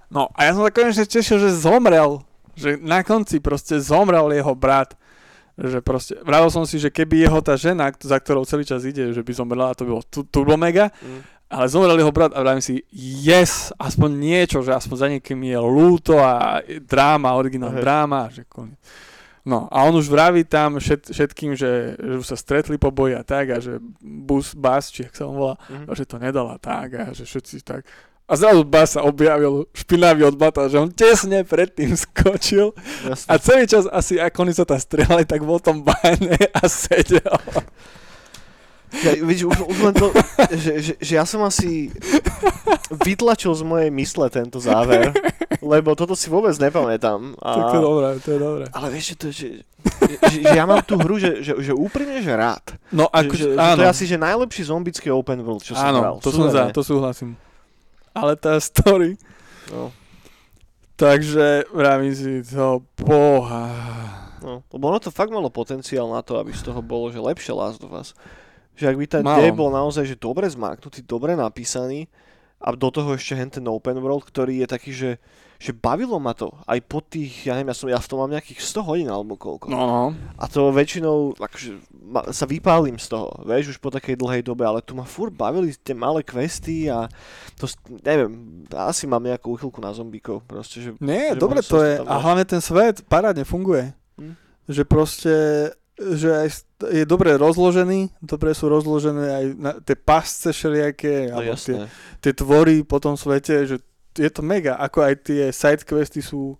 No 0.08 0.22
a 0.32 0.40
ja 0.42 0.52
som 0.54 0.62
sa 0.62 0.72
konečne 0.72 1.04
tešil, 1.04 1.38
že 1.38 1.52
zomrel. 1.52 2.24
Že 2.56 2.80
na 2.80 3.04
konci 3.04 3.44
proste 3.44 3.76
zomrel 3.78 4.32
jeho 4.32 4.56
brat. 4.56 4.96
Že 5.56 5.80
proste, 5.82 6.14
vravil 6.22 6.48
som 6.50 6.64
si, 6.64 6.76
že 6.78 6.88
keby 6.88 7.20
jeho 7.22 7.40
tá 7.40 7.56
žena, 7.56 7.92
za 7.94 8.16
ktorou 8.16 8.44
celý 8.44 8.64
čas 8.64 8.84
ide, 8.84 9.12
že 9.12 9.20
by 9.20 9.32
zomrela, 9.32 9.72
to 9.72 9.84
bolo 9.84 10.00
tu- 10.02 10.24
turbo 10.24 10.56
mega, 10.56 10.92
Mm. 11.00 11.20
ale 11.48 11.66
zomrel 11.68 11.96
jeho 11.96 12.12
brat 12.12 12.32
a 12.32 12.40
vravím 12.40 12.60
si, 12.60 12.80
yes, 12.92 13.72
aspoň 13.74 14.10
niečo, 14.14 14.60
že 14.60 14.72
aspoň 14.72 14.96
za 14.96 15.08
niekým 15.10 15.40
je 15.42 15.56
lúto 15.58 16.16
a 16.16 16.60
dráma, 16.82 17.36
originál 17.36 17.72
Hej. 17.72 17.82
dráma, 17.82 18.28
že 18.32 18.44
koniec. 18.48 18.80
No 19.46 19.70
a 19.70 19.84
on 19.84 19.94
už 19.94 20.08
vraví 20.08 20.42
tam 20.44 20.76
všet, 20.76 21.08
všetkým, 21.08 21.54
že, 21.54 21.94
že 21.96 22.14
už 22.18 22.26
sa 22.26 22.34
stretli 22.34 22.76
po 22.76 22.90
boji 22.90 23.14
a 23.14 23.22
tak 23.22 23.46
a 23.48 23.58
že 23.60 23.78
bus, 24.02 24.52
bus, 24.52 24.90
či 24.90 25.04
jak 25.04 25.14
sa 25.14 25.26
on 25.26 25.36
volá, 25.36 25.56
Mhm. 25.68 25.86
a 25.86 25.92
že 25.94 26.04
to 26.04 26.18
nedala 26.18 26.58
tak 26.58 26.88
a 26.94 27.04
že 27.12 27.24
všetci 27.24 27.62
tak. 27.62 27.86
A 28.26 28.34
zrazu 28.34 28.66
Bas 28.66 28.90
sa 28.90 29.06
objavil 29.06 29.70
špinavý 29.72 30.26
od 30.26 30.34
bata, 30.34 30.66
že 30.66 30.82
on 30.82 30.90
tesne 30.90 31.46
predtým 31.46 31.94
skočil 31.96 32.74
Jasne. 33.06 33.30
a 33.30 33.34
celý 33.38 33.64
čas 33.66 33.86
asi 33.86 34.18
ako 34.18 34.38
oni 34.42 34.54
sa 34.56 34.66
tam 34.66 34.82
strelali, 34.82 35.24
tak 35.24 35.40
bol 35.40 35.62
v 35.62 35.68
tom 35.68 35.78
báne 35.80 36.34
a 36.52 36.66
sedel. 36.66 37.22
Ja, 38.98 39.12
vidíš, 39.18 39.44
už, 39.46 39.58
už 39.66 39.78
len 39.82 39.94
to, 39.94 40.08
že, 40.54 40.72
že, 40.80 40.94
že 40.96 41.14
ja 41.14 41.26
som 41.26 41.42
asi 41.42 41.92
vytlačil 42.96 43.52
z 43.52 43.64
mojej 43.64 43.90
mysle 43.92 44.30
tento 44.30 44.58
záver, 44.58 45.12
lebo 45.60 45.94
toto 45.94 46.14
si 46.14 46.28
vôbec 46.28 46.54
nepamätám. 46.54 47.36
A, 47.38 47.50
Tak 47.52 47.66
to 47.66 47.76
je 47.76 47.84
dobré, 47.84 48.08
to 48.18 48.30
je 48.30 48.40
dobré. 48.40 48.64
ale 48.70 48.88
vieš, 48.90 49.06
že, 49.06 49.16
to, 49.16 49.28
že, 49.30 49.48
že, 50.00 50.16
že 50.46 50.56
ja 50.56 50.64
mám 50.64 50.80
tú 50.82 50.96
hru, 50.96 51.18
že, 51.18 51.42
že, 51.42 51.54
že 51.60 51.72
úprimne, 51.72 52.20
že 52.20 52.32
rád. 52.32 52.64
No 52.90 53.08
ako, 53.08 53.34
že, 53.34 53.46
že 53.50 53.58
áno, 53.58 53.76
to 53.76 53.82
je 53.84 53.90
asi 53.90 54.06
že 54.06 54.18
najlepší 54.18 54.62
zombický 54.64 55.08
open 55.10 55.42
world, 55.42 55.62
čo 55.62 55.74
som 55.74 55.92
hral. 55.92 56.16
áno, 56.16 56.24
to 56.24 56.30
som 56.30 56.48
za, 56.48 56.70
to 56.70 56.82
súhlasím. 56.82 57.36
Ale 58.12 58.36
tá 58.36 58.56
story, 58.58 59.20
No, 59.66 59.90
takže 60.96 61.66
vravím 61.70 62.14
si 62.14 62.46
to, 62.46 62.86
boha. 62.96 63.66
no, 64.40 64.62
lebo 64.70 64.84
ono 64.86 65.02
to 65.02 65.10
fakt 65.10 65.28
malo 65.28 65.50
potenciál 65.50 66.06
na 66.08 66.22
to, 66.22 66.38
aby 66.38 66.54
z 66.54 66.64
toho 66.64 66.80
bolo, 66.80 67.10
že 67.10 67.18
lepšie 67.18 67.52
Last 67.52 67.82
of 67.82 67.92
Us. 67.92 68.14
Že 68.76 68.86
ak 68.92 68.96
by 69.00 69.06
ten 69.08 69.24
Malo. 69.24 69.40
day 69.40 69.52
bol 69.56 69.72
naozaj 69.72 70.04
že 70.04 70.20
dobre 70.20 70.46
zmáknutý, 70.52 71.04
dobre 71.08 71.34
napísaný 71.34 72.12
a 72.66 72.72
do 72.74 72.90
toho 72.90 73.14
ešte 73.14 73.36
hen 73.36 73.52
ten 73.52 73.66
open 73.68 74.00
world, 74.00 74.24
ktorý 74.26 74.64
je 74.64 74.68
taký, 74.68 74.92
že, 74.96 75.12
že 75.60 75.76
bavilo 75.76 76.16
ma 76.18 76.32
to 76.32 76.56
aj 76.66 76.80
po 76.88 77.04
tých, 77.04 77.46
ja 77.46 77.54
neviem, 77.54 77.70
ja, 77.70 77.78
som, 77.78 77.88
ja 77.92 78.00
v 78.00 78.10
tom 78.10 78.24
mám 78.24 78.32
nejakých 78.32 78.58
100 78.64 78.88
hodín 78.90 79.10
alebo 79.12 79.36
koľko. 79.36 79.68
No, 79.70 79.84
no. 79.86 80.04
A 80.40 80.50
to 80.50 80.72
väčšinou 80.72 81.36
akože, 81.36 81.78
ma, 81.94 82.26
sa 82.32 82.48
vypálim 82.48 82.96
z 82.98 83.12
toho, 83.12 83.30
vieš, 83.44 83.76
už 83.76 83.80
po 83.84 83.92
takej 83.92 84.16
dlhej 84.18 84.42
dobe, 84.42 84.64
ale 84.64 84.80
tu 84.82 84.96
ma 84.96 85.04
furt 85.04 85.36
bavili 85.36 85.76
tie 85.78 85.94
malé 85.94 86.24
questy 86.24 86.88
a 86.88 87.12
to, 87.60 87.70
neviem, 88.02 88.64
asi 88.72 89.06
mám 89.06 89.22
nejakú 89.22 89.54
úchylku 89.54 89.78
na 89.84 89.92
zombíkov, 89.92 90.42
proste, 90.48 90.80
že 90.80 90.90
Nie, 91.04 91.36
Že 91.36 91.42
dobre 91.44 91.60
to 91.62 91.84
je. 91.84 92.02
A 92.02 92.14
hlavne 92.18 92.48
ten 92.48 92.64
svet 92.64 93.04
parádne 93.06 93.44
funguje. 93.44 93.92
Hm. 94.18 94.34
Že 94.66 94.84
proste 94.90 95.34
že 95.96 96.28
aj 96.28 96.48
je 96.92 97.04
dobre 97.08 97.32
rozložený, 97.40 98.12
dobre 98.20 98.52
sú 98.52 98.68
rozložené 98.68 99.26
aj 99.32 99.46
na, 99.56 99.72
tie 99.80 99.96
pasce 99.96 100.52
všelijaké, 100.52 101.32
No 101.32 101.40
alebo 101.40 101.56
tie, 101.56 101.80
jasné. 101.80 101.88
tie 102.20 102.34
tvory 102.36 102.84
po 102.84 103.00
tom 103.00 103.16
svete, 103.16 103.64
že 103.64 103.80
je 104.16 104.30
to 104.32 104.44
mega, 104.44 104.76
ako 104.80 105.04
aj 105.08 105.14
tie 105.28 105.44
sidequesty 105.52 106.20
sú, 106.24 106.56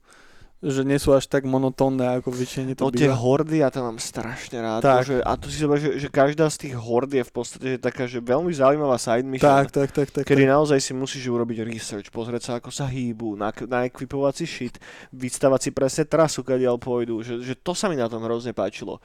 že 0.66 0.82
nie 0.82 0.98
sú 0.98 1.14
až 1.14 1.30
tak 1.30 1.46
monotónne, 1.46 2.18
ako 2.18 2.34
väčšine 2.34 2.74
to 2.74 2.90
No 2.90 2.90
tie 2.90 3.06
býva. 3.06 3.22
hordy 3.22 3.62
ja 3.62 3.70
tam 3.70 3.94
mám 3.94 4.00
strašne 4.02 4.58
rád. 4.58 4.82
Tak. 4.82 5.06
Že, 5.06 5.16
a 5.22 5.32
tu 5.38 5.54
si 5.54 5.62
zober, 5.62 5.78
že, 5.78 6.02
že 6.02 6.08
každá 6.10 6.50
z 6.50 6.58
tých 6.66 6.76
hord 6.76 7.14
je 7.14 7.22
v 7.22 7.32
podstate 7.32 7.68
že 7.76 7.80
taká, 7.80 8.10
že 8.10 8.18
veľmi 8.18 8.50
zaujímavá 8.50 8.98
side 8.98 9.30
mission. 9.30 9.46
Tak, 9.46 9.70
tak, 9.70 9.90
tak, 9.94 10.08
tak. 10.10 10.24
Kedy 10.26 10.44
tak. 10.44 10.52
naozaj 10.58 10.80
si 10.82 10.92
musíš 10.98 11.30
urobiť 11.30 11.62
research, 11.62 12.10
pozrieť 12.10 12.42
sa, 12.50 12.52
ako 12.58 12.74
sa 12.74 12.90
hýbu, 12.90 13.38
na, 13.38 13.54
naekvipovať 13.54 14.34
si 14.42 14.46
shit, 14.50 14.76
vystavať 15.14 15.60
si 15.62 15.70
presne 15.70 16.04
trasu, 16.10 16.42
kadiaľ 16.42 16.82
pôjdu, 16.82 17.22
že, 17.22 17.46
že 17.46 17.54
to 17.54 17.78
sa 17.78 17.86
mi 17.86 17.96
na 17.96 18.10
tom 18.10 18.26
hrozne 18.26 18.52
páčilo. 18.58 18.98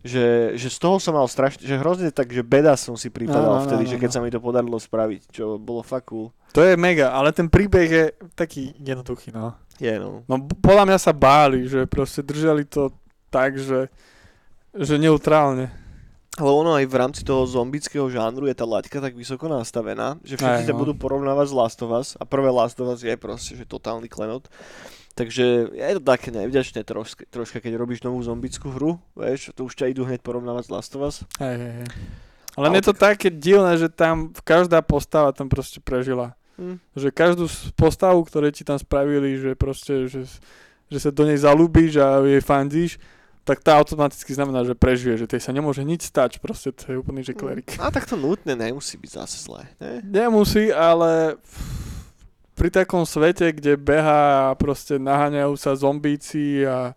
Že, 0.00 0.56
že 0.56 0.68
z 0.72 0.78
toho 0.80 0.96
som 0.96 1.12
mal 1.12 1.28
strašne, 1.28 1.60
že 1.60 1.76
hrozne 1.76 2.08
tak, 2.08 2.32
že 2.32 2.40
beda 2.40 2.72
som 2.72 2.96
si 2.96 3.12
pripadal 3.12 3.52
Áno, 3.52 3.60
áno, 3.60 3.66
vtedy, 3.68 3.84
áno, 3.84 3.90
že 3.92 3.96
keď 4.00 4.08
áno. 4.08 4.16
sa 4.16 4.24
mi 4.24 4.30
to 4.32 4.40
podarilo 4.40 4.78
spraviť, 4.80 5.20
čo 5.28 5.60
bolo 5.60 5.84
fakt 5.84 6.08
cool. 6.08 6.32
To 6.56 6.64
je 6.64 6.72
mega, 6.80 7.12
ale 7.12 7.36
ten 7.36 7.52
príbeh 7.52 7.88
je 7.88 8.04
taký 8.32 8.72
jednoduchý, 8.80 9.28
no. 9.36 9.60
Je, 9.76 9.92
no. 10.00 10.24
No 10.24 10.40
podľa 10.40 10.88
mňa 10.88 10.98
sa 11.00 11.12
báli, 11.12 11.68
že 11.68 11.84
proste 11.84 12.24
držali 12.24 12.64
to 12.64 12.96
tak, 13.28 13.60
že, 13.60 13.92
že 14.72 14.96
neutrálne. 14.96 15.68
Ale 16.40 16.48
ono 16.48 16.72
aj 16.78 16.88
v 16.88 16.96
rámci 16.96 17.20
toho 17.20 17.44
zombického 17.44 18.08
žánru 18.08 18.48
je 18.48 18.56
tá 18.56 18.64
laťka 18.64 19.04
tak 19.04 19.12
vysoko 19.12 19.52
nastavená, 19.52 20.16
že 20.24 20.40
všetci 20.40 20.62
Aj, 20.62 20.68
sa 20.68 20.72
no. 20.72 20.80
budú 20.80 20.96
porovnávať 20.96 21.52
s 21.52 21.54
Last 21.56 21.78
of 21.84 21.92
Us 21.92 22.16
a 22.16 22.24
prvé 22.24 22.48
Last 22.48 22.80
of 22.80 22.88
Us 22.88 23.04
je 23.04 23.12
proste, 23.20 23.52
že 23.58 23.68
totálny 23.68 24.08
klenot. 24.08 24.48
Takže 25.20 25.76
je 25.76 25.94
to 26.00 26.02
také 26.02 26.32
nevďačné 26.32 26.80
troška, 26.80 27.28
troška, 27.28 27.60
keď 27.60 27.76
robíš 27.76 28.00
novú 28.00 28.24
zombickú 28.24 28.72
hru, 28.72 28.96
vieš, 29.12 29.52
to 29.52 29.68
už 29.68 29.76
ťa 29.76 29.92
idú 29.92 30.08
hneď 30.08 30.24
porovnávať 30.24 30.64
s 30.64 30.72
Last 30.72 30.92
of 30.96 31.04
Us. 31.04 31.16
Hej, 31.36 31.56
hej, 31.60 31.72
hej. 31.84 31.88
Ale 32.56 32.72
je 32.80 32.84
to 32.88 32.94
také 32.96 33.28
divné, 33.28 33.76
že 33.76 33.92
tam 33.92 34.32
každá 34.40 34.80
postava 34.80 35.36
tam 35.36 35.52
proste 35.52 35.76
prežila. 35.76 36.32
Hm. 36.56 36.80
Že 36.96 37.08
každú 37.12 37.44
postavu, 37.76 38.24
ktoré 38.24 38.48
ti 38.48 38.64
tam 38.64 38.80
spravili, 38.80 39.36
že 39.36 39.52
proste, 39.60 40.08
že, 40.08 40.24
že 40.88 40.98
sa 40.98 41.12
do 41.12 41.28
nej 41.28 41.36
zalúbíš 41.36 42.00
a 42.00 42.24
jej 42.24 42.40
fandíš, 42.40 42.96
tak 43.44 43.60
tá 43.60 43.76
automaticky 43.76 44.32
znamená, 44.32 44.64
že 44.64 44.76
prežije, 44.76 45.20
že 45.20 45.28
tej 45.28 45.40
sa 45.44 45.52
nemôže 45.52 45.84
nič 45.84 46.08
stať, 46.08 46.40
proste 46.40 46.72
to 46.72 46.92
je 46.92 46.96
úplný, 46.96 47.24
že 47.24 47.36
klerik. 47.36 47.76
A 47.76 47.92
tak 47.92 48.08
to 48.08 48.16
nutne 48.16 48.56
nemusí 48.56 48.96
byť 48.96 49.10
zase 49.20 49.36
zlé, 49.40 49.68
ne? 49.80 50.00
Nemusí, 50.04 50.68
ale 50.72 51.40
pri 52.60 52.68
takom 52.68 53.08
svete, 53.08 53.56
kde 53.56 53.80
beha 53.80 54.52
a 54.52 54.56
proste 54.58 55.00
naháňajú 55.00 55.56
sa 55.56 55.72
zombíci 55.72 56.60
a 56.68 56.92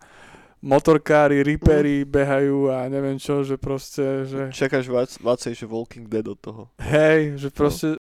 motorkári, 0.60 1.40
ripery 1.40 2.04
behajú 2.04 2.68
a 2.68 2.84
neviem 2.92 3.16
čo, 3.16 3.40
že 3.40 3.56
proste, 3.56 4.28
že 4.28 4.52
Čakáš 4.52 4.92
viac, 4.92 5.08
viacej, 5.16 5.56
že 5.56 5.64
Walking 5.64 6.04
Dead 6.04 6.28
od 6.28 6.36
toho. 6.36 6.62
hej, 6.84 7.40
že 7.40 7.48
proste 7.48 7.96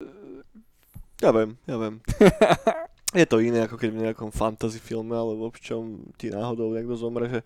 Ja 1.21 1.37
viem, 1.37 1.61
ja 1.69 1.77
viem. 1.77 2.01
Je 3.21 3.27
to 3.29 3.45
iné, 3.45 3.69
ako 3.69 3.77
keď 3.77 3.91
v 3.93 4.03
nejakom 4.09 4.31
fantasy 4.33 4.81
filme, 4.81 5.13
alebo 5.13 5.53
v 5.53 5.61
čom 5.61 5.83
ti 6.17 6.33
náhodou 6.33 6.73
niekto 6.73 6.97
zomre, 6.97 7.29
že 7.29 7.41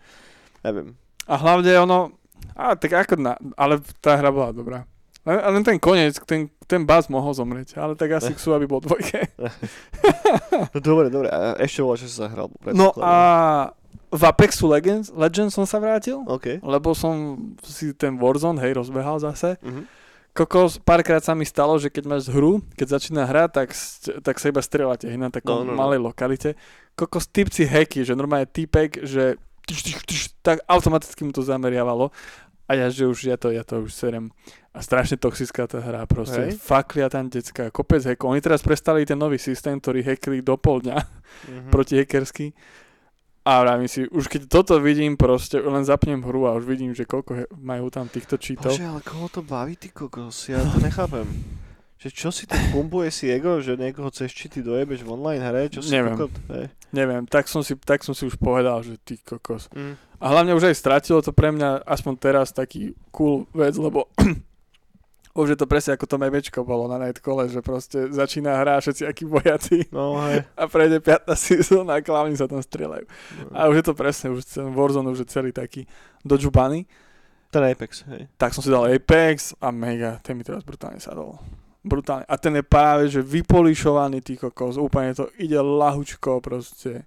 neviem. 0.63 0.95
A 1.27 1.35
hlavne 1.41 1.75
ono, 1.83 2.15
a 2.55 2.79
tak 2.79 2.95
ako 2.95 3.19
na, 3.19 3.35
ale 3.59 3.83
tá 3.99 4.15
hra 4.15 4.31
bola 4.31 4.55
dobrá. 4.55 4.87
Len, 5.25 5.39
len 5.41 5.63
ten 5.65 5.81
koniec, 5.81 6.21
ten, 6.29 6.53
ten 6.69 6.85
Buzz 6.85 7.09
mohol 7.09 7.33
zomrieť, 7.33 7.81
ale 7.81 7.97
tak 7.97 8.13
asi 8.21 8.33
chcú, 8.37 8.53
aby 8.53 8.69
bol 8.69 8.85
dvojke. 8.85 9.25
No 10.73 10.79
dobre, 10.81 11.09
dobre, 11.09 11.29
a 11.33 11.57
ešte 11.61 11.81
bolo, 11.81 11.97
že 11.97 12.09
sa 12.13 12.29
hral. 12.29 12.53
No 12.77 12.93
a 13.01 13.15
v 14.15 14.23
Apexu 14.23 14.69
Legends, 14.69 15.11
Legends 15.11 15.57
som 15.57 15.67
sa 15.67 15.81
vrátil, 15.83 16.23
OK. 16.29 16.61
lebo 16.63 16.95
som 16.95 17.37
si 17.65 17.91
ten 17.97 18.15
Warzone, 18.21 18.61
hej, 18.63 18.77
rozbehal 18.77 19.19
zase. 19.19 19.57
Mhm. 19.65 19.85
Kokos, 20.35 20.83
párkrát 20.83 21.23
sa 21.23 21.31
mi 21.31 21.47
stalo, 21.47 21.79
že 21.79 21.95
keď 21.95 22.11
máš 22.11 22.27
hru, 22.27 22.59
keď 22.75 22.99
začína 22.99 23.23
hra, 23.23 23.47
tak, 23.47 23.71
tak 24.19 24.35
sa 24.43 24.51
iba 24.51 24.59
strieľate 24.59 25.07
na 25.15 25.31
takom 25.31 25.63
No, 25.63 25.71
no, 25.71 25.71
no. 25.71 25.79
malej 25.79 26.03
lokalite. 26.03 26.59
Kokos, 26.99 27.31
typci 27.31 27.63
hacky, 27.63 28.03
že 28.03 28.19
normálne 28.19 28.51
typek, 28.51 29.07
že 29.07 29.39
tyš, 29.63 29.87
tyš, 29.87 29.97
tyš, 30.03 30.23
tak 30.43 30.59
automaticky 30.67 31.23
mu 31.23 31.31
to 31.31 31.47
zameriavalo. 31.47 32.11
A 32.67 32.75
ja, 32.75 32.91
že 32.91 33.07
už 33.07 33.31
ja 33.31 33.39
to, 33.39 33.55
ja 33.55 33.63
to 33.63 33.87
už 33.87 33.95
serem. 33.95 34.35
A 34.75 34.83
strašne 34.83 35.15
toxická 35.15 35.65
tá 35.65 35.79
hra, 35.79 36.03
proste. 36.05 36.51
Hej. 36.51 36.59
Faklia 36.59 37.07
tam 37.07 37.27
decka, 37.27 37.71
kopec 37.71 38.03
hackov. 38.03 38.27
Oni 38.29 38.43
teraz 38.43 38.59
prestali 38.59 39.03
ten 39.03 39.15
nový 39.15 39.39
systém, 39.39 39.79
ktorý 39.79 40.03
hackli 40.03 40.43
do 40.43 40.57
pol 40.57 40.83
dňa, 40.83 40.99
Mhm. 40.99 41.71
proti 41.71 41.95
hackersky. 41.95 42.51
A 43.45 43.61
vravím 43.61 43.87
si, 43.87 44.03
už 44.05 44.27
keď 44.27 44.49
toto 44.49 44.75
vidím, 44.79 45.15
proste 45.15 45.61
len 45.61 45.85
zapnem 45.85 46.19
hru 46.19 46.49
a 46.49 46.57
už 46.57 46.65
vidím, 46.65 46.91
že 46.91 47.05
koľko 47.05 47.33
he- 47.37 47.51
majú 47.55 47.87
tam 47.89 48.09
týchto 48.09 48.35
cheatov. 48.35 48.73
Bože, 48.73 48.83
ale 48.83 48.99
koho 49.01 49.29
to 49.29 49.41
baví, 49.41 49.77
ty 49.77 49.89
kokos? 49.89 50.49
Ja 50.49 50.59
to 50.61 50.81
nechápem. 50.81 51.29
Že 51.97 52.11
čo 52.11 52.29
si 52.29 52.45
to 52.45 52.53
pumpuje 52.69 53.09
si 53.09 53.29
ego, 53.29 53.57
že 53.59 53.79
niekoho 53.79 54.11
cez 54.11 54.29
cheaty 54.29 54.61
dojebeš 54.61 55.01
v 55.01 55.09
online 55.11 55.41
hre? 55.41 55.63
Čo 55.69 55.81
si 55.81 55.89
Neviem. 55.91 56.19
kokot? 56.19 56.33
Hej. 56.51 56.67
Neviem, 56.91 57.25
tak 57.25 57.49
som, 57.49 57.61
si, 57.61 57.73
tak 57.79 58.01
som 58.01 58.13
si 58.13 58.25
už 58.25 58.37
povedal, 58.37 58.77
že 58.81 58.99
ty 58.99 59.17
kokos. 59.17 59.73
Mm. 59.73 59.97
A 60.19 60.25
hlavne 60.27 60.53
už 60.53 60.69
aj 60.69 60.77
stratilo 60.77 61.21
to 61.21 61.31
pre 61.31 61.49
mňa 61.49 61.81
aspoň 61.83 62.13
teraz 62.19 62.51
taký 62.51 62.93
cool 63.09 63.49
vec, 63.53 63.73
lebo 63.75 64.11
už 65.35 65.55
je 65.55 65.59
to 65.59 65.67
presne 65.67 65.99
ako 65.99 66.07
to 66.07 66.17
memečko 66.17 66.63
bolo 66.63 66.87
na 66.87 67.03
Nightcole, 67.03 67.51
že 67.51 67.59
proste 67.59 68.07
začína 68.15 68.55
hra 68.55 68.79
všetci 68.79 69.03
akí 69.03 69.25
vojaci 69.27 69.91
No 69.91 70.23
hej. 70.31 70.47
a 70.61 70.71
prejde 70.71 71.03
5. 71.03 71.27
sezóna 71.35 71.99
a 71.99 72.05
klavni 72.07 72.39
sa 72.39 72.47
tam 72.47 72.63
strieľajú. 72.63 73.07
No. 73.51 73.51
A 73.51 73.67
už 73.67 73.83
je 73.83 73.85
to 73.91 73.95
presne, 73.99 74.31
už 74.31 74.47
ten 74.47 74.71
Warzone 74.71 75.11
už 75.11 75.27
je 75.27 75.29
celý 75.29 75.51
taký 75.51 75.91
dožubaný. 76.23 76.87
Ten 77.51 77.63
Apex, 77.67 78.07
hej. 78.11 78.31
Tak 78.39 78.55
som 78.55 78.63
si 78.63 78.71
dal 78.71 78.87
Apex 78.87 79.55
a 79.59 79.75
mega, 79.75 80.23
ten 80.23 80.39
mi 80.39 80.47
teraz 80.47 80.63
brutálne 80.63 80.99
sadol. 81.03 81.39
Brutálne. 81.85 82.25
A 82.25 82.35
ten 82.35 82.49
je 82.51 82.63
práve, 82.63 83.07
že 83.07 83.21
vypolišovaný 83.21 84.19
ty 84.19 84.35
kokos, 84.35 84.75
úplne 84.75 85.13
to 85.13 85.29
ide 85.37 85.55
lahučko 85.55 86.41
proste. 86.41 87.05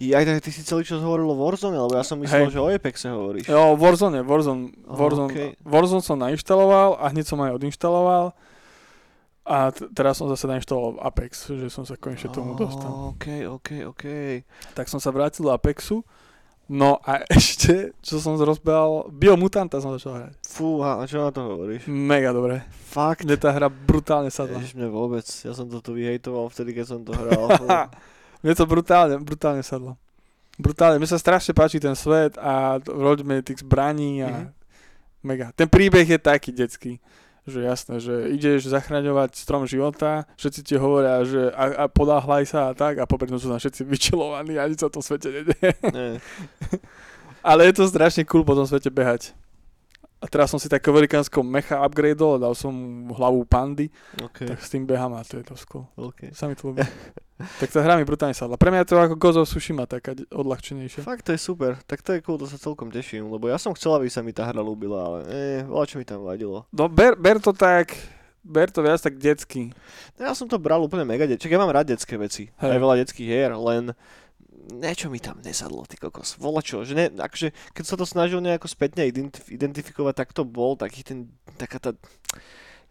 Aj 0.00 0.22
tak 0.22 0.40
ty 0.40 0.48
si 0.48 0.60
celý 0.60 0.80
čas 0.80 0.98
hovoril 0.98 1.26
o 1.26 1.36
Warzone, 1.36 1.76
lebo 1.76 1.92
ja 1.92 2.00
som 2.00 2.16
myslel, 2.18 2.48
Hej. 2.48 2.52
že 2.52 2.58
o 2.58 2.66
Apexe 2.66 3.06
hovoríš. 3.06 3.44
Jo, 3.46 3.72
Warzone, 3.74 4.20
Warzone, 4.20 4.64
Oh, 4.82 4.96
Warzone, 4.96 5.28
okej. 5.28 5.50
Warzone 5.60 6.00
som 6.00 6.16
nainštaloval 6.16 6.96
a 6.96 7.04
hneď 7.06 7.24
som 7.26 7.36
aj 7.38 7.52
odinštaloval. 7.52 8.32
A 9.44 9.56
t- 9.68 9.92
teraz 9.92 10.16
som 10.16 10.24
zase 10.26 10.48
nainštaloval 10.48 11.04
Apex, 11.04 11.52
že 11.52 11.68
som 11.68 11.84
sa 11.84 11.94
konečne 11.94 12.32
tomu 12.32 12.56
dostal. 12.56 13.12
OK, 13.12 13.44
OK, 13.46 13.68
OK. 13.86 14.04
Tak 14.72 14.88
som 14.88 14.96
sa 14.96 15.10
vrátil 15.10 15.44
do 15.44 15.52
Apexu. 15.52 16.00
No 16.66 16.96
a 17.00 17.20
ešte, 17.30 17.92
čo 18.00 18.16
som 18.16 18.34
rozbehal, 18.34 19.08
Biomutanta 19.08 19.78
som 19.78 19.92
začal 19.92 20.12
hrať. 20.16 20.34
Fúha, 20.42 20.96
a 20.96 21.04
čo 21.04 21.20
na 21.20 21.28
to 21.28 21.44
hovoríš? 21.44 21.84
Mega 21.84 22.30
dobre. 22.30 22.64
Fakt? 22.86 23.22
Mne 23.22 23.36
tá 23.36 23.50
hra 23.50 23.68
brutálne 23.68 24.28
sadla. 24.28 24.58
Ježiš, 24.58 24.72
mne 24.74 24.88
vôbec. 24.88 25.24
Ja 25.24 25.52
som 25.52 25.66
to 25.66 25.78
tu 25.78 25.92
vyhejtoval 25.92 26.48
vtedy, 26.48 26.72
keď 26.72 26.86
som 26.86 27.00
to 27.00 27.12
hral. 27.12 27.50
Mne 28.40 28.52
to 28.52 28.64
brutálne, 28.64 29.16
brutálne 29.18 29.60
sadlo. 29.60 29.96
Brutálne. 30.54 30.96
Mne 30.96 31.08
sa 31.08 31.16
strašne 31.16 31.50
páči 31.50 31.76
ten 31.78 31.92
svet 31.92 32.36
a 32.36 32.76
roďme 32.78 33.40
tých 33.40 33.60
zbraní 33.60 34.20
a 34.20 34.30
Mhm. 34.30 34.48
mega. 35.22 35.46
Ten 35.52 35.66
príbeh 35.66 36.04
je 36.06 36.16
taký 36.16 36.50
detský. 36.50 37.00
Že 37.44 37.60
jasné, 37.60 37.94
že 38.00 38.14
ideš 38.32 38.72
zachraňovať 38.72 39.36
strom 39.36 39.68
života, 39.68 40.24
všetci 40.40 40.60
ti 40.64 40.74
hovoria, 40.80 41.20
že 41.28 41.52
a, 41.52 41.84
a 41.84 41.92
podáhľaj 41.92 42.44
sa 42.48 42.72
a 42.72 42.76
tak 42.76 42.96
a 42.96 43.04
popri 43.04 43.28
tom 43.28 43.36
sú 43.36 43.52
tam 43.52 43.60
všetci 43.60 43.84
vyčelovaní 43.84 44.56
a 44.56 44.64
nič 44.64 44.80
sa 44.80 44.88
v 44.88 44.94
tom 44.96 45.04
svete 45.04 45.28
nedieje. 45.28 45.76
Nie. 45.92 46.24
Ale 47.48 47.68
je 47.68 47.76
to 47.76 47.84
strašne 47.84 48.24
cool 48.24 48.48
po 48.48 48.56
tom 48.56 48.64
svete 48.64 48.88
behať. 48.88 49.36
A 50.24 50.24
teraz 50.24 50.48
som 50.48 50.56
si 50.56 50.72
takého 50.72 50.96
velikánskou 50.96 51.44
mecha 51.44 51.76
upgradeol, 51.84 52.40
dal 52.40 52.56
som 52.56 52.72
hlavu 53.12 53.44
pandy, 53.44 53.92
OK, 54.24 54.48
tak 54.48 54.56
s 54.56 54.72
tým 54.72 54.88
behám 54.88 55.12
a 55.12 55.20
to 55.20 55.36
je 55.36 55.44
dosť 55.44 55.64
cool. 55.68 55.84
OK. 56.00 56.32
Sa 56.32 56.48
mi 56.48 56.56
to 56.56 56.72
ľúbi. 56.72 56.80
tak 57.34 57.68
tá 57.74 57.82
hra 57.82 57.98
mi 57.98 58.06
brutálne 58.06 58.34
sadla. 58.34 58.54
Pre 58.54 58.70
mňa 58.70 58.86
je 58.86 58.88
to 58.90 58.96
ako 58.96 59.42
of 59.42 59.46
Tsushima, 59.50 59.90
taká 59.90 60.14
odľahčenejšia. 60.30 61.02
Fakt, 61.02 61.26
to 61.26 61.34
je 61.34 61.40
super. 61.42 61.74
Tak 61.82 62.06
to 62.06 62.14
je 62.14 62.22
cool, 62.22 62.38
to 62.38 62.46
sa 62.46 62.54
celkom 62.54 62.94
teším, 62.94 63.26
lebo 63.26 63.50
ja 63.50 63.58
som 63.58 63.74
chcel, 63.74 63.98
aby 63.98 64.06
sa 64.06 64.22
mi 64.22 64.30
tá 64.30 64.46
hra 64.46 64.62
ľúbila, 64.62 64.98
ale 65.02 65.18
eh, 65.26 65.60
veľa 65.66 65.84
čo 65.90 65.98
mi 65.98 66.06
tam 66.06 66.22
vadilo. 66.22 66.62
No 66.70 66.86
ber, 66.86 67.18
ber 67.18 67.42
to 67.42 67.50
tak, 67.50 67.90
ber 68.46 68.70
to 68.70 68.86
viac 68.86 69.02
tak 69.02 69.18
detsky. 69.18 69.74
No, 70.14 70.30
ja 70.30 70.32
som 70.38 70.46
to 70.46 70.62
bral 70.62 70.78
úplne 70.78 71.02
mega, 71.02 71.26
de- 71.26 71.34
čak 71.34 71.50
ja 71.50 71.58
mám 71.58 71.74
rád 71.74 71.90
detské 71.90 72.14
veci, 72.14 72.54
Hej. 72.62 72.70
aj 72.70 72.78
veľa 72.78 72.94
detských 73.02 73.26
hier, 73.26 73.50
len 73.50 73.90
niečo 74.70 75.10
mi 75.10 75.18
tam 75.18 75.42
nesadlo, 75.42 75.82
ty 75.90 75.98
kokos. 75.98 76.38
Vola 76.38 76.62
čo, 76.62 76.86
že 76.86 76.94
ne, 76.94 77.06
akože, 77.10 77.50
keď 77.74 77.84
sa 77.84 77.98
to 77.98 78.06
snažil 78.06 78.38
nejako 78.38 78.70
spätne 78.70 79.04
identif- 79.04 79.50
identifikovať, 79.50 80.14
tak 80.14 80.28
to 80.30 80.46
bol 80.46 80.78
taký 80.78 81.02
ten, 81.02 81.34
taká 81.58 81.82
tá, 81.82 81.90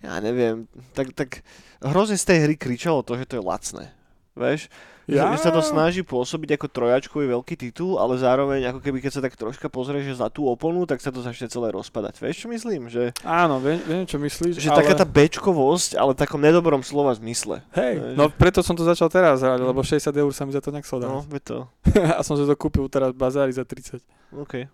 ja 0.03 0.19
neviem, 0.19 0.67
tak, 0.91 1.15
tak 1.15 1.41
hrozne 1.79 2.19
z 2.19 2.27
tej 2.27 2.37
hry 2.43 2.55
kričalo 2.59 3.01
to, 3.01 3.15
že 3.15 3.25
to 3.25 3.39
je 3.39 3.47
lacné. 3.47 4.02
Vieš? 4.33 4.65
Ja... 5.03 5.27
Že, 5.29 5.35
že 5.35 5.39
sa 5.43 5.51
to 5.51 5.59
snaží 5.59 5.99
pôsobiť 5.99 6.55
ako 6.55 6.67
trojačkový 6.71 7.27
veľký 7.27 7.59
titul, 7.59 7.99
ale 7.99 8.15
zároveň 8.15 8.71
ako 8.71 8.79
keby 8.79 9.03
keď 9.03 9.11
sa 9.19 9.21
tak 9.21 9.35
troška 9.35 9.67
pozrieš 9.67 10.15
za 10.15 10.31
tú 10.31 10.47
oponu, 10.47 10.87
tak 10.87 11.03
sa 11.03 11.11
to 11.11 11.19
začne 11.19 11.51
celé 11.51 11.75
rozpadať. 11.75 12.23
Vieš 12.23 12.35
čo 12.41 12.47
myslím? 12.47 12.87
Že, 12.87 13.11
Áno, 13.27 13.59
viem, 13.59 13.83
viem 13.83 14.07
čo 14.07 14.15
myslíš, 14.15 14.63
že 14.63 14.71
ale... 14.71 14.79
taká 14.79 14.95
tá 14.95 15.03
bečkovosť, 15.03 15.99
ale 15.99 16.15
v 16.15 16.19
takom 16.23 16.39
nedobrom 16.39 16.79
slova 16.87 17.11
zmysle. 17.19 17.59
Hej, 17.75 17.99
Hej. 17.99 18.13
no 18.15 18.31
preto 18.31 18.63
som 18.63 18.79
to 18.79 18.87
začal 18.87 19.11
teraz 19.11 19.43
hrať, 19.43 19.59
lebo 19.59 19.83
60 19.83 20.07
eur 20.07 20.31
sa 20.31 20.47
mi 20.47 20.55
za 20.55 20.63
to 20.63 20.71
No, 20.71 20.79
dať. 20.79 21.35
je 21.35 21.41
to. 21.43 21.57
a 22.17 22.23
som 22.23 22.39
si 22.39 22.47
to 22.47 22.55
kúpil 22.55 22.87
teraz 22.87 23.11
v 23.11 23.19
bazári 23.19 23.51
za 23.51 23.67
30. 23.67 23.99
OK. 24.39 24.65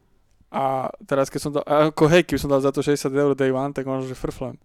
A 0.54 0.94
teraz 1.10 1.30
keď 1.34 1.40
som 1.42 1.52
dal, 1.54 1.66
ako 1.66 2.06
hej, 2.10 2.22
keby 2.26 2.38
som 2.38 2.50
dal 2.54 2.62
za 2.62 2.70
to 2.70 2.86
60 2.86 3.10
eur 3.10 3.34
day 3.34 3.50
one, 3.50 3.74
tak 3.74 3.86
možno, 3.90 4.06
že 4.06 4.18
frflem. 4.18 4.62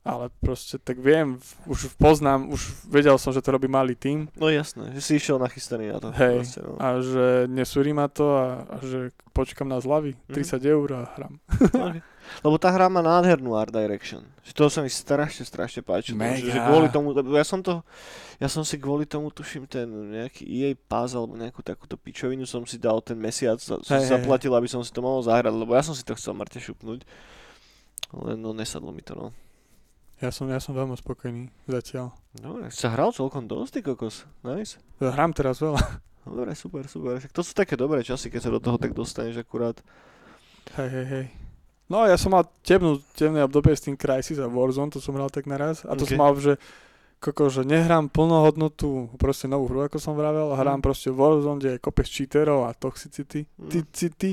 Ale 0.00 0.32
proste 0.40 0.80
tak 0.80 0.96
viem, 0.96 1.36
už 1.68 1.92
poznám, 1.94 2.48
už 2.48 2.88
vedel 2.88 3.20
som, 3.20 3.36
že 3.36 3.44
to 3.44 3.52
robí 3.52 3.68
malý 3.68 3.92
tým. 3.92 4.32
No 4.32 4.48
jasné, 4.48 4.96
že 4.96 5.00
si 5.04 5.12
išiel 5.20 5.36
nachystaný 5.36 5.92
na 5.92 6.00
to. 6.00 6.08
Hej. 6.16 6.40
Proste, 6.40 6.60
no. 6.64 6.72
A 6.80 6.86
že 7.04 7.24
nesúri 7.46 7.92
ma 7.92 8.08
to 8.08 8.24
a, 8.32 8.64
a 8.64 8.76
že 8.80 9.12
počkam 9.36 9.68
na 9.68 9.76
zľavy, 9.76 10.16
Mhm. 10.24 10.32
30 10.32 10.64
eur 10.64 10.88
a 10.96 11.02
hram. 11.14 11.36
Okay. 11.52 12.00
Lebo 12.40 12.56
tá 12.56 12.70
hra 12.70 12.86
má 12.86 13.02
nádhernú 13.02 13.52
art 13.52 13.68
direction. 13.70 14.24
Že 14.40 14.52
to 14.54 14.64
sa 14.70 14.80
mi 14.80 14.88
strašne, 14.88 15.44
strašne 15.44 15.84
páčilo. 15.84 16.16
Že, 16.16 16.48
že 16.48 16.52
Mega. 16.54 16.64
kvôli 16.64 16.88
tomu, 16.88 17.12
lebo 17.12 17.36
ja 17.36 17.44
som 17.44 17.60
to, 17.60 17.84
ja 18.40 18.48
som 18.48 18.64
si 18.64 18.80
kvôli 18.80 19.04
tomu 19.04 19.28
tuším 19.28 19.68
ten 19.68 19.84
nejaký 19.84 20.48
EA 20.48 20.72
Pass 20.80 21.12
alebo 21.12 21.36
nejakú 21.36 21.60
takúto 21.60 22.00
pičovinu 22.00 22.48
som 22.48 22.64
si 22.64 22.80
dal 22.80 23.04
ten 23.04 23.20
mesiac, 23.20 23.60
som 23.60 23.76
hej, 23.84 24.08
zaplatil, 24.08 24.54
aby 24.56 24.64
som 24.64 24.80
si 24.80 24.94
to 24.94 25.04
mohol 25.04 25.20
zahrať, 25.20 25.52
lebo 25.52 25.76
ja 25.76 25.84
som 25.84 25.92
si 25.92 26.00
to 26.00 26.16
chcel 26.16 26.32
mŕte 26.32 26.56
šupnúť. 26.56 27.04
Len 28.16 28.38
no 28.38 28.56
nesadlo 28.56 28.90
mi 28.90 29.04
to 29.04 29.12
no. 29.12 29.28
Ja 30.20 30.28
som, 30.28 30.44
ja 30.46 30.60
som 30.60 30.76
veľmi 30.76 30.94
spokojný 30.94 31.48
zatiaľ. 31.64 32.12
Dobre, 32.36 32.68
si 32.68 32.76
sa 32.78 32.92
hral 32.92 33.08
celkom 33.10 33.48
dosť, 33.48 33.70
ty 33.72 33.80
kokos. 33.80 34.28
Nice. 34.44 34.76
Hrám 35.00 35.32
teraz 35.32 35.56
veľa. 35.58 35.80
Dobre, 36.28 36.52
super, 36.52 36.84
super. 36.84 37.16
Však 37.16 37.32
to 37.32 37.40
sú 37.40 37.52
také 37.56 37.72
dobré 37.72 38.04
časy, 38.04 38.28
keď 38.28 38.40
sa 38.44 38.50
do 38.52 38.60
toho 38.60 38.76
tak 38.76 38.92
dostaneš 38.92 39.40
akurát. 39.40 39.80
Hej, 40.76 40.88
hej, 40.92 41.06
hej. 41.08 41.26
No 41.88 42.04
ja 42.04 42.14
som 42.14 42.30
mal 42.30 42.44
temnú, 42.60 43.00
temné 43.16 43.40
obdobie 43.40 43.72
s 43.72 43.82
tým 43.82 43.96
Crysis 43.96 44.38
a 44.38 44.46
Warzone, 44.46 44.92
to 44.92 45.00
som 45.00 45.16
hral 45.16 45.26
tak 45.26 45.48
naraz. 45.48 45.82
A 45.82 45.96
to 45.96 46.04
Ok. 46.04 46.12
som 46.14 46.20
mal, 46.20 46.36
že 46.36 46.60
koko, 47.18 47.48
že 47.48 47.64
nehrám 47.64 48.06
plnohodnotú, 48.06 49.10
proste 49.16 49.48
novú 49.48 49.66
hru, 49.66 49.88
ako 49.88 49.98
som 49.98 50.14
vravel, 50.14 50.52
a 50.52 50.56
hrám 50.60 50.78
Mm. 50.78 50.86
proste 50.86 51.08
Warzone, 51.10 51.58
kde 51.58 51.70
je 51.74 51.82
kopec 51.82 52.06
cheaterov 52.06 52.68
a 52.68 52.76
toxicity. 52.76 53.48
Mm. 53.58 53.68
Ty, 53.72 53.78
ty, 53.90 54.06
ty. 54.12 54.30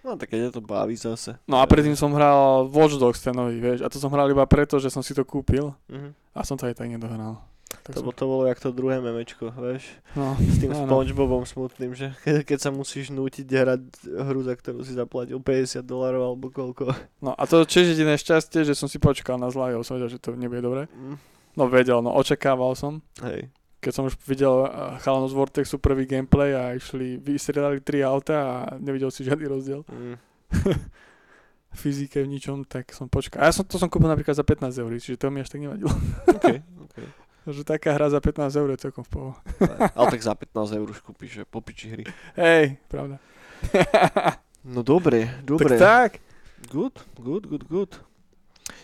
No 0.00 0.16
tak 0.16 0.28
keď 0.28 0.48
ťa 0.48 0.52
to 0.52 0.62
baví 0.62 0.94
zase. 0.94 1.36
No 1.44 1.58
a 1.58 1.64
predtým 1.64 1.92
som 1.92 2.08
hral 2.10 2.64
Watch 2.66 2.96
Dogs 2.96 3.20
ten 3.20 3.32
nový, 3.32 3.56
vieš, 3.56 3.80
a 3.80 3.88
to 3.88 3.96
som 3.96 4.08
hral 4.08 4.26
iba 4.26 4.44
preto, 4.44 4.76
že 4.76 4.88
som 4.88 5.00
si 5.00 5.12
to 5.12 5.22
kúpil 5.22 5.76
Mhm. 5.86 6.10
a 6.32 6.40
som 6.42 6.56
to 6.56 6.64
aj 6.64 6.74
tak 6.74 6.88
nedohral. 6.88 7.36
Tak 7.70 7.94
To, 7.94 8.02
som, 8.02 8.10
to 8.10 8.24
bolo 8.26 8.42
jak 8.44 8.58
to 8.58 8.72
druhé 8.72 8.98
memečko, 8.98 9.54
vieš. 9.54 9.86
no, 10.12 10.34
S 10.36 10.58
tým 10.58 10.74
áno. 10.74 10.90
Spongebobom 10.90 11.44
smutným, 11.44 11.94
že 11.94 12.10
keď, 12.18 12.42
keď 12.42 12.58
sa 12.58 12.70
musíš 12.70 13.08
nútiť 13.08 13.46
hrať 13.46 13.82
hru, 14.26 14.42
za 14.42 14.58
ktorú 14.58 14.82
si 14.82 14.90
zaplatil 14.90 15.38
50 15.38 15.78
dolarov 15.80 16.22
alebo 16.26 16.50
koľko. 16.50 16.90
no 17.22 17.30
a 17.30 17.42
to 17.44 17.62
tiež 17.62 17.94
jediné 17.94 18.16
šťastie, 18.16 18.64
že 18.64 18.74
som 18.74 18.88
si 18.88 18.98
počkal 18.98 19.36
na 19.36 19.48
zlaj, 19.48 19.78
som 19.80 19.94
vedel, 19.94 20.10
že 20.10 20.18
to 20.18 20.34
nebude 20.34 20.60
dobre. 20.60 20.90
Mm, 20.90 21.16
No 21.50 21.66
vedel, 21.66 21.98
no 21.98 22.10
očakával 22.10 22.74
som. 22.74 23.02
Hej. 23.20 23.50
Keď 23.80 23.92
som 23.92 24.04
už 24.06 24.14
videl 24.28 24.68
uh, 24.68 25.00
chalanov 25.00 25.32
z 25.32 25.36
Vortexu 25.36 25.76
prvý 25.80 26.04
gameplay 26.04 26.52
a 26.52 26.76
išli, 26.76 27.16
vystrelali 27.16 27.80
tri 27.80 28.04
auta 28.04 28.36
a 28.36 28.54
nevidel 28.76 29.08
si 29.08 29.24
žiadny 29.24 29.46
rozdiel 29.48 29.82
Mm. 29.90 30.16
v 31.70 31.78
fyzike, 31.78 32.18
v 32.26 32.28
ničom, 32.28 32.66
tak 32.66 32.90
som 32.90 33.06
počkal. 33.06 33.46
A 33.46 33.48
ja 33.48 33.54
som, 33.54 33.62
to 33.62 33.78
som 33.78 33.86
kúpil 33.86 34.10
napríklad 34.10 34.34
za 34.34 34.42
15 34.42 34.74
eur, 34.74 34.90
čiže 34.98 35.14
to 35.14 35.30
mi 35.30 35.38
až 35.38 35.54
tak 35.54 35.62
nevadilo. 35.62 35.94
Okay, 36.26 36.66
okay. 36.90 37.06
že 37.46 37.62
taká 37.62 37.94
hra 37.94 38.10
za 38.10 38.18
15 38.18 38.50
eur 38.58 38.68
je 38.74 38.78
celkom 38.82 39.06
v 39.06 39.10
poho. 39.14 39.32
Ale 39.94 40.06
tak 40.10 40.18
za 40.18 40.34
15 40.34 40.50
eur 40.74 40.86
už 40.90 40.98
kúpiš, 41.06 41.30
že 41.30 41.42
popiči 41.46 41.86
hry. 41.94 42.04
Hej, 42.34 42.74
pravda. 42.90 43.22
No 44.60 44.84
dobre, 44.84 45.40
dobre. 45.40 45.80
Tak 45.80 45.80
tak. 45.80 46.10
Good, 46.68 47.00
good, 47.16 47.48
good, 47.48 47.64
good. 47.64 47.92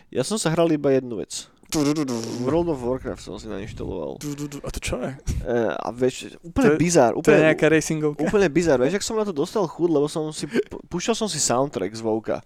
Ja 0.09 0.25
som 0.25 0.41
sa 0.41 0.49
hral 0.49 0.73
iba 0.73 0.89
jednu 0.89 1.21
vec. 1.21 1.53
World 2.43 2.69
of 2.69 2.79
Warcraft 2.81 3.21
som 3.21 3.37
si 3.37 3.47
nainštaloval. 3.47 4.17
A 4.63 4.69
to 4.71 4.81
čo 4.81 4.97
je? 4.99 5.13
E, 5.43 5.57
a 5.69 5.89
vieš, 5.91 6.33
úplne 6.41 6.65
To 6.65 6.73
je- 6.73 6.81
bizár. 6.81 7.13
To 7.13 7.19
je 7.19 7.23
Úplne, 7.23 7.41
nejaká 7.47 7.67
racingovka? 7.69 8.21
Úplne 8.23 8.49
bizar, 8.49 8.77
vieš, 8.79 8.97
ak 8.97 9.05
som 9.05 9.17
na 9.17 9.25
to 9.25 9.33
dostal 9.33 9.67
chud, 9.67 9.89
lebo 9.89 10.07
som 10.07 10.29
si, 10.31 10.49
púšťal 10.89 11.15
som 11.15 11.29
si 11.29 11.37
soundtrack 11.37 11.93
z 11.93 12.01
Vouka. 12.01 12.41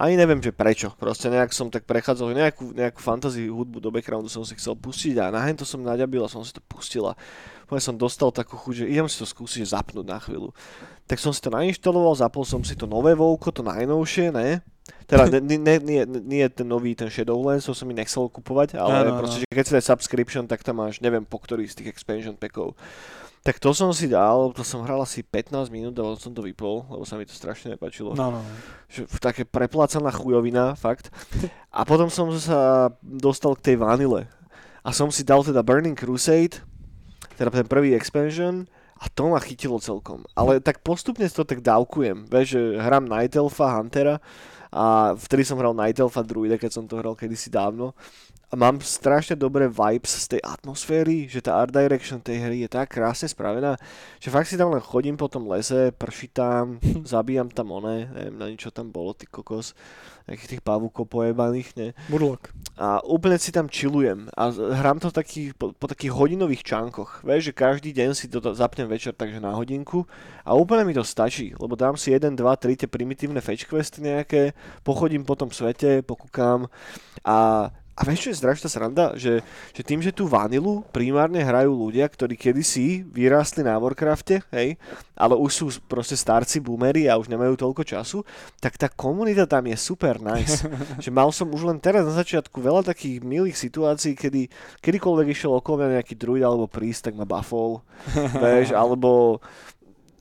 Ani 0.00 0.16
neviem, 0.16 0.40
že 0.40 0.48
prečo. 0.48 0.96
Proste 0.96 1.28
nejak 1.28 1.52
som 1.52 1.68
tak 1.68 1.84
prechádzal, 1.84 2.32
nejakú, 2.32 2.72
nejakú 2.72 3.04
fantasy 3.04 3.52
hudbu 3.52 3.84
do 3.84 3.92
backgroundu 3.92 4.32
som 4.32 4.40
si 4.48 4.56
chcel 4.56 4.72
pustiť 4.72 5.20
a 5.20 5.28
na 5.28 5.44
to 5.52 5.68
som 5.68 5.84
naďabil 5.84 6.24
a 6.24 6.32
som 6.32 6.40
si 6.40 6.56
to 6.56 6.64
pustila. 6.64 7.12
Potom 7.68 7.84
som 7.84 7.96
dostal 8.00 8.32
takú 8.32 8.56
chuť, 8.56 8.82
že 8.82 8.84
idem 8.88 9.04
si 9.12 9.20
to 9.20 9.28
skúsiť 9.28 9.76
zapnúť 9.76 10.06
na 10.08 10.16
chvíľu. 10.16 10.56
Tak 11.04 11.20
som 11.20 11.36
si 11.36 11.44
to 11.44 11.52
nainštaloval, 11.52 12.16
zapol 12.16 12.48
som 12.48 12.64
si 12.64 12.72
to 12.80 12.88
nové 12.88 13.12
Vouko, 13.12 13.52
to 13.52 13.60
najnovšie, 13.60 14.32
ne? 14.32 14.64
Teda 15.04 15.28
nie, 15.28 15.60
nie, 15.60 15.76
nie, 15.78 16.02
nie 16.08 16.44
ten 16.48 16.64
nový, 16.64 16.96
ten 16.96 17.12
Shadowlands, 17.12 17.68
to 17.68 17.76
som 17.76 17.84
mi 17.84 17.92
nechcel 17.92 18.24
kupovať, 18.32 18.80
ale 18.80 19.04
Áno, 19.04 19.10
áno. 19.14 19.20
proste, 19.20 19.44
že 19.44 19.46
keď 19.52 19.64
si 19.68 19.72
dáš 19.76 19.86
subscription, 19.86 20.48
tak 20.48 20.64
tam 20.64 20.80
máš, 20.80 21.04
neviem 21.04 21.22
po 21.28 21.36
ktorý 21.36 21.68
z 21.68 21.82
tých 21.82 21.92
expansion 21.92 22.34
packov. 22.40 22.72
Tak 23.40 23.56
to 23.56 23.72
som 23.72 23.88
si 23.96 24.04
dal, 24.04 24.52
to 24.52 24.60
som 24.60 24.84
hral 24.84 25.00
asi 25.00 25.24
15 25.24 25.72
minút 25.72 25.96
a 25.96 26.12
som 26.20 26.28
to 26.36 26.44
vypol, 26.44 26.84
lebo 26.92 27.08
sa 27.08 27.16
mi 27.16 27.24
to 27.24 27.32
strašne 27.32 27.72
nepačilo. 27.72 28.12
No, 28.12 28.28
no, 28.28 28.44
no. 28.44 28.52
Že 28.92 29.08
také 29.16 29.48
preplácaná 29.48 30.12
chujovina, 30.12 30.76
fakt. 30.76 31.08
A 31.72 31.88
potom 31.88 32.12
som 32.12 32.28
sa 32.36 32.92
dostal 33.00 33.56
k 33.56 33.72
tej 33.72 33.76
vanile. 33.80 34.28
A 34.84 34.92
som 34.92 35.08
si 35.08 35.24
dal 35.24 35.40
teda 35.40 35.64
Burning 35.64 35.96
Crusade, 35.96 36.60
teda 37.40 37.48
ten 37.48 37.64
prvý 37.64 37.96
expansion, 37.96 38.68
a 39.00 39.08
to 39.08 39.32
ma 39.32 39.40
chytilo 39.40 39.80
celkom. 39.80 40.28
Ale 40.36 40.60
tak 40.60 40.84
postupne 40.84 41.24
to 41.24 41.40
tak 41.40 41.64
dávkujem. 41.64 42.28
Vieš, 42.28 42.46
že 42.52 42.60
hrám 42.76 43.08
Night 43.08 43.32
Elfa, 43.32 43.72
Huntera 43.72 44.20
a 44.68 45.16
vtedy 45.16 45.48
som 45.48 45.56
hral 45.56 45.72
Night 45.72 45.96
Elfa 45.96 46.20
druida, 46.20 46.60
keď 46.60 46.70
som 46.76 46.84
to 46.84 47.00
hral 47.00 47.16
kedysi 47.16 47.48
dávno. 47.48 47.96
A 48.50 48.58
mám 48.58 48.82
strašne 48.82 49.38
dobré 49.38 49.70
vibes 49.70 50.26
z 50.26 50.34
tej 50.34 50.40
atmosféry, 50.42 51.30
že 51.30 51.38
tá 51.38 51.62
art 51.62 51.70
direction 51.70 52.18
tej 52.18 52.42
hry 52.42 52.66
je 52.66 52.70
tak 52.74 52.90
krásne 52.90 53.30
spravená, 53.30 53.78
že 54.18 54.26
fakt 54.26 54.50
si 54.50 54.58
tam 54.58 54.74
len 54.74 54.82
chodím 54.82 55.14
po 55.14 55.30
tom 55.30 55.46
lese, 55.46 55.94
prší 55.94 56.34
tam, 56.34 56.82
zabíjam 57.06 57.46
tam 57.46 57.70
one, 57.70 58.10
neviem 58.10 58.34
na 58.34 58.50
ničo 58.50 58.74
tam 58.74 58.90
bolo, 58.90 59.14
ty 59.14 59.30
kokos, 59.30 59.78
nejakých 60.26 60.58
tých 60.58 60.62
pavúkov 60.66 61.06
pojebaných, 61.06 61.78
ne? 61.78 61.88
Murloc. 62.10 62.50
A 62.74 62.98
úplne 63.06 63.38
si 63.38 63.54
tam 63.54 63.70
chillujem 63.70 64.26
a 64.34 64.50
hrám 64.50 64.98
to 64.98 65.14
v 65.14 65.18
takých, 65.22 65.50
po, 65.54 65.70
po 65.70 65.86
takých 65.86 66.10
hodinových 66.10 66.66
čánkoch. 66.66 67.22
Vieš, 67.22 67.50
že 67.50 67.52
každý 67.54 67.90
deň 67.94 68.10
si 68.18 68.26
to 68.26 68.42
zapnem 68.50 68.90
večer 68.90 69.14
takže 69.14 69.38
na 69.38 69.54
hodinku 69.54 70.10
a 70.42 70.58
úplne 70.58 70.82
mi 70.82 70.94
to 70.94 71.06
stačí, 71.06 71.54
lebo 71.54 71.78
dám 71.78 71.94
si 71.94 72.10
1, 72.10 72.34
2, 72.34 72.34
3 72.34 72.82
tie 72.82 72.88
primitívne 72.90 73.38
fetch 73.38 73.70
questy 73.70 74.02
nejaké, 74.02 74.58
pochodím 74.82 75.22
po 75.22 75.38
tom 75.38 75.54
svete, 75.54 76.02
pokúkam 76.02 76.66
a 77.22 77.70
a 78.00 78.08
vieš, 78.08 78.24
čo 78.24 78.30
je 78.32 78.40
strašná 78.40 78.68
sranda? 78.72 79.12
Že, 79.12 79.44
že 79.76 79.82
tým, 79.84 80.00
že 80.00 80.08
tú 80.08 80.24
vanilu 80.24 80.80
primárne 80.88 81.44
hrajú 81.44 81.68
ľudia, 81.76 82.08
ktorí 82.08 82.32
kedysi 82.32 83.04
vyrástli 83.04 83.60
na 83.60 83.76
Warcrafte, 83.76 84.40
hej, 84.56 84.80
ale 85.12 85.36
už 85.36 85.50
sú 85.52 85.66
proste 85.84 86.16
starci, 86.16 86.64
boomery 86.64 87.12
a 87.12 87.20
už 87.20 87.28
nemajú 87.28 87.60
toľko 87.60 87.84
času, 87.84 88.24
tak 88.56 88.80
tá 88.80 88.88
komunita 88.88 89.44
tam 89.44 89.68
je 89.68 89.76
super 89.76 90.16
nice. 90.16 90.64
že 91.04 91.12
mal 91.12 91.28
som 91.28 91.52
už 91.52 91.68
len 91.68 91.76
teraz 91.76 92.08
na 92.08 92.16
začiatku 92.16 92.56
veľa 92.56 92.88
takých 92.88 93.20
milých 93.20 93.60
situácií, 93.60 94.16
kedy 94.16 94.48
kedykoľvek 94.80 95.36
išiel 95.36 95.60
okolo 95.60 95.84
mňa 95.84 96.00
nejaký 96.00 96.16
druid 96.16 96.40
alebo 96.40 96.72
prísť, 96.72 97.12
tak 97.12 97.20
ma 97.20 97.28
buffol, 97.28 97.84
vieš, 98.40 98.72
alebo 98.72 99.44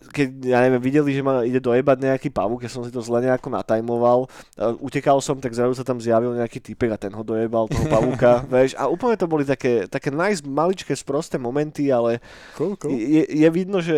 keď, 0.09 0.27
ja 0.43 0.59
neviem, 0.65 0.81
videli, 0.81 1.13
že 1.13 1.21
ma 1.23 1.45
ide 1.45 1.61
dojebať 1.61 1.97
nejaký 2.01 2.29
pavúk, 2.33 2.65
ja 2.65 2.71
som 2.71 2.83
si 2.83 2.91
to 2.91 2.99
zle 2.99 3.21
nejako 3.21 3.53
natajmoval, 3.53 4.25
a 4.57 4.75
utekal 4.81 5.21
som, 5.21 5.37
tak 5.37 5.55
zrazu 5.55 5.77
sa 5.77 5.85
tam 5.85 6.01
zjavil 6.01 6.35
nejaký 6.35 6.59
typek 6.59 6.91
a 6.93 7.01
ten 7.01 7.13
ho 7.13 7.23
dojebal, 7.23 7.69
toho 7.69 7.85
pavúka, 7.87 8.43
vieš, 8.51 8.75
a 8.75 8.89
úplne 8.89 9.15
to 9.15 9.29
boli 9.29 9.47
také, 9.47 9.87
také 9.87 10.11
nice, 10.11 10.43
maličké, 10.43 10.91
sprosté 10.97 11.37
momenty, 11.37 11.93
ale 11.93 12.19
Cool, 12.57 12.75
cool. 12.75 12.91
je, 12.91 13.23
je 13.29 13.49
vidno, 13.53 13.79
že 13.79 13.97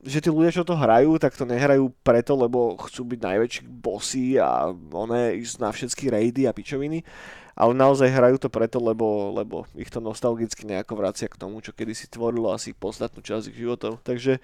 že 0.00 0.24
tí 0.24 0.32
ľudia, 0.32 0.48
čo 0.48 0.64
to 0.64 0.72
hrajú, 0.72 1.20
tak 1.20 1.36
to 1.36 1.44
nehrajú 1.44 1.92
preto, 2.00 2.32
lebo 2.32 2.72
chcú 2.88 3.04
byť 3.04 3.20
najväčší 3.20 3.62
bossy 3.68 4.40
a 4.40 4.72
one 4.72 5.36
ísť 5.36 5.60
na 5.60 5.68
všetky 5.68 6.08
raidy 6.08 6.48
a 6.48 6.56
pičoviny, 6.56 7.04
ale 7.52 7.72
naozaj 7.72 8.08
hrajú 8.08 8.36
to 8.36 8.48
preto, 8.48 8.78
lebo, 8.78 9.32
lebo 9.32 9.64
ich 9.74 9.88
to 9.88 9.98
nostalgicky 9.98 10.64
nejako 10.64 10.94
vracia 10.94 11.26
k 11.26 11.36
tomu, 11.36 11.58
čo 11.58 11.70
kedysi 11.70 12.06
tvorilo 12.06 12.50
asi 12.50 12.70
podstatnú 12.70 13.20
časť 13.20 13.50
ich 13.50 13.58
životov. 13.58 13.98
Takže, 14.02 14.38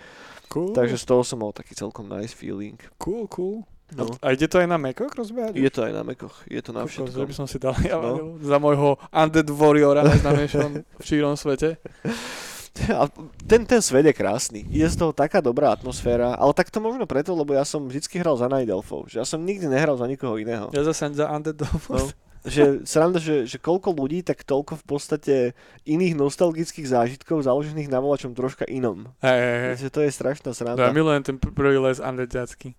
Cool, 0.47 0.71
takže 0.73 0.95
z 0.95 1.05
toho 1.05 1.23
som 1.23 1.43
mal 1.43 1.51
taký 1.51 1.75
celkom 1.75 2.07
nice 2.07 2.31
feeling. 2.33 2.79
cool, 2.97 3.27
cool. 3.27 3.67
No. 3.95 4.11
A 4.19 4.35
ide 4.35 4.51
to 4.51 4.59
aj 4.59 4.67
na 4.67 4.83
Macoch 4.83 5.15
rozbehať? 5.15 5.55
Je 5.55 5.71
to 5.71 5.87
aj 5.87 5.95
na 5.95 6.03
Mekoch, 6.03 6.43
je 6.51 6.59
to 6.59 6.75
na 6.75 6.83
Kokos, 6.83 7.15
že 7.15 7.23
by 7.23 7.35
som 7.35 7.47
si 7.47 7.63
dal 7.63 7.71
ja 7.79 7.95
No. 8.03 8.35
za 8.43 8.59
môjho 8.59 8.99
Undead 9.15 9.47
Warriora 9.47 10.03
najznámejšom 10.03 10.71
v 10.83 11.03
šírom 11.03 11.39
svete. 11.39 11.79
A 12.93 13.09
ten, 13.41 13.65
ten 13.65 13.81
svet 13.81 14.05
je 14.05 14.13
krásny. 14.13 14.67
Je 14.69 14.85
z 14.85 15.01
toho 15.01 15.09
taká 15.09 15.41
dobrá 15.41 15.73
atmosféra, 15.73 16.35
ale 16.35 16.53
tak 16.53 16.69
to 16.69 16.77
možno 16.77 17.09
preto, 17.09 17.33
lebo 17.33 17.57
ja 17.57 17.65
som 17.65 17.89
vždycky 17.89 18.21
hral 18.21 18.37
za 18.37 18.53
Night 18.53 18.69
Elfov, 18.69 19.09
že 19.09 19.17
ja 19.17 19.25
som 19.25 19.41
nikdy 19.41 19.65
nehral 19.65 19.97
za 19.97 20.05
nikoho 20.05 20.37
iného. 20.37 20.69
Ja 20.75 20.85
zase 20.85 21.09
za 21.15 21.31
Undead 21.31 21.57
No, 21.57 22.05
že 22.47 22.63
sranda, 22.87 23.19
že, 23.19 23.43
že 23.43 23.59
koľko 23.59 23.91
ľudí, 23.91 24.23
tak 24.23 24.41
toľko 24.41 24.79
v 24.79 24.85
podstate 24.87 25.35
iných 25.83 26.15
nostalgických 26.15 26.87
zážitkov 26.87 27.43
založených 27.43 27.91
na 27.91 27.99
volačom 27.99 28.33
troška 28.33 28.65
inom. 28.65 29.11
Hej, 29.19 29.39
hej, 29.39 29.59
hej. 29.61 29.75
Že 29.77 29.89
to 29.91 30.01
je 30.01 30.11
strašná 30.13 30.49
No 30.49 30.53
ja 30.53 30.59
sranda. 30.59 30.85
milujem 30.91 31.23
ten 31.23 31.37
pr- 31.37 31.51
prvý 31.51 31.77
les 31.77 31.99
Undeadiacky. 31.99 32.79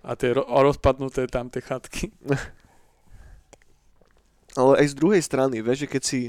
A 0.00 0.14
tie 0.14 0.30
ro- 0.32 0.46
rozpadnuté 0.46 1.26
tam 1.26 1.50
tie 1.50 1.58
chatky. 1.58 2.14
Ale 4.56 4.80
aj 4.80 4.86
z 4.90 4.94
druhej 4.96 5.20
strany, 5.20 5.60
vieš, 5.60 5.86
že 5.86 5.88
keď 5.88 6.02
si 6.02 6.20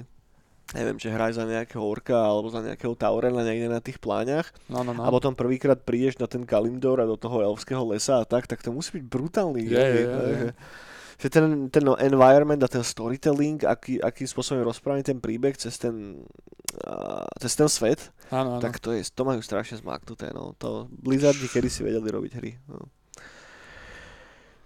neviem, 0.70 1.02
že 1.02 1.10
hraj 1.10 1.34
za 1.34 1.50
nejakého 1.50 1.82
orka 1.82 2.14
alebo 2.14 2.54
za 2.54 2.62
nejakého 2.62 2.94
taurena 2.94 3.42
niekde 3.42 3.66
na 3.66 3.82
tých 3.82 3.98
pláňach 3.98 4.54
No, 4.70 4.86
no, 4.86 4.94
no. 4.94 5.02
a 5.02 5.10
potom 5.10 5.34
prvýkrát 5.34 5.82
prídeš 5.82 6.22
na 6.22 6.30
ten 6.30 6.46
Kalimdor 6.46 7.02
a 7.02 7.10
do 7.10 7.18
toho 7.18 7.42
elfského 7.42 7.82
lesa 7.90 8.22
a 8.22 8.26
tak, 8.26 8.46
tak 8.46 8.62
to 8.62 8.70
musí 8.70 9.02
byť 9.02 9.06
brutálny. 9.10 9.66
Je, 9.66 9.74
je, 9.74 9.82
je, 9.82 10.06
je. 10.06 10.50
Že 11.20 11.28
ten, 11.28 11.67
ten 11.67 11.84
environment 11.99 12.63
a 12.63 12.72
ten 12.72 12.80
storytelling, 12.80 13.67
aký, 13.67 13.99
akým 13.99 14.24
spôsobom 14.24 14.63
rozprávaný 14.63 15.03
ten 15.03 15.20
príbeh 15.20 15.59
cez 15.59 15.76
ten, 15.76 16.24
uh, 16.88 17.28
cez 17.43 17.53
ten 17.59 17.67
svet, 17.67 17.99
Áno, 18.32 18.55
áno. 18.57 18.63
tak 18.63 18.80
to, 18.80 18.95
je, 18.95 19.03
to 19.11 19.28
majú 19.28 19.43
strašne 19.43 19.84
zmaknuté. 19.84 20.32
No. 20.32 20.55
To 20.63 20.88
Blizzardi 20.88 21.51
kedy 21.51 21.67
si 21.67 21.84
vedeli 21.84 22.07
robiť 22.07 22.32
hry. 22.39 22.51
No. 22.72 22.88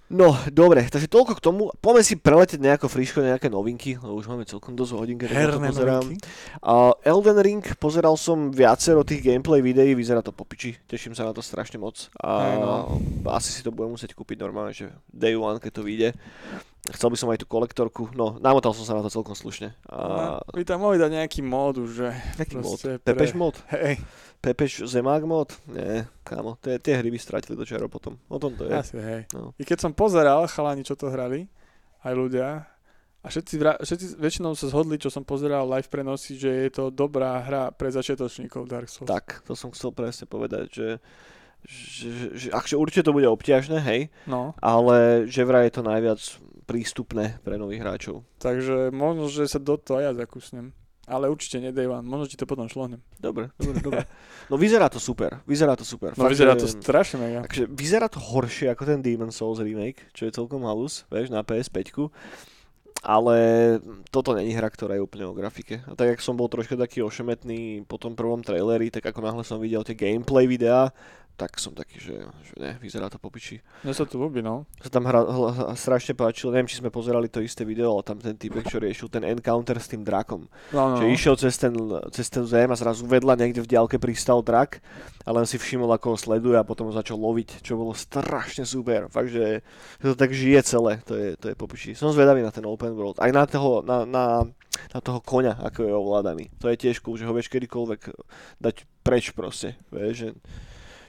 No, 0.07 0.35
dobre, 0.47 0.85
takže 0.85 1.07
toľko 1.07 1.31
k 1.35 1.41
tomu. 1.41 1.61
Poďme 1.79 2.03
si 2.03 2.13
preletieť 2.13 2.59
nejako 2.59 2.85
friško, 2.85 3.23
nejaké 3.23 3.47
novinky, 3.47 3.97
lebo 3.97 4.13
už 4.15 4.27
máme 4.27 4.45
celkom 4.45 4.75
dosť 4.75 4.93
hodín, 4.93 5.17
keď 5.17 5.31
to 5.49 5.57
pozerám. 5.57 6.05
novinky. 6.05 6.27
A 6.59 6.73
Elden 7.01 7.39
Ring, 7.39 7.63
pozeral 7.75 8.13
som 8.13 8.51
viacero 8.51 9.01
tých 9.01 9.23
gameplay 9.23 9.59
videí, 9.59 9.95
vyzerá 9.95 10.21
to 10.21 10.29
popiči, 10.29 10.77
teším 10.85 11.11
sa 11.11 11.25
na 11.25 11.33
to 11.33 11.41
strašne 11.41 11.81
moc. 11.81 12.13
No. 12.21 13.01
asi 13.31 13.49
si 13.49 13.65
to 13.65 13.71
budem 13.71 13.95
musieť 13.95 14.13
kúpiť 14.13 14.37
normálne, 14.37 14.69
že 14.71 14.91
day 15.09 15.33
one, 15.33 15.57
keď 15.57 15.71
to 15.71 15.81
vyjde. 15.81 16.09
Chcel 16.83 17.09
by 17.09 17.17
som 17.17 17.31
aj 17.31 17.39
tú 17.39 17.47
kolektorku, 17.47 18.11
no 18.11 18.37
namotal 18.37 18.75
som 18.75 18.83
sa 18.83 18.93
na 18.93 19.01
to 19.01 19.09
celkom 19.09 19.33
slušne. 19.33 19.71
A 19.87 19.97
No, 20.43 20.51
Vy 20.51 20.67
tam 20.67 20.83
mohli 20.83 20.99
dať 20.99 21.15
nejaký 21.15 21.39
mód 21.39 21.79
už, 21.79 21.89
že... 21.95 22.07
Aký 22.37 22.59
mod? 22.59 22.75
proste 22.75 22.99
Pepeš 22.99 23.31
pre- 23.31 23.39
mod? 23.39 23.55
Hej, 23.71 24.03
Pepeš 24.43 24.83
Zemák 24.83 25.23
mod? 25.23 25.55
Nie, 25.65 26.03
kámo, 26.21 26.59
tie, 26.59 26.75
tie 26.75 26.99
hry 26.99 27.07
by 27.07 27.15
stratili 27.15 27.55
do 27.55 27.63
čaro 27.63 27.87
potom. 27.87 28.19
O 28.27 28.35
tom 28.35 28.51
to 28.53 28.67
je. 28.67 28.75
asi 28.75 28.99
hej. 28.99 29.21
No. 29.31 29.55
I 29.55 29.63
keď 29.63 29.79
som 29.79 29.95
pozeral 29.95 30.43
chalani, 30.45 30.83
čo 30.83 30.93
to 30.93 31.07
hrali, 31.07 31.47
aj 32.03 32.11
ľudia, 32.11 32.67
a 33.23 33.31
všetci, 33.31 33.53
vra- 33.55 33.79
všetci 33.79 34.19
väčšinou 34.19 34.51
sa 34.51 34.67
zhodli, 34.67 34.99
čo 34.99 35.07
som 35.07 35.23
pozeral 35.23 35.63
live 35.65 35.87
prenosy, 35.87 36.35
že 36.35 36.51
je 36.67 36.69
to 36.69 36.91
dobrá 36.91 37.39
hra 37.39 37.71
pre 37.71 37.87
začiatočníkov 37.87 38.67
Dark 38.67 38.91
Souls. 38.91 39.07
Tak, 39.07 39.47
to 39.47 39.55
som 39.55 39.71
chcel 39.71 39.95
presne 39.95 40.27
povedať, 40.27 40.67
že, 40.67 40.89
že, 41.63 42.07
že, 42.11 42.27
že 42.35 42.47
akže 42.51 42.75
určite 42.75 43.07
to 43.07 43.15
bude 43.15 43.23
obťažné, 43.23 43.79
hej, 43.79 44.11
No, 44.27 44.51
ale 44.59 45.23
že 45.25 45.47
vraj 45.47 45.71
je 45.71 45.73
to 45.73 45.83
najviac 45.83 46.19
prístupné 46.63 47.39
pre 47.39 47.55
nových 47.55 47.79
hráčov. 47.79 48.27
takže 48.39 48.91
možno, 48.91 49.27
že 49.27 49.47
sa 49.47 49.55
do 49.55 49.79
toho 49.79 49.99
aj 49.99 50.03
ja 50.03 50.11
zakusnem. 50.19 50.75
Ale 51.03 51.27
určite 51.27 51.59
nie 51.59 51.75
day 51.75 51.83
one, 51.83 52.07
možno 52.07 52.31
ti 52.31 52.39
to 52.39 52.47
potom 52.47 52.71
šlohnem. 52.71 53.03
Dobre, 53.19 53.51
dobre, 53.59 53.77
dobre. 53.83 54.03
No 54.47 54.55
vyzerá 54.55 54.87
to 54.87 55.03
super, 55.03 55.43
vyzerá 55.43 55.75
to 55.75 55.83
super. 55.83 56.15
No 56.15 56.23
Fakt, 56.23 56.31
vyzerá 56.31 56.55
to 56.55 56.63
strašne 56.63 57.19
mega. 57.19 57.39
Takže 57.43 57.67
vyzerá 57.67 58.07
to 58.07 58.23
horšie 58.23 58.71
ako 58.71 58.87
ten 58.87 59.03
Demon 59.03 59.35
Souls 59.35 59.59
remake, 59.59 60.07
čo 60.15 60.27
je 60.27 60.31
celkom 60.31 60.63
halus, 60.63 61.03
vieš, 61.11 61.27
na 61.27 61.43
PS5. 61.43 62.07
Ale 63.03 63.35
toto 64.15 64.31
není 64.31 64.55
hra, 64.55 64.71
ktorá 64.71 64.95
je 64.95 65.03
úplne 65.03 65.27
o 65.27 65.35
grafike. 65.35 65.83
A 65.83 65.91
tak, 65.91 66.15
jak 66.15 66.23
som 66.23 66.39
bol 66.39 66.47
troška 66.47 66.79
taký 66.79 67.03
ošemetný 67.03 67.83
po 67.83 67.99
tom 67.99 68.15
prvom 68.15 68.39
traileri, 68.39 68.87
tak 68.87 69.03
ako 69.03 69.19
náhle 69.19 69.43
som 69.43 69.59
videl 69.59 69.83
tie 69.83 69.91
gameplay 69.91 70.47
videá, 70.47 70.95
tak 71.33 71.57
som 71.57 71.73
taký, 71.73 71.97
že, 71.97 72.15
že 72.45 72.53
ne, 72.61 72.77
vyzerá 72.77 73.09
to 73.09 73.17
popiči. 73.17 73.57
Mne 73.81 73.93
sa 73.97 74.05
to 74.05 74.21
ľúbi, 74.21 74.45
no. 74.45 74.69
Sa 74.77 74.89
tam 74.93 75.09
hra, 75.09 75.25
hla, 75.25 75.51
strašne 75.73 76.13
páčilo, 76.13 76.53
neviem, 76.53 76.69
či 76.69 76.77
sme 76.77 76.93
pozerali 76.93 77.25
to 77.25 77.41
isté 77.41 77.65
video, 77.65 77.97
ale 77.97 78.05
tam 78.05 78.21
ten 78.21 78.37
typek, 78.37 78.69
čo 78.69 78.77
riešil 78.77 79.09
ten 79.09 79.25
encounter 79.25 79.81
s 79.81 79.89
tým 79.89 80.05
drakom. 80.05 80.45
No, 80.69 80.93
no, 80.93 80.95
Že 81.01 81.05
no. 81.09 81.11
išiel 81.11 81.35
cez 81.41 81.53
ten, 81.57 81.73
cez 82.13 82.27
ten 82.29 82.45
zem 82.45 82.69
a 82.69 82.77
zrazu 82.77 83.09
vedľa 83.09 83.33
niekde 83.41 83.65
v 83.65 83.71
diálke 83.73 83.97
pristal 83.97 84.45
drak 84.45 84.79
a 85.25 85.29
len 85.33 85.49
si 85.49 85.57
všimol, 85.57 85.89
ako 85.97 86.13
ho 86.13 86.17
sleduje 86.21 86.57
a 86.59 86.67
potom 86.67 86.89
ho 86.89 86.93
začal 86.93 87.17
loviť, 87.17 87.65
čo 87.65 87.81
bolo 87.81 87.97
strašne 87.97 88.63
super. 88.63 89.09
Fakt, 89.09 89.33
že, 89.33 89.65
že 89.99 90.05
to 90.13 90.15
tak 90.15 90.31
žije 90.37 90.61
celé, 90.63 91.01
to 91.03 91.17
je, 91.17 91.33
to 91.39 91.45
je 91.49 91.55
popiči. 91.57 91.97
Som 91.97 92.13
zvedavý 92.13 92.45
na 92.45 92.53
ten 92.53 92.63
open 92.69 92.93
world. 92.93 93.17
Aj 93.17 93.33
na 93.33 93.49
toho, 93.49 93.81
na, 93.81 94.05
na, 94.05 94.45
na 94.93 94.99
toho 95.01 95.17
koňa, 95.17 95.65
ako 95.65 95.79
je 95.81 95.93
ovládaný. 95.93 96.45
To 96.61 96.69
je 96.69 96.77
tiež 96.77 97.01
cool, 97.01 97.17
že 97.17 97.25
ho 97.25 97.33
vieš 97.33 97.49
kedykoľvek 97.49 98.01
dať 98.61 98.75
preč 99.01 99.33
proste. 99.33 99.75
Vieš, 99.89 100.15
že, 100.15 100.29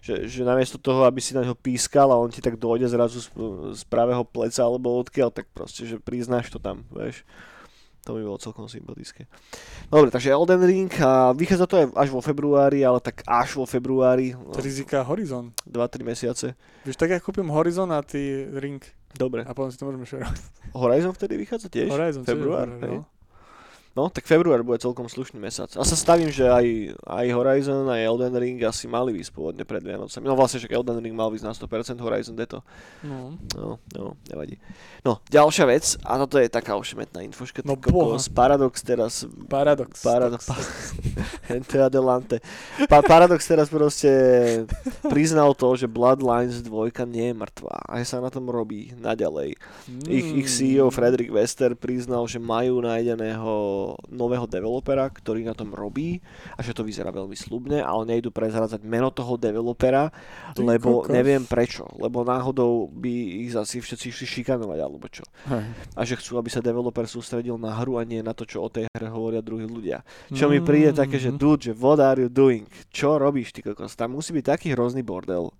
že, 0.04 0.28
že 0.28 0.44
namiesto 0.44 0.76
toho, 0.76 1.08
aby 1.08 1.16
si 1.16 1.32
na 1.32 1.40
neho 1.40 1.56
pískal 1.56 2.12
a 2.12 2.20
on 2.20 2.28
ti 2.28 2.44
tak 2.44 2.60
dojde 2.60 2.92
zrazu 2.92 3.24
z, 3.24 3.28
z 3.72 3.82
pravého 3.88 4.20
pleca 4.20 4.60
alebo 4.60 5.00
odkiaľ, 5.00 5.32
tak 5.32 5.48
proste, 5.56 5.88
že 5.88 5.96
priznáš 5.96 6.52
to 6.52 6.60
tam, 6.60 6.84
vieš. 6.92 7.24
To 8.04 8.12
by 8.12 8.20
bolo 8.20 8.36
celkom 8.36 8.68
sympatické. 8.68 9.24
Dobre, 9.88 10.12
takže 10.12 10.28
Elden 10.28 10.60
Ring 10.60 10.92
a 11.00 11.32
vychádza 11.32 11.64
to 11.64 11.80
aj 11.80 11.86
až 11.96 12.08
vo 12.12 12.20
februári, 12.20 12.84
ale 12.84 13.00
tak 13.00 13.24
až 13.24 13.56
vo 13.56 13.64
februári, 13.64 14.36
no, 14.36 14.52
Rizika 14.60 15.00
Horizon. 15.00 15.56
2-3 15.64 16.04
mesiace. 16.04 16.52
Vieš, 16.84 17.00
tak 17.00 17.16
ja 17.16 17.18
kúpim 17.24 17.48
Horizon 17.48 17.88
a 17.88 18.04
ty 18.04 18.44
Ring. 18.60 18.84
Dobre. 19.16 19.48
A 19.48 19.56
potom 19.56 19.72
si 19.72 19.80
to 19.80 19.88
môžeme 19.88 20.04
šerovať. 20.04 20.36
Horizon 20.76 21.16
vtedy 21.16 21.40
vychádza 21.40 21.72
tiež? 21.72 21.88
Horizon, 21.88 22.28
Február, 22.28 22.76
tiež, 22.76 23.00
no. 23.00 23.08
No, 23.94 24.10
tak 24.10 24.26
február 24.26 24.66
bude 24.66 24.82
celkom 24.82 25.06
slušný 25.06 25.38
mesiac. 25.38 25.70
A 25.78 25.86
sa 25.86 25.94
stavím, 25.94 26.26
že 26.26 26.50
aj, 26.50 26.98
aj 27.06 27.26
Horizon, 27.30 27.86
aj 27.86 28.02
Elden 28.02 28.34
Ring 28.34 28.58
asi 28.66 28.90
mali 28.90 29.14
výsť 29.14 29.30
pôvodne 29.30 29.62
pred 29.62 29.78
Vianocami. 29.86 30.26
No 30.26 30.34
vlastne, 30.34 30.58
že 30.58 30.66
Elden 30.66 30.98
Ring 30.98 31.14
mal 31.14 31.30
výsť 31.30 31.46
na 31.46 31.54
100%, 31.54 32.02
Horizon 32.02 32.34
je 32.34 32.48
to. 32.50 32.58
No. 33.06 33.38
No, 33.54 33.78
no, 33.94 34.18
nevadí. 34.26 34.58
No, 35.06 35.22
ďalšia 35.30 35.64
vec, 35.70 35.94
a 36.02 36.18
toto 36.18 36.42
je 36.42 36.50
taká 36.50 36.74
ošemetná 36.74 37.22
infoška, 37.22 37.62
No 37.62 37.78
kokos, 37.78 38.26
Paradox 38.26 38.82
teraz 38.82 39.30
Paradox. 39.46 40.02
Paradox. 40.02 40.42
Ente 41.46 41.78
adelante. 41.88 42.42
Pa- 42.90 43.04
Paradox 43.04 43.46
teraz 43.46 43.70
proste 43.70 44.10
priznal 45.06 45.54
to, 45.54 45.78
že 45.78 45.86
Bloodlines 45.86 46.66
2 46.66 46.90
nie 47.06 47.30
je 47.30 47.34
mŕtva 47.36 47.78
a 47.86 48.02
že 48.02 48.10
sa 48.10 48.18
na 48.18 48.32
tom 48.32 48.50
robí 48.50 48.90
naďalej. 48.98 49.54
Mm. 49.86 50.08
Ich, 50.10 50.26
ich 50.42 50.48
CEO 50.50 50.90
Frederick 50.90 51.30
Wester 51.30 51.78
priznal, 51.78 52.26
že 52.26 52.42
majú 52.42 52.82
nájdeného 52.82 53.83
nového 54.08 54.48
developera, 54.48 55.06
ktorý 55.12 55.44
na 55.44 55.52
tom 55.52 55.72
robí 55.72 56.18
a 56.56 56.60
že 56.64 56.72
to 56.72 56.82
vyzerá 56.82 57.12
veľmi 57.12 57.36
slubne, 57.36 57.84
ale 57.84 58.08
nejdu 58.08 58.32
prezradzať 58.32 58.80
meno 58.82 59.12
toho 59.12 59.36
developera, 59.36 60.08
Ty 60.56 60.64
lebo 60.64 61.04
kokos. 61.04 61.12
neviem 61.12 61.44
prečo, 61.44 61.84
lebo 62.00 62.24
náhodou 62.24 62.88
by 62.90 63.44
ich 63.44 63.52
zasi 63.52 63.84
všetci 63.84 64.10
išli 64.10 64.26
šikanovať 64.40 64.78
alebo 64.80 65.06
čo. 65.12 65.24
Hej. 65.50 65.64
A 65.94 66.00
že 66.02 66.18
chcú, 66.18 66.40
aby 66.40 66.48
sa 66.48 66.64
developer 66.64 67.04
sústredil 67.04 67.60
na 67.60 67.76
hru 67.76 68.00
a 68.00 68.02
nie 68.08 68.24
na 68.24 68.32
to, 68.32 68.48
čo 68.48 68.64
o 68.64 68.72
tej 68.72 68.88
hre 68.94 69.08
hovoria 69.12 69.44
druhí 69.44 69.68
ľudia. 69.68 70.00
Čo 70.32 70.48
mi 70.48 70.64
príde 70.64 70.96
také, 70.96 71.20
že 71.20 71.34
dude, 71.34 71.68
že 71.68 71.72
what 71.76 72.00
are 72.00 72.18
you 72.18 72.30
doing? 72.32 72.64
Čo 72.88 73.20
robíš, 73.20 73.52
ty 73.52 73.60
kokos? 73.60 73.92
Tam 73.98 74.16
musí 74.16 74.32
byť 74.32 74.44
taký 74.44 74.66
hrozný 74.72 75.04
bordel. 75.04 75.52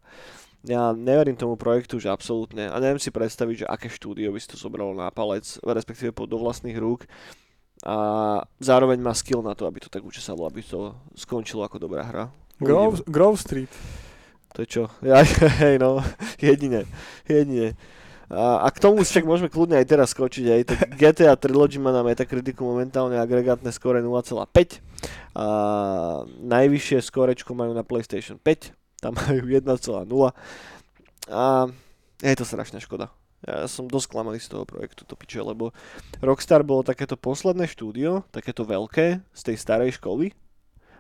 Ja 0.65 0.97
neverím 0.97 1.37
tomu 1.37 1.61
projektu, 1.61 2.01
že 2.01 2.09
absolútne. 2.09 2.73
A 2.73 2.81
neviem 2.81 2.97
si 2.97 3.13
predstaviť, 3.13 3.65
že 3.65 3.67
aké 3.69 3.93
štúdio 3.93 4.33
by 4.33 4.41
si 4.41 4.49
to 4.49 4.57
zobralo 4.57 4.97
na 4.97 5.13
palec, 5.13 5.45
respektíve 5.61 6.17
pod 6.17 6.33
do 6.33 6.41
vlastných 6.41 6.81
rúk. 6.81 7.05
A 7.85 7.97
zároveň 8.65 8.97
má 8.97 9.13
skill 9.13 9.45
na 9.45 9.53
to, 9.53 9.69
aby 9.69 9.77
to 9.85 9.93
tak 9.93 10.01
učesalo, 10.01 10.49
aby 10.49 10.65
to 10.65 10.97
skončilo 11.13 11.69
ako 11.69 11.77
dobrá 11.77 12.01
hra. 12.09 12.25
Grove. 12.57 13.05
Grove 13.05 13.37
Street. 13.37 13.69
To 14.57 14.65
je 14.65 14.69
čo? 14.69 14.83
Ja, 15.05 15.21
hej 15.61 15.77
no, 15.77 16.01
jedine, 16.41 16.89
jedine. 17.29 17.77
A, 18.33 18.65
a 18.65 18.69
k 18.73 18.81
tomu 18.81 19.05
však 19.05 19.29
môžeme 19.29 19.53
kľudne 19.53 19.77
aj 19.77 19.87
teraz 19.87 20.17
skočiť. 20.17 20.45
Aj. 20.55 20.63
Tak 20.65 20.97
GTA 20.97 21.37
Trilogy 21.37 21.77
má 21.77 21.93
na 21.93 22.01
Metacriticu 22.01 22.65
momentálne 22.65 23.21
agregátne 23.21 23.69
skóre 23.69 24.01
0,5 24.01 24.81
a 25.37 25.47
najvyššie 26.41 27.05
skórečko 27.05 27.53
majú 27.53 27.77
na 27.77 27.85
PlayStation 27.85 28.41
5, 28.41 28.73
tam 29.05 29.13
majú 29.13 29.45
1,0 29.45 29.69
a 31.29 31.69
je 32.23 32.35
to 32.37 32.45
strašná 32.47 32.81
škoda. 32.81 33.13
Ja 33.45 33.69
som 33.69 33.85
dosť 33.85 34.09
klamaný 34.09 34.41
z 34.41 34.57
toho 34.57 34.65
projektu, 34.65 35.05
to 35.05 35.17
piče, 35.17 35.45
lebo 35.45 35.77
Rockstar 36.25 36.65
bolo 36.65 36.81
takéto 36.81 37.21
posledné 37.21 37.69
štúdio, 37.69 38.25
takéto 38.33 38.65
veľké, 38.65 39.21
z 39.21 39.41
tej 39.45 39.57
starej 39.61 40.01
školy. 40.01 40.33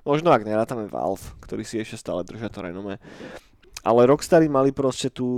Možno 0.04 0.28
ak 0.28 0.44
nerátame 0.44 0.84
Valve, 0.92 1.24
ktorý 1.40 1.64
si 1.64 1.80
ešte 1.80 1.96
stále 1.96 2.20
držia 2.20 2.52
to 2.52 2.60
renome. 2.60 3.00
Ale 3.80 4.04
Rockstary 4.04 4.52
mali 4.52 4.76
proste 4.76 5.08
tú... 5.08 5.28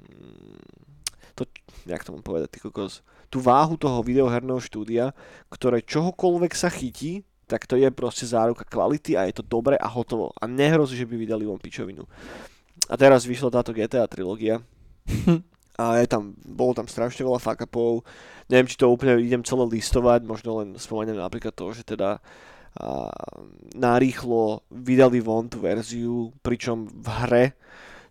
mm, 0.00 1.36
To, 1.36 1.44
jak 1.88 2.04
to 2.04 2.12
mám 2.12 2.24
povedať, 2.24 2.56
ty 2.56 2.58
kokos, 2.60 3.00
tú 3.32 3.40
váhu 3.40 3.80
toho 3.80 4.04
videoherného 4.04 4.60
štúdia, 4.60 5.16
ktoré 5.48 5.80
čohokoľvek 5.80 6.52
sa 6.52 6.68
chytí, 6.68 7.24
tak 7.48 7.64
to 7.68 7.76
je 7.76 7.88
proste 7.92 8.28
záruka 8.28 8.64
kvality 8.64 9.16
a 9.16 9.28
je 9.28 9.40
to 9.40 9.44
dobre 9.44 9.76
a 9.76 9.88
hotovo. 9.88 10.32
A 10.40 10.48
nehrozí, 10.48 10.96
že 10.96 11.08
by 11.08 11.16
vydali 11.16 11.44
von 11.44 11.60
pičovinu. 11.60 12.04
A 12.88 12.94
teraz 12.96 13.24
vyšla 13.28 13.52
táto 13.52 13.72
GTA 13.76 14.08
trilógia 14.08 14.60
a 15.82 15.98
je 15.98 16.06
tam, 16.06 16.38
bolo 16.46 16.78
tam 16.78 16.86
strašne 16.86 17.26
veľa 17.26 17.42
fuck 17.42 17.66
upov. 17.66 18.06
Neviem, 18.46 18.70
či 18.70 18.78
to 18.78 18.86
úplne 18.86 19.18
idem 19.18 19.42
celé 19.42 19.66
listovať, 19.66 20.22
možno 20.22 20.62
len 20.62 20.78
spomeniem 20.78 21.18
napríklad 21.18 21.50
to, 21.58 21.74
že 21.74 21.82
teda 21.82 22.22
a, 22.78 23.10
narýchlo 23.74 24.62
vydali 24.70 25.18
von 25.18 25.50
tú 25.50 25.58
verziu, 25.58 26.30
pričom 26.46 26.86
v 26.86 27.08
hre 27.26 27.44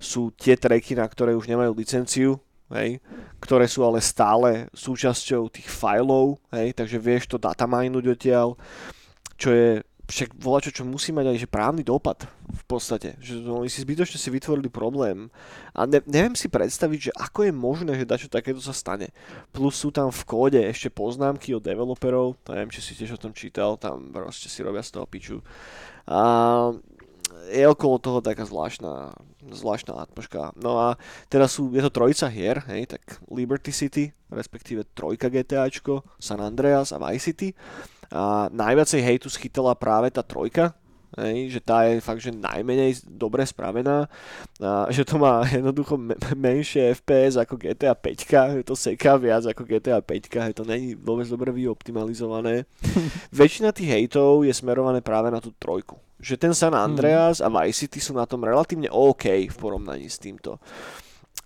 sú 0.01 0.33
tie 0.35 0.57
tracky, 0.59 0.97
na 0.97 1.07
ktoré 1.07 1.37
už 1.37 1.47
nemajú 1.47 1.71
licenciu, 1.77 2.41
hej, 2.73 2.97
ktoré 3.39 3.69
sú 3.69 3.85
ale 3.85 4.01
stále 4.01 4.67
súčasťou 4.73 5.47
tých 5.51 5.69
fileov, 5.69 6.41
hej, 6.51 6.73
takže 6.73 6.97
vieš 6.97 7.29
to 7.29 7.37
dataminúť 7.37 8.17
odtiaľ, 8.17 8.57
čo 9.37 9.49
je 9.53 9.81
však 10.07 10.37
volá 10.39 10.59
čo, 10.63 10.83
musí 10.83 11.13
mať 11.13 11.33
aj 11.33 11.37
že 11.45 11.49
právny 11.49 11.83
dopad 11.85 12.25
v 12.49 12.63
podstate. 12.67 13.15
Že 13.21 13.47
oni 13.47 13.69
si 13.71 13.83
zbytočne 13.83 14.17
si 14.17 14.29
vytvorili 14.31 14.67
problém. 14.67 15.29
A 15.71 15.87
ne, 15.87 16.03
neviem 16.09 16.35
si 16.35 16.51
predstaviť, 16.51 16.99
že 16.99 17.11
ako 17.15 17.47
je 17.47 17.53
možné, 17.53 17.91
že 17.95 18.09
dačo 18.09 18.27
takéto 18.27 18.59
sa 18.59 18.75
stane. 18.75 19.13
Plus 19.55 19.77
sú 19.77 19.93
tam 19.93 20.11
v 20.11 20.21
kóde 20.27 20.59
ešte 20.61 20.91
poznámky 20.91 21.55
od 21.55 21.63
developerov, 21.63 22.39
to 22.43 22.51
neviem, 22.51 22.73
či 22.73 22.83
si 22.83 22.97
tiež 22.97 23.15
o 23.15 23.21
tom 23.21 23.31
čítal, 23.31 23.79
tam 23.79 24.11
proste 24.11 24.51
si 24.51 24.59
robia 24.65 24.83
z 24.83 24.99
toho 24.99 25.05
piču. 25.07 25.37
A 26.09 26.19
je 27.51 27.65
okolo 27.67 27.97
toho 27.97 28.19
taká 28.19 28.45
zvláštna, 28.45 29.15
zvláštna 29.49 29.97
atmoška. 29.97 30.55
No 30.59 30.77
a 30.79 30.87
teraz 31.31 31.55
sú, 31.57 31.71
je 31.71 31.81
to 31.83 31.91
trojica 31.91 32.27
hier, 32.27 32.61
hej, 32.69 32.91
tak 32.95 33.01
Liberty 33.31 33.71
City, 33.71 34.11
respektíve 34.29 34.87
trojka 34.91 35.31
GTAčko, 35.31 36.03
San 36.19 36.43
Andreas 36.43 36.91
a 36.91 37.01
Vice 37.01 37.31
City. 37.31 37.49
A 38.11 38.51
najviacej 38.51 39.01
hejtu 39.01 39.27
schytala 39.31 39.71
práve 39.75 40.11
tá 40.11 40.19
trojka, 40.19 40.75
Hej, 41.19 41.59
že 41.59 41.59
tá 41.59 41.83
je 41.91 41.99
fakt, 41.99 42.23
že 42.23 42.31
najmenej 42.31 43.03
dobre 43.03 43.43
spravená, 43.43 44.07
a 44.63 44.87
že 44.87 45.03
to 45.03 45.19
má 45.19 45.43
jednoducho 45.43 45.99
me- 45.99 46.15
menšie 46.39 46.95
FPS 46.95 47.35
ako 47.35 47.59
GTA 47.59 47.91
5, 47.99 48.55
že 48.55 48.63
to 48.63 48.79
seká 48.79 49.19
viac 49.19 49.43
ako 49.43 49.67
GTA 49.67 49.99
5, 49.99 50.31
že 50.31 50.55
to 50.55 50.63
není 50.63 50.95
vôbec 50.95 51.27
dobre 51.27 51.51
vyoptimalizované. 51.51 52.63
Väčšina 53.35 53.75
tých 53.75 53.91
hejtov 53.91 54.47
je 54.47 54.55
smerované 54.55 55.03
práve 55.03 55.27
na 55.27 55.43
tú 55.43 55.51
trojku. 55.59 55.99
Že 56.23 56.47
ten 56.47 56.53
San 56.55 56.71
Andreas 56.71 57.43
a 57.43 57.51
Vice 57.51 57.83
City 57.83 57.99
sú 57.99 58.15
na 58.15 58.23
tom 58.23 58.47
relatívne 58.47 58.87
OK 58.87 59.51
v 59.51 59.57
porovnaní 59.59 60.07
s 60.07 60.15
týmto. 60.15 60.63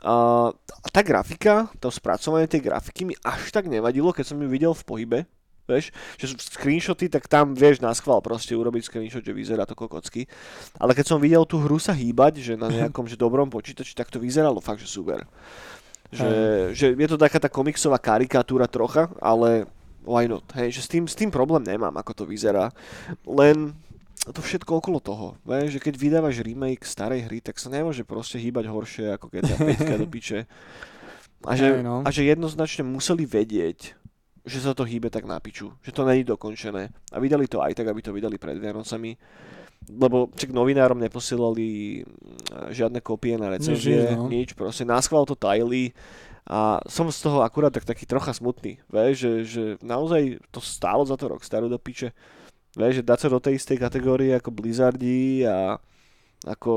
A 0.05 0.53
tá 0.93 1.01
grafika, 1.01 1.73
to 1.81 1.89
spracovanie 1.89 2.45
tej 2.45 2.69
grafiky 2.69 3.09
mi 3.09 3.17
až 3.25 3.49
tak 3.49 3.65
nevadilo, 3.65 4.13
keď 4.13 4.29
som 4.29 4.37
ju 4.37 4.45
videl 4.45 4.77
v 4.77 4.85
pohybe, 4.85 5.19
Vieš, 5.65 5.89
že 6.21 6.25
screenshoty, 6.37 7.09
tak 7.09 7.25
tam 7.25 7.57
vieš 7.57 7.81
na 7.81 7.89
schvál 7.97 8.21
proste 8.21 8.53
urobiť 8.53 8.85
screenshot, 8.85 9.25
že 9.25 9.33
vyzerá 9.33 9.65
to 9.65 9.73
kokocky. 9.73 10.29
Ale 10.77 10.93
keď 10.93 11.05
som 11.09 11.17
videl 11.17 11.41
tú 11.49 11.57
hru 11.57 11.81
sa 11.81 11.91
hýbať, 11.91 12.41
že 12.41 12.53
na 12.53 12.69
nejakom 12.69 13.09
že 13.09 13.17
dobrom 13.17 13.49
počítači, 13.49 13.97
tak 13.97 14.13
to 14.13 14.21
vyzeralo 14.21 14.61
fakt, 14.61 14.85
že 14.85 14.89
super. 14.89 15.25
Že, 16.13 16.29
že 16.77 16.85
je 16.93 17.07
to 17.09 17.17
taká 17.17 17.41
tá 17.41 17.49
komiksová 17.49 17.97
karikatúra 17.97 18.69
trocha, 18.69 19.09
ale 19.17 19.65
why 20.05 20.29
not? 20.29 20.45
Hej, 20.53 20.79
že 20.79 20.81
s 20.85 20.89
tým, 20.89 21.09
s 21.09 21.17
tým 21.17 21.33
problém 21.33 21.65
nemám, 21.65 21.91
ako 21.97 22.13
to 22.13 22.23
vyzerá. 22.29 22.69
Len 23.25 23.73
to 24.29 24.41
všetko 24.41 24.81
okolo 24.81 25.01
toho. 25.01 25.27
Vieš, 25.45 25.77
že 25.77 25.83
keď 25.83 25.93
vydávaš 25.97 26.45
remake 26.45 26.85
starej 26.85 27.25
hry, 27.25 27.41
tak 27.41 27.57
sa 27.57 27.73
nemôže 27.73 28.05
proste 28.05 28.37
hýbať 28.37 28.69
horšie 28.69 29.05
ako 29.17 29.33
GTA 29.33 29.57
5 29.57 30.01
do 30.01 30.07
piče. 30.09 30.49
A 31.45 31.53
že, 31.53 31.85
no. 31.85 32.01
a 32.01 32.09
že 32.09 32.25
jednoznačne 32.25 32.81
museli 32.81 33.25
vedieť, 33.29 33.93
že 34.45 34.61
sa 34.61 34.77
to 34.77 34.85
hýbe 34.85 35.09
tak 35.09 35.25
na 35.25 35.41
piču, 35.41 35.73
že 35.81 35.89
to 35.89 36.05
není 36.05 36.21
dokončené. 36.21 36.93
A 37.11 37.17
vydali 37.17 37.49
to 37.49 37.59
aj 37.65 37.73
tak, 37.73 37.89
aby 37.89 38.01
to 38.05 38.13
vydali 38.13 38.37
pred 38.37 38.61
Vianocami, 38.61 39.17
lebo 39.89 40.29
čak 40.33 40.53
novinárom 40.53 41.01
neposielali 41.01 42.01
mm, 42.01 42.73
žiadne 42.73 43.01
kopie 43.01 43.37
na 43.37 43.49
recenzie, 43.49 44.13
Nič, 44.13 44.17
no. 44.17 44.25
nič, 44.29 44.49
proste 44.53 44.85
náschval 44.85 45.25
to 45.25 45.33
tajili 45.33 45.93
a 46.45 46.77
som 46.85 47.09
z 47.09 47.25
toho 47.25 47.41
akurát 47.41 47.73
tak 47.73 47.89
taký 47.89 48.05
trocha 48.05 48.29
smutný, 48.29 48.77
vieš, 48.85 49.13
že, 49.17 49.33
že 49.49 49.63
naozaj 49.81 50.37
to 50.53 50.61
stálo 50.61 51.01
za 51.01 51.17
to 51.17 51.25
Rockstaru 51.25 51.65
do 51.65 51.81
piče, 51.81 52.13
vieš, 52.77 53.01
že 53.01 53.07
dať 53.09 53.19
sa 53.25 53.29
do 53.33 53.41
tej 53.41 53.57
istej 53.57 53.81
kategórie 53.81 54.29
ako 54.37 54.53
Blizzardi 54.53 55.41
a 55.41 55.81
ako 56.45 56.73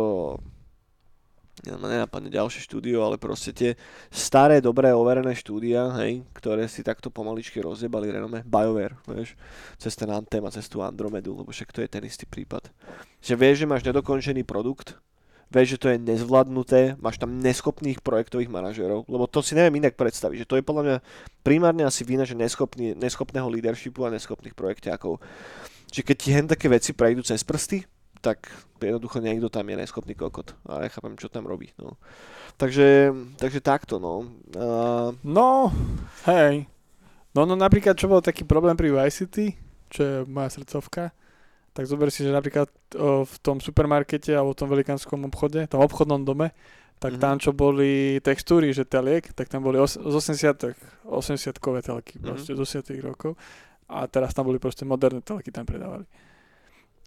nenapadne 1.65 2.31
ďalšie 2.31 2.65
štúdio, 2.65 3.03
ale 3.03 3.19
proste 3.19 3.51
tie 3.51 3.71
staré, 4.13 4.63
dobré, 4.63 4.95
overené 4.95 5.35
štúdia, 5.35 5.91
hej, 6.03 6.23
ktoré 6.37 6.71
si 6.71 6.87
takto 6.87 7.11
pomaličky 7.11 7.59
rozjebali 7.59 8.15
renome, 8.15 8.47
BioWare, 8.47 8.95
vieš, 9.09 9.35
cez 9.81 9.99
ten 9.99 10.11
Anthem 10.13 10.45
a 10.47 10.55
cez 10.55 10.71
tú 10.71 10.85
Andromedu, 10.85 11.35
lebo 11.35 11.51
však 11.51 11.75
to 11.75 11.83
je 11.83 11.89
ten 11.91 12.03
istý 12.07 12.25
prípad. 12.29 12.71
Že 13.19 13.35
vieš, 13.35 13.57
že 13.65 13.71
máš 13.71 13.83
nedokončený 13.83 14.47
produkt, 14.47 14.97
vieš, 15.49 15.77
že 15.77 15.81
to 15.81 15.89
je 15.91 15.99
nezvládnuté, 15.99 17.01
máš 17.01 17.17
tam 17.19 17.41
neschopných 17.41 18.05
projektových 18.05 18.53
manažerov, 18.53 19.09
lebo 19.09 19.25
to 19.27 19.41
si 19.41 19.57
neviem 19.57 19.81
inak 19.81 19.97
predstaviť, 19.97 20.45
že 20.45 20.49
to 20.49 20.57
je 20.61 20.67
podľa 20.67 20.83
mňa 20.85 20.97
primárne 21.43 21.83
asi 21.89 22.05
vina, 22.05 22.29
že 22.29 22.37
neschopný, 22.37 22.95
neschopného 22.95 23.49
leadershipu 23.49 24.05
a 24.05 24.13
neschopných 24.13 24.53
projekťákov. 24.53 25.19
Čiže 25.89 26.05
keď 26.05 26.17
ti 26.21 26.29
hen 26.37 26.47
také 26.47 26.69
veci 26.69 26.93
prejdú 26.93 27.25
cez 27.25 27.41
prsty, 27.41 27.98
tak 28.21 28.47
jednoducho 28.77 29.19
niekto 29.19 29.49
tam 29.49 29.65
je 29.65 29.77
neschopný 29.77 30.13
kokot 30.13 30.55
a 30.65 30.79
nechápem, 30.81 31.15
čo 31.15 31.27
tam 31.27 31.45
robí. 31.45 31.71
No. 31.77 31.99
Takže, 32.57 33.11
takže 33.37 33.61
takto, 33.61 33.97
no. 33.97 34.27
Uh, 34.51 35.15
No, 35.21 35.71
hej. 36.25 36.67
No, 37.31 37.45
no 37.45 37.55
napríklad, 37.55 37.95
čo 37.95 38.07
bol 38.07 38.19
taký 38.19 38.43
problém 38.43 38.75
pri 38.75 38.91
Vice 38.91 39.23
City, 39.23 39.55
čo 39.89 40.01
je 40.01 40.15
moja 40.25 40.51
srdcovka, 40.51 41.15
tak 41.71 41.85
zober 41.85 42.09
si, 42.09 42.21
že 42.21 42.31
napríklad 42.31 42.67
o, 42.93 43.23
v 43.23 43.35
tom 43.39 43.57
supermarkete 43.57 44.33
alebo 44.33 44.51
v 44.51 44.59
tom 44.59 44.69
velikánskom 44.69 45.23
obchode, 45.25 45.63
tom 45.67 45.79
obchodnom 45.79 46.19
dome, 46.21 46.51
tak 46.99 47.15
Mhm. 47.15 47.21
tam, 47.21 47.35
čo 47.39 47.53
boli 47.53 48.19
textúry, 48.19 48.71
že 48.71 48.83
teliek, 48.83 49.31
tak 49.31 49.47
tam 49.47 49.63
boli 49.63 49.79
os- 49.79 49.95
z 49.95 50.11
80 50.13 50.75
80-kové 51.05 51.79
telky, 51.81 52.19
Mhm. 52.19 52.25
proste 52.25 52.51
z 52.51 52.61
80 52.61 52.99
rokov. 53.01 53.39
A 53.87 54.05
teraz 54.05 54.35
tam 54.35 54.45
boli 54.45 54.59
proste 54.59 54.83
moderné 54.83 55.23
telky, 55.23 55.49
tam 55.49 55.63
predávali. 55.63 56.05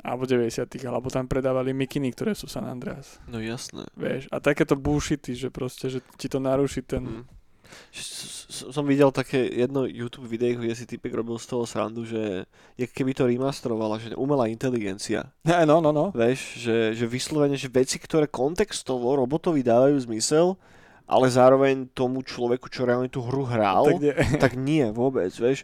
Alebo 0.02 0.26
90 0.26 0.66
alebo 0.82 1.08
tam 1.08 1.30
predávali 1.30 1.72
mikiny, 1.72 2.10
ktoré 2.12 2.34
sú 2.34 2.50
San 2.50 2.66
Andreas. 2.66 3.22
no 3.26 3.38
jasné. 3.38 3.86
Vieš, 3.94 4.26
a 4.28 4.42
takéto 4.42 4.74
bullshity, 4.74 5.38
že 5.38 5.54
proste, 5.54 5.88
že 5.88 6.00
ti 6.18 6.26
to 6.26 6.42
naruší 6.42 6.82
ten... 6.82 7.22
Mm. 7.22 7.26
S- 7.94 8.66
Som 8.68 8.84
videl 8.84 9.10
také 9.10 9.48
jedno 9.48 9.86
YouTube 9.86 10.28
video, 10.28 10.60
kde 10.60 10.76
si 10.76 10.84
typek 10.84 11.14
robil 11.14 11.38
z 11.38 11.48
toho 11.48 11.64
srandu, 11.64 12.04
že 12.04 12.44
je 12.76 12.84
keby 12.84 13.14
to 13.14 13.24
remasterovala, 13.24 13.96
že 13.96 14.12
umelá 14.14 14.48
inteligencia. 14.48 15.32
Ne, 15.46 15.64
no, 15.64 15.80
no, 15.80 15.94
no. 15.94 16.12
Vieš, 16.12 16.40
že, 16.60 16.78
že 16.92 17.06
vyslovene, 17.08 17.56
že 17.56 17.70
veci, 17.70 17.96
ktoré 17.96 18.28
kontextovo 18.28 19.16
robotovi 19.16 19.64
dávajú 19.64 19.96
zmysel, 20.04 20.60
ale 21.08 21.28
zároveň 21.28 21.88
tomu 21.92 22.24
človeku, 22.24 22.68
čo 22.68 22.84
reálne 22.84 23.08
tú 23.08 23.24
hru 23.24 23.48
hral, 23.48 23.88
Tak 23.88 24.00
nie. 24.00 24.14
tak 24.40 24.54
nie 24.56 24.86
vôbec, 24.92 25.32
vieš. 25.32 25.64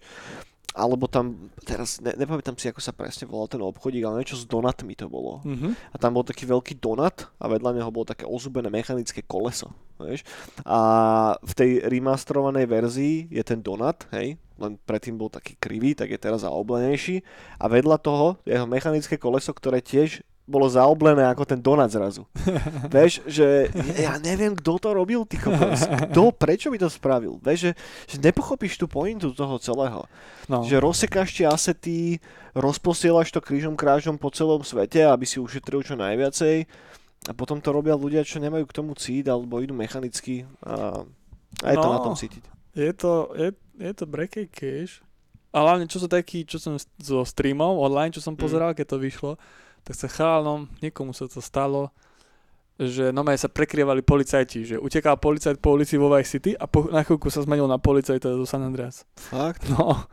Alebo 0.77 1.09
tam, 1.09 1.49
teraz 1.65 1.97
ne, 1.97 2.13
nepamätám 2.13 2.53
si, 2.53 2.69
ako 2.69 2.77
sa 2.77 2.93
presne 2.93 3.25
volal 3.25 3.49
ten 3.49 3.57
obchodík, 3.65 4.05
ale 4.05 4.21
niečo 4.21 4.37
s 4.37 4.45
donatmi 4.45 4.93
to 4.93 5.09
bolo. 5.09 5.41
Mhm. 5.41 5.73
A 5.73 5.95
tam 5.97 6.13
bol 6.13 6.21
taký 6.21 6.45
veľký 6.45 6.77
donat 6.77 7.25
a 7.41 7.49
vedľa 7.49 7.81
neho 7.81 7.89
bolo 7.89 8.05
také 8.05 8.29
ozubené 8.29 8.69
mechanické 8.69 9.25
koleso, 9.25 9.73
vieš. 9.97 10.21
A 10.61 10.79
v 11.41 11.53
tej 11.57 11.71
remasterovanej 11.89 12.69
verzii 12.69 13.15
je 13.33 13.41
ten 13.41 13.57
donat, 13.57 14.05
hej, 14.13 14.37
len 14.61 14.77
predtým 14.85 15.17
bol 15.17 15.33
taký 15.33 15.57
krivý, 15.57 15.97
tak 15.97 16.13
je 16.13 16.19
teraz 16.21 16.45
zaoblenejší. 16.45 17.25
A 17.57 17.65
vedľa 17.65 17.97
toho 17.97 18.37
je 18.45 18.53
jeho 18.53 18.69
mechanické 18.69 19.17
koleso, 19.17 19.49
ktoré 19.53 19.81
tiež 19.81 20.21
bolo 20.47 20.63
zaoblené 20.65 21.27
ako 21.27 21.43
ten 21.43 21.59
donat 21.59 21.91
zrazu. 21.91 22.23
Vieš, 22.87 23.19
že 23.27 23.67
ja 23.93 24.15
neviem, 24.17 24.55
kto 24.55 24.79
to 24.79 24.89
robil, 24.89 25.21
ty 25.21 25.35
kokos. 25.35 25.83
Kto, 26.07 26.31
prečo 26.31 26.71
by 26.71 26.79
to 26.79 26.87
spravil? 26.87 27.35
Vieš, 27.37 27.59
že, 27.59 27.71
že 28.07 28.17
nepochopíš 28.17 28.79
tú 28.79 28.87
pointu 28.87 29.29
toho 29.29 29.59
celého. 29.59 30.07
No. 30.47 30.63
Že 30.63 30.79
rozsekáš 30.79 31.29
tie 31.33 31.45
asety, 31.45 32.23
rozposielaš 32.53 33.29
to 33.29 33.39
krížom 33.39 33.75
krážom 33.75 34.15
po 34.15 34.31
celom 34.31 34.63
svete, 34.63 35.03
aby 35.03 35.23
si 35.23 35.37
ušetril 35.37 35.83
čo 35.83 35.93
najviacej. 35.93 36.63
A 37.27 37.35
potom 37.35 37.59
to 37.59 37.69
robia 37.69 37.93
ľudia, 37.93 38.23
čo 38.23 38.39
nemajú 38.39 38.63
k 38.63 38.73
tomu 38.73 38.95
cít, 38.95 39.27
alebo 39.27 39.59
idú 39.59 39.75
mechanicky. 39.75 40.47
A, 40.61 41.03
a 41.59 41.67
je 41.67 41.77
to 41.77 41.85
No. 41.85 41.93
na 41.93 41.99
tom 42.01 42.15
cítiť. 42.15 42.43
Je 42.71 42.93
to, 42.93 43.11
je, 43.35 43.49
je 43.77 43.91
to 43.91 44.05
brekej 44.05 44.47
cash. 44.47 45.03
A 45.51 45.59
hlavne, 45.59 45.85
čo 45.85 45.97
sa 45.97 46.07
taký, 46.07 46.45
čo 46.45 46.55
som 46.55 46.73
zo 46.95 47.19
streamov 47.23 47.75
online, 47.75 48.13
čo 48.13 48.21
som 48.21 48.31
Mm. 48.31 48.39
pozeral, 48.39 48.71
keď 48.71 48.95
to 48.95 48.97
vyšlo, 48.97 49.31
tak 49.87 49.95
sa 49.95 50.11
chalanom, 50.11 50.67
niekomu 50.83 51.15
sa 51.15 51.31
to 51.31 51.39
stalo, 51.39 51.95
že 52.75 53.15
normálne 53.15 53.39
sa 53.39 53.47
prekrievali 53.47 54.03
policajti, 54.03 54.59
že 54.67 54.75
utekal 54.75 55.15
policajt 55.15 55.63
po 55.63 55.73
ulici 55.73 55.95
vo 55.95 56.11
Vice 56.11 56.37
City 56.37 56.51
a 56.59 56.67
po, 56.67 56.91
na 56.91 57.07
chvíľku 57.07 57.31
sa 57.31 57.39
zmenil 57.41 57.65
na 57.71 57.79
policajta 57.79 58.35
zo 58.35 58.45
San 58.45 58.67
Andreas. 58.67 59.07
Fakt? 59.15 59.65
No, 59.71 60.05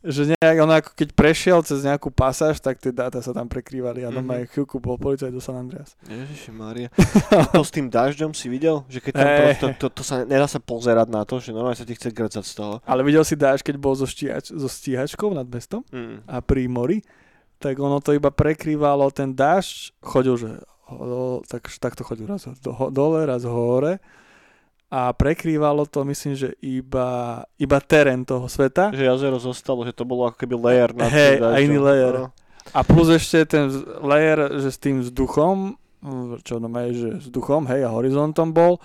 že 0.00 0.32
nejak, 0.32 0.56
on 0.64 0.72
ako 0.72 0.90
keď 0.96 1.08
prešiel 1.12 1.60
cez 1.60 1.84
nejakú 1.84 2.08
pasáž, 2.08 2.56
tak 2.56 2.80
tie 2.80 2.88
dáta 2.88 3.20
sa 3.20 3.36
tam 3.36 3.46
prekrývali 3.46 4.02
a 4.04 4.08
normálne 4.08 4.48
chvíľku 4.48 4.80
bol 4.80 4.96
policajt 4.96 5.28
do 5.28 5.44
San 5.44 5.60
Andreas. 5.60 5.92
Ježiši 6.08 6.50
Mária. 6.56 6.88
To 7.54 7.60
s 7.60 7.70
tým 7.70 7.92
dažďom 7.92 8.32
si 8.32 8.48
videl? 8.48 8.82
Že 8.88 8.98
keď 9.04 9.12
tam 9.12 9.28
Hej. 9.28 9.38
prosto, 9.38 9.64
to, 9.76 9.86
to, 9.92 10.02
sa 10.02 10.24
nedá 10.24 10.48
sa 10.48 10.56
pozerať 10.56 11.08
na 11.12 11.22
to, 11.28 11.36
že 11.36 11.52
normálne 11.52 11.76
sa 11.76 11.84
ti 11.84 11.92
chce 11.92 12.16
grcať 12.16 12.44
z 12.44 12.54
toho. 12.56 12.74
Ale 12.88 13.04
videl 13.04 13.22
si 13.28 13.36
dáš, 13.36 13.60
keď 13.60 13.76
bol 13.76 13.92
so, 13.92 14.08
stíhač, 14.08 14.50
so 14.50 14.68
stíhačkou 14.68 15.36
nad 15.36 15.44
mestom? 15.46 15.84
Mm. 15.92 16.24
a 16.24 16.36
pri 16.40 16.64
mori, 16.66 17.04
tak 17.60 17.76
ono 17.76 18.00
to 18.00 18.16
iba 18.16 18.32
prekrývalo 18.32 19.12
ten 19.12 19.36
dážď, 19.36 20.00
chodil, 20.00 20.34
že 20.40 20.50
tak, 21.46 21.68
takto 21.78 22.02
chodil 22.02 22.26
raz 22.26 22.48
do, 22.64 22.72
dole, 22.90 23.28
raz 23.28 23.46
hore 23.46 24.00
a 24.90 25.14
prekrývalo 25.14 25.86
to, 25.86 26.02
myslím, 26.02 26.34
že 26.34 26.50
iba, 26.58 27.40
iba 27.62 27.78
terén 27.78 28.26
toho 28.26 28.50
sveta 28.50 28.90
Že 28.90 29.06
jazero 29.06 29.38
zostalo, 29.38 29.86
že 29.86 29.94
to 29.94 30.02
bolo 30.02 30.26
ako 30.26 30.42
keby 30.42 30.56
layer 30.58 30.90
na 30.90 31.06
Hej, 31.06 31.38
a 31.46 31.62
iný 31.62 31.78
layer. 31.78 32.26
No. 32.26 32.28
a 32.74 32.80
plus 32.82 33.06
ešte 33.14 33.54
ten 33.54 33.70
layer, 34.02 34.58
že 34.58 34.68
s 34.74 34.78
tým 34.82 34.98
vzduchom, 35.06 35.78
čo 36.42 36.58
no 36.58 36.66
je, 36.66 36.90
že 36.96 37.10
vzduchom, 37.30 37.70
hej, 37.70 37.86
a 37.86 37.94
horizontom 37.94 38.50
bol, 38.50 38.82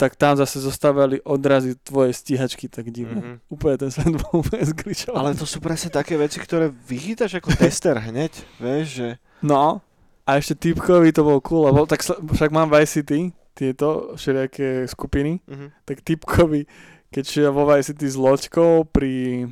tak 0.00 0.16
tam 0.16 0.32
zase 0.32 0.64
zostávali 0.64 1.20
odrazy 1.20 1.76
tvoje 1.76 2.16
stíhačky 2.16 2.72
tak 2.72 2.88
divne. 2.88 3.20
Mhm. 3.20 3.34
Úplne 3.52 3.76
ten 3.76 3.90
svet 3.92 4.16
bol 4.16 4.40
úplne 4.40 4.64
zgličovaný. 4.64 5.20
Ale 5.20 5.30
to 5.36 5.44
sú 5.44 5.60
presne 5.60 5.92
také 5.92 6.16
veci, 6.16 6.40
ktoré 6.40 6.72
vychytáš 6.72 7.36
ako 7.36 7.52
tester 7.52 8.00
hneď, 8.00 8.32
vieš, 8.56 8.86
že... 8.96 9.08
No, 9.44 9.84
a 10.24 10.30
ešte 10.40 10.72
typkovi 10.72 11.12
to 11.12 11.20
bol 11.20 11.44
cool, 11.44 11.68
lebo 11.68 11.84
tak 11.84 12.00
však 12.08 12.48
mám 12.48 12.72
Vice 12.72 13.04
City, 13.04 13.28
tieto 13.52 14.16
všelijaké 14.16 14.88
skupiny, 14.88 15.44
Mhm. 15.44 15.84
tak 15.84 16.00
typkovi, 16.00 16.64
keď 17.12 17.24
šiel 17.28 17.52
vo 17.52 17.68
Vice 17.68 17.92
City 17.92 18.08
s 18.08 18.16
loďkou 18.16 18.88
pri... 18.88 19.44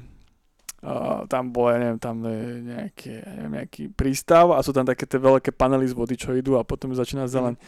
Uh, 0.78 1.26
tam 1.26 1.50
bol, 1.50 1.74
ja 1.74 1.82
neviem, 1.82 1.98
tam 1.98 2.22
je 2.22 2.38
nejaké, 2.62 3.10
ja 3.18 3.32
neviem, 3.34 3.54
nejaký 3.58 3.90
prístav 3.90 4.54
a 4.54 4.62
sú 4.62 4.70
tam 4.70 4.86
také 4.86 5.10
tie 5.10 5.18
veľké 5.18 5.50
panely 5.50 5.90
z 5.90 5.98
vody, 5.98 6.14
čo 6.14 6.30
idú 6.30 6.54
a 6.54 6.62
potom 6.62 6.94
začína 6.94 7.26
zeleň. 7.26 7.58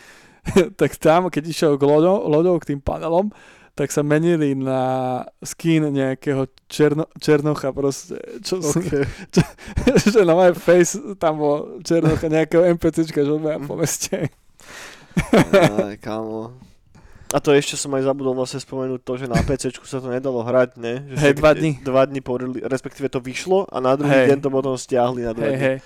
tak 0.81 0.97
tam, 0.97 1.29
keď 1.29 1.45
išiel 1.49 1.73
k 1.77 1.83
loďou, 1.85 2.27
loďou 2.29 2.57
k 2.61 2.75
tým 2.75 2.81
panelom, 2.81 3.31
tak 3.75 3.89
sa 3.95 4.05
menili 4.05 4.53
na 4.53 5.25
skin 5.41 5.89
nejakého 5.89 6.45
černo, 6.69 7.09
černocha 7.17 7.73
proste, 7.73 8.21
čo, 8.45 8.61
okay. 8.61 9.09
že 10.13 10.21
na 10.27 10.37
my 10.37 10.53
face 10.53 11.01
tam 11.17 11.41
bol 11.41 11.81
černocha 11.81 12.29
nejakého 12.29 12.67
NPCčka, 12.77 13.25
že 13.25 13.31
odbeha 13.31 13.57
po 13.63 13.81
meste. 13.81 14.29
Aj, 15.33 15.97
kámo. 15.97 16.53
A 17.31 17.39
to 17.39 17.55
ešte 17.55 17.79
som 17.79 17.95
aj 17.95 18.11
zabudol 18.11 18.35
vlastne 18.35 18.59
spomenúť 18.59 19.01
to, 19.07 19.13
že 19.15 19.31
na 19.31 19.39
PC 19.39 19.71
sa 19.87 20.03
to 20.03 20.11
nedalo 20.11 20.43
hrať, 20.43 20.75
ne? 20.83 21.07
Že 21.15 21.15
však 21.15 21.37
dva 21.39 21.51
dní. 21.55 21.71
Dva 21.87 22.03
dní 22.03 22.21
po, 22.27 22.35
respektíve 22.43 23.07
to 23.07 23.23
vyšlo 23.23 23.71
a 23.71 23.79
na 23.79 23.95
druhý 23.95 24.27
Hej. 24.27 24.35
deň 24.35 24.39
to 24.43 24.51
potom 24.51 24.75
stiahli 24.75 25.23
na 25.23 25.31
dva 25.31 25.47
Hej, 25.47 25.55
dní. 25.55 25.63
hej. 25.63 25.77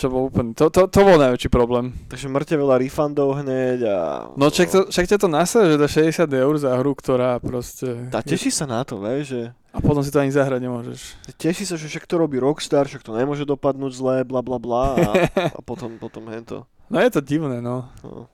Čo 0.00 0.08
bol 0.08 0.32
úplne, 0.32 0.56
to, 0.56 0.72
to, 0.72 0.88
to 0.88 1.00
bol 1.04 1.20
najväčší 1.20 1.52
problém. 1.52 1.92
Takže 2.08 2.32
mŕte 2.32 2.56
veľa 2.56 2.80
refundov 2.80 3.36
hneď 3.36 3.84
a... 3.84 3.98
No 4.32 4.48
však, 4.48 4.68
to, 4.72 4.80
však 4.88 5.12
ťa 5.12 5.18
to 5.20 5.28
nasleduje, 5.28 5.76
že 5.76 5.82
dá 5.84 5.88
60 6.24 6.40
eur 6.40 6.54
za 6.56 6.72
hru, 6.80 6.96
ktorá 6.96 7.36
proste... 7.36 8.08
A 8.08 8.24
teší 8.24 8.48
sa 8.48 8.64
na 8.64 8.80
to, 8.80 8.96
vieš, 8.96 9.36
že... 9.36 9.42
A 9.76 9.78
potom 9.84 10.00
si 10.00 10.08
to 10.08 10.24
ani 10.24 10.32
zahrať 10.32 10.56
nemôžeš. 10.56 11.20
Teší 11.36 11.68
sa, 11.68 11.76
že 11.76 11.84
však 11.84 12.08
to 12.08 12.16
robí 12.16 12.40
Rockstar, 12.40 12.88
však 12.88 13.04
to 13.04 13.12
nemôže 13.12 13.44
dopadnúť 13.44 13.92
zle, 13.92 14.16
bla 14.24 14.40
bla 14.40 14.56
bla 14.56 14.96
a, 14.96 15.10
a 15.58 15.60
potom, 15.60 16.00
potom 16.00 16.24
hento. 16.32 16.64
No 16.88 16.96
je 17.04 17.10
to 17.12 17.20
divné, 17.20 17.60
no. 17.60 17.92
No. 18.00 18.24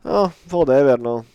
no, 0.00 0.32
whatever, 0.48 0.96
no. 0.96 1.28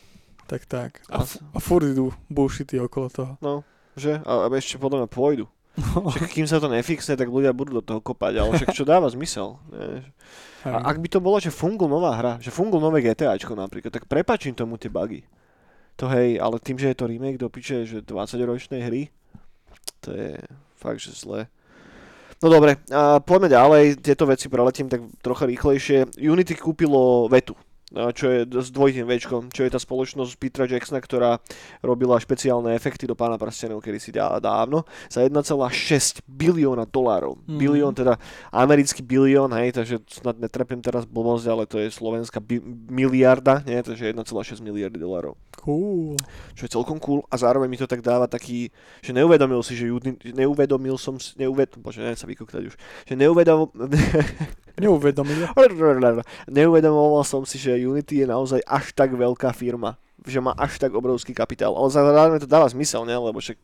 Tak 0.49 0.65
tak. 0.65 1.05
A, 1.13 1.21
f- 1.21 1.37
a 1.53 1.61
furt 1.61 1.85
idú 1.85 2.17
bullshity 2.33 2.81
okolo 2.81 3.13
toho. 3.13 3.33
No, 3.45 3.61
že? 3.93 4.25
A, 4.25 4.49
a 4.49 4.51
ešte 4.57 4.81
podľa 4.81 5.05
mňa 5.05 5.09
pôjdu. 5.13 5.45
Však 5.73 6.29
kým 6.29 6.45
sa 6.45 6.61
to 6.61 6.69
nefixne, 6.69 7.17
tak 7.17 7.33
ľudia 7.33 7.49
budú 7.49 7.81
do 7.81 7.83
toho 7.83 7.97
kopať, 7.97 8.33
ale 8.37 8.49
však 8.61 8.77
čo 8.77 8.85
dáva 8.85 9.09
zmysel. 9.09 9.57
Vieš. 9.73 10.05
A 10.69 10.77
ak 10.93 11.01
by 11.01 11.07
to 11.09 11.19
bolo, 11.19 11.41
že 11.41 11.49
fungul 11.49 11.89
nová 11.89 12.13
hra, 12.13 12.37
že 12.37 12.53
fungul 12.53 12.77
nové 12.77 13.01
GTAčko 13.01 13.57
napríklad, 13.57 13.89
tak 13.89 14.05
prepačím 14.05 14.53
tomu 14.53 14.77
tie 14.77 14.93
bugy. 14.93 15.25
To 15.97 16.05
hej, 16.09 16.37
ale 16.37 16.61
tým, 16.61 16.77
že 16.77 16.93
je 16.93 16.97
to 16.97 17.09
remake 17.09 17.41
do 17.41 17.49
piče, 17.49 17.85
že 17.89 18.05
20 18.05 18.49
ročnej 18.49 18.81
hry, 18.85 19.01
to 20.01 20.13
je 20.13 20.37
fakt, 20.77 21.01
že 21.01 21.13
zlé. 21.13 21.49
No 22.41 22.51
dobre, 22.51 22.77
a 22.91 23.23
poďme 23.23 23.49
ďalej, 23.49 24.03
tieto 24.03 24.27
veci 24.29 24.51
preletím 24.51 24.91
tak 24.91 25.01
trocha 25.23 25.47
rýchlejšie. 25.47 26.19
Unity 26.19 26.53
kúpilo 26.59 27.31
Vetu, 27.31 27.55
čo 27.93 28.25
je 28.33 28.39
s 28.49 28.73
dvojitým 28.73 29.05
Včkom, 29.05 29.53
čo 29.53 29.61
je 29.61 29.71
tá 29.71 29.77
spoločnosť 29.77 30.33
Petra 30.41 30.65
Jacksona, 30.65 30.97
ktorá 30.97 31.37
robila 31.85 32.17
špeciálne 32.17 32.73
efekty 32.73 33.05
do 33.05 33.13
Pána 33.13 33.37
prstenov 33.37 33.85
kedysi 33.85 34.09
dá- 34.09 34.41
dávno, 34.41 34.81
za 35.07 35.21
1,6 35.21 36.25
bilióna 36.25 36.89
dolárov. 36.89 37.37
Mhm. 37.45 37.57
Bilión, 37.61 37.93
teda 37.93 38.17
americký 38.49 39.05
bilión, 39.05 39.53
hej, 39.53 39.77
takže 39.77 40.01
snad 40.09 40.41
netrepem 40.41 40.81
teraz 40.81 41.05
blbosť, 41.05 41.45
ale 41.45 41.63
to 41.69 41.77
je 41.77 41.93
slovenská 41.93 42.41
bi- 42.41 42.63
miliarda, 42.89 43.61
nie, 43.69 43.77
takže 43.85 44.09
1,6 44.09 44.57
miliardy 44.65 44.97
dolárov. 44.97 45.37
Cool. 45.61 46.17
Čo 46.57 46.61
je 46.65 46.73
celkom 46.73 46.97
cool 46.99 47.21
a 47.29 47.37
zároveň 47.37 47.69
mi 47.69 47.77
to 47.77 47.85
tak 47.87 48.01
dáva 48.01 48.25
taký, 48.25 48.73
že 49.05 49.13
neuvedomil 49.13 49.61
si, 49.61 49.77
že 49.77 49.85
neuvedomil 50.33 50.97
som 50.97 51.21
si, 51.21 51.37
neuved, 51.37 51.77
bože, 51.77 52.01
neviem 52.01 52.19
sa 52.19 52.27
vykoktať 52.27 52.61
už, 52.67 52.75
že 53.07 53.13
neuvedom, 53.13 53.69
Neuvedomili. 54.73 55.45
neuvedomoval 56.49 57.21
som 57.21 57.45
si, 57.45 57.61
že 57.61 57.77
Unity 57.77 58.25
je 58.25 58.27
naozaj 58.27 58.61
až 58.65 58.89
tak 58.97 59.13
veľká 59.13 59.53
firma, 59.53 60.01
že 60.25 60.41
má 60.41 60.57
až 60.57 60.81
tak 60.81 60.97
obrovský 60.97 61.37
kapitál. 61.37 61.77
Ale 61.77 61.93
zároveň 61.93 62.41
to 62.41 62.49
dáva 62.49 62.65
zmysel, 62.65 63.05
ne? 63.05 63.13
lebo 63.13 63.37
však 63.37 63.59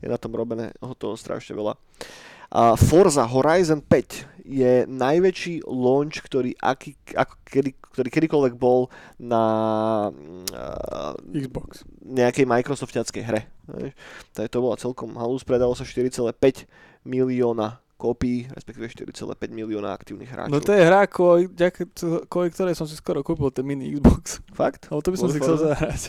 je 0.00 0.08
na 0.08 0.16
tom 0.16 0.32
robené 0.32 0.72
ho 0.80 0.94
toho 0.96 1.20
strašne 1.20 1.52
veľa. 1.52 1.76
A 2.48 2.80
Forza 2.80 3.28
Horizon 3.28 3.84
5 3.84 4.40
je 4.48 4.88
najväčší 4.88 5.68
launch, 5.68 6.24
ktorý, 6.24 6.56
aký, 6.56 6.96
ako, 7.12 7.34
kedy, 7.44 7.70
ktorý 7.76 8.08
kedykoľvek 8.08 8.54
bol 8.56 8.88
na 9.20 9.44
uh, 10.08 11.12
Xbox. 11.28 11.84
nejakej 12.00 12.48
Microsoftiackej 12.48 13.22
hre. 13.28 13.44
Takže 14.32 14.48
to 14.48 14.64
bola 14.64 14.80
celkom 14.80 15.12
halus, 15.20 15.44
predalo 15.44 15.76
sa 15.76 15.84
4,5 15.84 16.24
milióna 17.04 17.84
kópií, 17.98 18.46
respektíve 18.54 18.86
4,5 19.10 19.34
milióna 19.50 19.90
aktívnych 19.90 20.30
hráčov. 20.30 20.54
No 20.54 20.62
to 20.62 20.70
je 20.70 20.86
hra, 20.86 21.10
kvôli, 21.10 22.48
ktorej 22.54 22.78
som 22.78 22.86
si 22.86 22.94
skoro 22.94 23.26
kúpil 23.26 23.50
ten 23.50 23.66
mini 23.66 23.90
Xbox. 23.90 24.38
Fakt? 24.54 24.86
Ale 24.88 25.02
to 25.02 25.10
by 25.10 25.16
som 25.18 25.26
Kvôli 25.26 25.36
si 25.36 25.42
chcel 25.42 25.58
zahrať. 25.58 26.02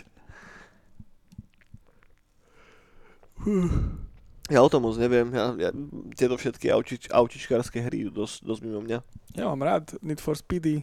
Ja 4.49 4.65
o 4.65 4.69
tom 4.69 4.81
moc 4.85 4.97
neviem. 4.97 5.29
Ja, 5.29 5.53
ja, 5.57 5.69
tieto 6.17 6.33
všetky 6.33 6.73
autič, 6.73 7.05
autičkárske 7.13 7.85
hry 7.85 8.05
idú 8.05 8.25
dosť, 8.25 8.41
dosť 8.41 8.61
mimo 8.65 8.81
mňa. 8.81 8.99
Ja 9.37 9.45
mám 9.53 9.61
rád 9.61 9.93
Need 10.01 10.17
for 10.17 10.33
Speedy. 10.33 10.81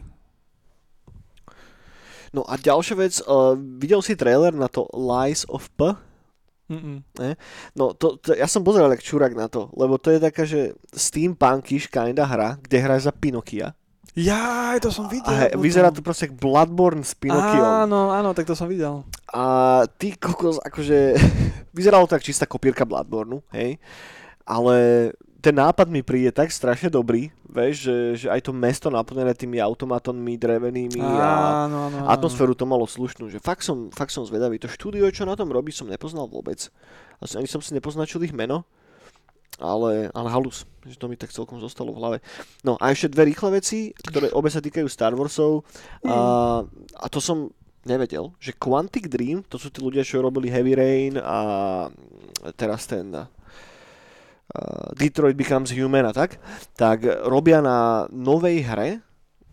No 2.31 2.47
a 2.47 2.55
ďalšia 2.55 2.95
vec, 2.95 3.19
uh, 3.23 3.55
videl 3.55 3.99
si 4.03 4.15
trailer 4.15 4.55
na 4.55 4.71
to 4.71 4.87
Lies 4.95 5.43
of 5.47 5.67
P? 5.75 5.95
Mm-mm. 6.67 6.99
No 7.75 7.95
to, 7.95 8.19
to, 8.19 8.35
ja 8.35 8.43
som 8.47 8.63
pozeral 8.63 8.91
jak 8.91 9.03
čurák 9.03 9.31
na 9.31 9.47
to, 9.47 9.71
lebo 9.75 9.95
to 9.95 10.11
je 10.11 10.19
taká, 10.19 10.43
že 10.43 10.75
steampunkish 10.91 11.87
kinda 11.87 12.27
hra, 12.27 12.59
kde 12.59 12.77
hráš 12.83 13.07
za 13.07 13.13
Pinokia. 13.15 13.71
Jaj, 14.17 14.81
to 14.81 14.89
som 14.89 15.05
videl. 15.05 15.29
A 15.29 15.45
he, 15.45 15.47
vyzerá 15.61 15.93
to 15.93 16.01
proste 16.01 16.25
ako 16.25 16.41
Bloodborne 16.41 17.05
s 17.05 17.13
Pinokiom. 17.13 17.85
Áno, 17.85 18.09
áno, 18.09 18.33
tak 18.33 18.49
to 18.49 18.57
som 18.57 18.65
videl. 18.65 19.05
A 19.29 19.85
ty 20.01 20.17
kokos, 20.17 20.57
akože, 20.57 21.13
vyzeralo 21.77 22.09
to 22.09 22.17
tak 22.17 22.25
čistá 22.25 22.49
kopírka 22.49 22.81
Bloodborneu, 22.81 23.45
hej, 23.53 23.77
ale 24.41 24.75
ten 25.47 25.55
nápad 25.55 25.87
mi 25.87 26.03
príde 26.03 26.35
tak 26.35 26.51
strašne 26.51 26.91
dobrý, 26.91 27.31
vieš, 27.47 27.87
že, 27.87 27.97
že 28.19 28.27
aj 28.27 28.43
to 28.43 28.51
mesto 28.51 28.91
naplnené 28.91 29.31
tými 29.31 29.63
automatonmi 29.63 30.35
drevenými 30.35 30.99
a 30.99 31.63
Áno, 31.63 31.87
áno, 31.87 31.97
áno. 32.03 32.07
atmosféru 32.11 32.51
to 32.51 32.67
malo 32.67 32.83
slušnú, 32.83 33.31
že 33.31 33.39
fakt 33.39 33.63
som, 33.63 33.87
fakt 33.95 34.11
som 34.11 34.27
zvedavý. 34.27 34.59
To 34.59 34.67
štúdio, 34.67 35.07
čo 35.07 35.23
na 35.23 35.39
tom 35.39 35.47
robí, 35.47 35.71
som 35.71 35.87
nepoznal 35.87 36.27
vôbec. 36.27 36.67
Ani 37.23 37.47
som 37.47 37.63
si 37.63 37.71
nepoznačil 37.71 38.27
ich 38.27 38.35
meno, 38.35 38.67
ale, 39.55 40.11
ale 40.11 40.27
halus, 40.27 40.67
že 40.83 40.99
to 40.99 41.07
mi 41.07 41.15
tak 41.15 41.31
celkom 41.31 41.63
zostalo 41.63 41.95
v 41.95 41.99
hlave. 42.03 42.17
No 42.67 42.75
a 42.83 42.91
ešte 42.91 43.15
dve 43.15 43.31
rýchle 43.31 43.63
veci, 43.63 43.95
ktoré 43.95 44.27
obe 44.35 44.51
sa 44.51 44.59
týkajú 44.59 44.91
Star 44.91 45.15
Warsov. 45.15 45.63
A, 46.03 46.59
a 46.91 47.05
to 47.07 47.23
som 47.23 47.55
nevedel, 47.87 48.35
že 48.43 48.51
Quantic 48.51 49.07
Dream, 49.07 49.47
to 49.47 49.55
sú 49.55 49.71
tí 49.71 49.79
ľudia, 49.79 50.03
čo 50.03 50.19
robili 50.19 50.51
Heavy 50.51 50.75
Rain 50.75 51.15
a 51.23 51.39
teraz 52.59 52.83
ten 52.83 53.15
Detroit 54.97 55.37
Becomes 55.37 55.71
Human 55.73 56.09
a 56.09 56.13
tak, 56.13 56.41
tak 56.73 57.05
robia 57.25 57.61
na 57.61 58.09
novej 58.09 58.65
hre 58.65 58.89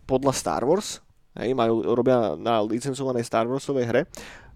podľa 0.05 0.33
Star 0.33 0.63
Wars, 0.65 1.01
hej, 1.37 1.53
majú, 1.53 1.81
robia 1.93 2.37
na 2.37 2.61
licencovanej 2.61 3.25
Star 3.25 3.49
Warsovej 3.49 3.85
hre. 3.85 4.01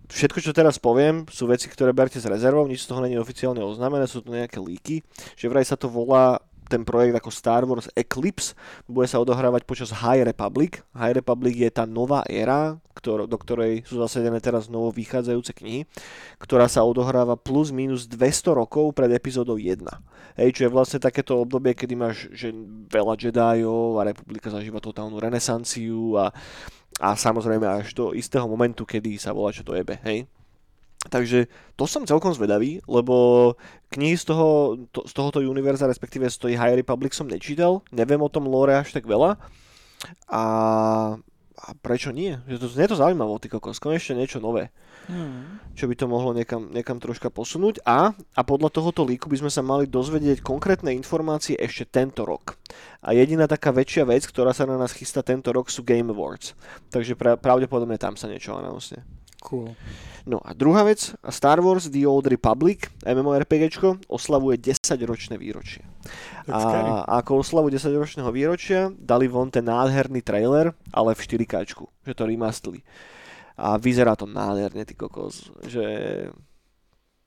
Všetko, 0.09 0.41
čo 0.41 0.57
teraz 0.57 0.81
poviem, 0.81 1.29
sú 1.29 1.45
veci, 1.45 1.69
ktoré 1.69 1.93
berte 1.93 2.17
s 2.17 2.25
rezervou, 2.25 2.65
nič 2.65 2.85
z 2.85 2.89
toho 2.89 3.05
není 3.05 3.13
oficiálne 3.21 3.61
oznámené, 3.61 4.09
sú 4.09 4.25
to 4.25 4.33
nejaké 4.33 4.57
líky, 4.57 5.05
že 5.37 5.45
vraj 5.45 5.61
sa 5.61 5.77
to 5.77 5.85
volá 5.85 6.41
ten 6.69 6.85
projekt 6.85 7.17
ako 7.17 7.33
Star 7.33 7.65
Wars 7.65 7.89
Eclipse, 7.97 8.53
bude 8.85 9.09
sa 9.09 9.17
odohrávať 9.17 9.65
počas 9.65 9.89
High 9.89 10.29
Republic. 10.29 10.85
High 10.93 11.17
Republic 11.17 11.57
je 11.57 11.73
tá 11.73 11.89
nová 11.89 12.21
éra, 12.29 12.77
ktor- 12.93 13.25
do 13.25 13.37
ktorej 13.41 13.81
sú 13.89 13.97
zasadené 13.97 14.37
teraz 14.37 14.69
novo 14.69 14.93
vychádzajúce 14.93 15.57
knihy, 15.57 15.89
ktorá 16.37 16.69
sa 16.69 16.85
odohráva 16.85 17.33
plus 17.33 17.73
minus 17.73 18.05
200 18.05 18.53
rokov 18.53 18.93
pred 18.93 19.09
epizódou 19.09 19.57
1. 19.57 19.81
Hej, 20.37 20.49
čo 20.55 20.61
je 20.69 20.71
vlastne 20.71 21.01
takéto 21.01 21.35
obdobie, 21.41 21.73
kedy 21.73 21.93
máš 21.97 22.29
že 22.31 22.53
veľa 22.87 23.17
Jediov 23.17 23.97
a 23.99 24.07
republika 24.07 24.53
zažíva 24.53 24.77
totálnu 24.79 25.17
renesanciu 25.17 26.15
a, 26.15 26.29
a 27.01 27.17
samozrejme 27.17 27.65
až 27.65 27.97
do 27.97 28.13
istého 28.13 28.45
momentu, 28.45 28.85
kedy 28.85 29.17
sa 29.17 29.33
volá, 29.33 29.49
čo 29.49 29.65
to 29.65 29.73
jebe, 29.75 29.97
hej. 30.05 30.29
Takže 31.07 31.47
to 31.79 31.87
som 31.87 32.03
celkom 32.03 32.35
zvedavý, 32.35 32.83
lebo 32.83 33.55
knihy 33.95 34.19
z, 34.19 34.35
toho, 34.35 34.75
to, 34.91 35.07
z 35.07 35.15
tohoto 35.15 35.39
univerza, 35.39 35.87
respektíve 35.87 36.27
z 36.27 36.35
tej 36.35 36.53
High 36.59 36.75
Republic 36.75 37.15
som 37.15 37.31
nečítal, 37.31 37.79
neviem 37.95 38.19
o 38.19 38.27
tom 38.27 38.51
lore 38.51 38.75
až 38.75 38.91
tak 38.91 39.07
veľa 39.07 39.39
a, 40.27 40.43
a 41.55 41.67
prečo 41.79 42.11
nie? 42.11 42.35
Že 42.51 42.55
to, 42.59 42.67
je 42.75 42.89
to 42.91 42.99
zaujímavé, 42.99 43.31
ty 43.39 43.47
kokos, 43.47 43.79
konečne 43.79 44.19
niečo 44.19 44.43
nové 44.43 44.75
Hmm. 45.09 45.57
čo 45.73 45.89
by 45.89 45.97
to 45.97 46.05
mohlo 46.05 46.37
niekam, 46.37 46.69
niekam 46.69 47.01
troška 47.01 47.33
posunúť 47.33 47.81
a, 47.81 48.13
a 48.13 48.41
podľa 48.45 48.69
tohoto 48.69 49.01
líku 49.01 49.25
by 49.25 49.41
sme 49.41 49.49
sa 49.49 49.65
mali 49.65 49.89
dozvedieť 49.89 50.45
konkrétne 50.45 50.93
informácie 50.93 51.57
ešte 51.57 51.89
tento 51.89 52.29
rok. 52.29 52.61
A 53.01 53.17
jediná 53.17 53.49
taká 53.49 53.73
väčšia 53.73 54.05
vec, 54.05 54.29
ktorá 54.29 54.53
sa 54.53 54.69
na 54.69 54.77
nás 54.77 54.93
chystá 54.93 55.25
tento 55.25 55.49
rok 55.49 55.73
sú 55.73 55.81
Game 55.81 56.13
Awards. 56.13 56.53
Takže 56.93 57.17
pra, 57.17 57.41
pravdepodobne 57.41 57.97
tam 57.97 58.13
sa 58.13 58.29
niečo 58.29 58.53
announce. 58.53 59.01
Cool. 59.39 59.71
No 60.27 60.43
a 60.43 60.53
druhá 60.53 60.83
vec, 60.83 61.15
Star 61.31 61.63
Wars 61.63 61.87
The 61.87 62.03
Old 62.03 62.27
Republic, 62.27 62.91
MMORPGčko, 63.07 64.11
oslavuje 64.11 64.59
10-ročné 64.59 65.39
výročie. 65.39 65.87
That's 66.45 66.59
scary. 66.59 66.91
A 66.91 67.23
ako 67.23 67.39
oslavu 67.41 67.71
10-ročného 67.71 68.29
výročia 68.29 68.91
dali 68.93 69.31
von 69.31 69.47
ten 69.47 69.65
nádherný 69.65 70.21
trailer, 70.21 70.75
ale 70.91 71.15
v 71.15 71.23
4K, 71.23 71.53
že 72.03 72.13
to 72.13 72.27
remastli. 72.27 72.83
A 73.59 73.79
vyzerá 73.79 74.15
to 74.15 74.27
nádherne, 74.27 74.85
ty 74.85 74.95
kokos, 74.95 75.51
že 75.67 75.83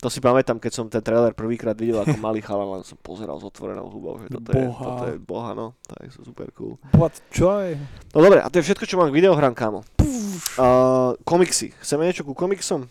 to 0.03 0.11
si 0.11 0.19
pamätám, 0.19 0.59
keď 0.59 0.73
som 0.75 0.91
ten 0.91 0.99
trailer 0.99 1.31
prvýkrát 1.31 1.79
videl 1.79 2.03
ako 2.03 2.19
malý 2.19 2.43
chalan, 2.43 2.75
len 2.75 2.83
som 2.83 2.99
pozeral 2.99 3.39
s 3.39 3.47
otvorenou 3.47 3.87
hubou, 3.87 4.19
že 4.19 4.35
toto 4.35 4.51
je, 4.51 4.67
Boha. 4.67 4.83
toto 4.83 5.05
je 5.07 5.17
boha, 5.23 5.51
no, 5.55 5.79
to 5.87 5.95
je 6.03 6.07
super 6.27 6.51
cool. 6.59 6.75
What 6.99 7.15
joy. 7.31 7.79
No 8.11 8.19
dobre, 8.19 8.43
a 8.43 8.51
to 8.51 8.59
je 8.59 8.67
všetko, 8.67 8.83
čo 8.83 8.99
mám 8.99 9.15
k 9.15 9.23
videohrám, 9.23 9.55
kámo. 9.55 9.87
Uh, 10.59 11.15
komiksy. 11.23 11.71
Chceme 11.79 12.11
niečo 12.11 12.27
ku 12.27 12.35
komiksom? 12.35 12.91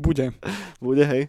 Bude. 0.00 0.32
Bude, 0.80 1.04
hej? 1.04 1.22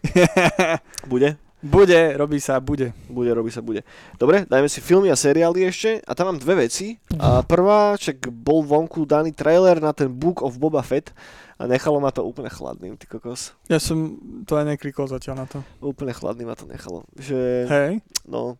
Bude? 1.12 1.36
Bude, 1.58 2.14
robí 2.14 2.38
sa, 2.38 2.62
bude. 2.62 2.94
Bude, 3.10 3.34
robí 3.34 3.50
sa, 3.50 3.58
bude. 3.58 3.82
Dobre, 4.14 4.46
dajme 4.46 4.70
si 4.70 4.78
filmy 4.78 5.10
a 5.10 5.18
seriály 5.18 5.66
ešte. 5.66 5.98
A 6.06 6.14
tam 6.14 6.30
mám 6.30 6.38
dve 6.38 6.70
veci. 6.70 7.02
A 7.18 7.42
prvá, 7.42 7.98
čak 7.98 8.30
bol 8.30 8.62
vonku 8.62 9.02
daný 9.02 9.34
trailer 9.34 9.82
na 9.82 9.90
ten 9.90 10.06
Book 10.06 10.38
of 10.38 10.54
Boba 10.54 10.86
Fett 10.86 11.10
a 11.58 11.66
nechalo 11.66 11.98
ma 11.98 12.14
to 12.14 12.22
úplne 12.22 12.46
chladným, 12.46 12.94
ty 12.94 13.10
kokos. 13.10 13.58
Ja 13.66 13.82
som 13.82 14.14
to 14.46 14.54
aj 14.54 14.78
neklikol 14.78 15.10
zatiaľ 15.10 15.42
na 15.42 15.46
to. 15.50 15.58
Úplne 15.82 16.14
chladný 16.14 16.46
ma 16.46 16.54
to 16.54 16.70
nechalo. 16.70 17.02
Že, 17.18 17.40
Hej, 17.66 17.92
no, 18.30 18.54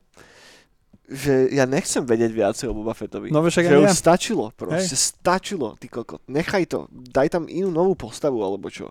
že 1.07 1.49
ja 1.55 1.65
nechcem 1.65 2.03
vedieť 2.03 2.35
viacej 2.35 2.67
o 2.69 2.75
Boba 2.75 2.99
Fettovi. 2.99 3.31
no 3.31 3.41
však 3.41 3.65
že 3.65 3.73
aj 3.73 3.81
už 3.81 3.93
ja. 3.95 3.97
stačilo, 3.97 4.45
proste 4.53 4.99
stačilo, 4.99 5.79
ty 5.79 5.87
kokot. 5.87 6.21
Nechaj 6.27 6.67
to, 6.69 6.91
daj 6.91 7.31
tam 7.31 7.47
inú 7.47 7.71
novú 7.71 7.95
postavu, 7.95 8.43
alebo 8.43 8.67
čo. 8.67 8.91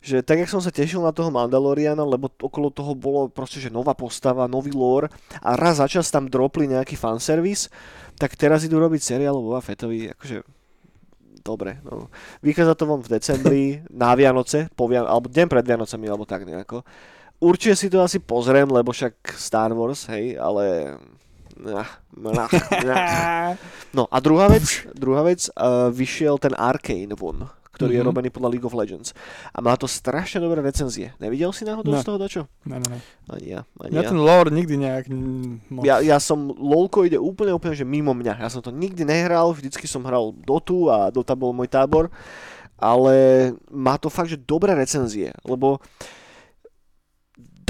Že 0.00 0.24
tak, 0.24 0.40
jak 0.40 0.48
som 0.48 0.64
sa 0.64 0.72
tešil 0.72 1.04
na 1.04 1.12
toho 1.12 1.28
Mandaloriana, 1.28 2.00
lebo 2.00 2.32
okolo 2.32 2.72
toho 2.72 2.96
bolo 2.96 3.28
proste, 3.28 3.60
že 3.60 3.68
nová 3.68 3.92
postava, 3.92 4.48
nový 4.48 4.72
lore 4.72 5.12
a 5.44 5.52
raz 5.60 5.76
za 5.76 5.84
čas 5.84 6.08
tam 6.08 6.24
dropli 6.24 6.64
nejaký 6.64 6.96
fanservice, 6.96 7.68
tak 8.16 8.32
teraz 8.36 8.64
idú 8.64 8.80
robiť 8.80 9.00
seriál 9.00 9.36
o 9.36 9.44
Boba 9.44 9.60
Fettovi, 9.60 10.08
akože 10.08 10.40
dobre, 11.40 11.80
no. 11.84 12.12
Vychádza 12.44 12.76
to 12.76 12.84
von 12.84 13.00
v 13.00 13.12
decembri, 13.12 13.64
na 14.02 14.12
Vianoce, 14.12 14.68
po 14.76 14.86
Vian- 14.86 15.08
alebo 15.08 15.28
deň 15.28 15.46
pred 15.48 15.64
Vianocami, 15.64 16.06
alebo 16.08 16.24
tak 16.28 16.44
nejako. 16.44 16.84
Určite 17.40 17.76
si 17.76 17.88
to 17.88 18.04
asi 18.04 18.20
pozriem, 18.20 18.68
lebo 18.68 18.92
však 18.92 19.32
Star 19.32 19.72
Wars, 19.72 20.04
hej, 20.12 20.36
ale... 20.36 20.96
No 23.96 24.08
a 24.08 24.16
druhá 24.20 24.48
vec, 24.48 24.84
druhá 24.96 25.24
vec, 25.24 25.48
uh, 25.56 25.92
vyšiel 25.92 26.40
ten 26.40 26.56
Arcane 26.56 27.12
von, 27.12 27.48
ktorý 27.80 27.96
je 27.96 28.02
Mhm. 28.04 28.08
robený 28.12 28.28
podľa 28.28 28.50
League 28.52 28.68
of 28.68 28.76
Legends. 28.76 29.16
A 29.50 29.64
má 29.64 29.72
to 29.74 29.88
strašne 29.88 30.36
dobré 30.38 30.60
recenzie. 30.60 31.16
Nevidel 31.16 31.48
si 31.50 31.64
náhodou 31.64 31.96
Ne. 31.96 32.00
z 32.00 32.04
toho 32.04 32.20
dačo? 32.20 32.42
Ne, 32.68 32.76
ne, 32.76 32.86
ne. 32.92 32.98
Ani 33.26 33.56
ja, 33.56 33.64
ani 33.80 33.96
Ja 33.96 34.04
ja. 34.04 34.10
ten 34.12 34.20
lore 34.20 34.52
nikdy 34.52 34.76
nejak 34.76 35.08
moc. 35.72 35.82
Ja, 35.82 35.98
ja 35.98 36.20
som, 36.20 36.52
LoLko 36.52 37.08
ide 37.08 37.16
úplne, 37.16 37.56
úplne, 37.56 37.72
že 37.72 37.88
mimo 37.88 38.12
mňa. 38.12 38.36
Ja 38.36 38.52
som 38.52 38.60
to 38.60 38.68
nikdy 38.68 39.02
nehral, 39.02 39.56
vždycky 39.56 39.88
som 39.88 40.04
hral 40.04 40.36
Dotu 40.36 40.92
a 40.92 41.08
Dota 41.08 41.32
bol 41.32 41.56
môj 41.56 41.66
tábor, 41.66 42.12
ale 42.76 43.14
má 43.68 43.96
to 43.96 44.08
fakt, 44.08 44.28
že 44.28 44.36
dobré 44.36 44.72
recenzie, 44.72 45.32
lebo 45.42 45.80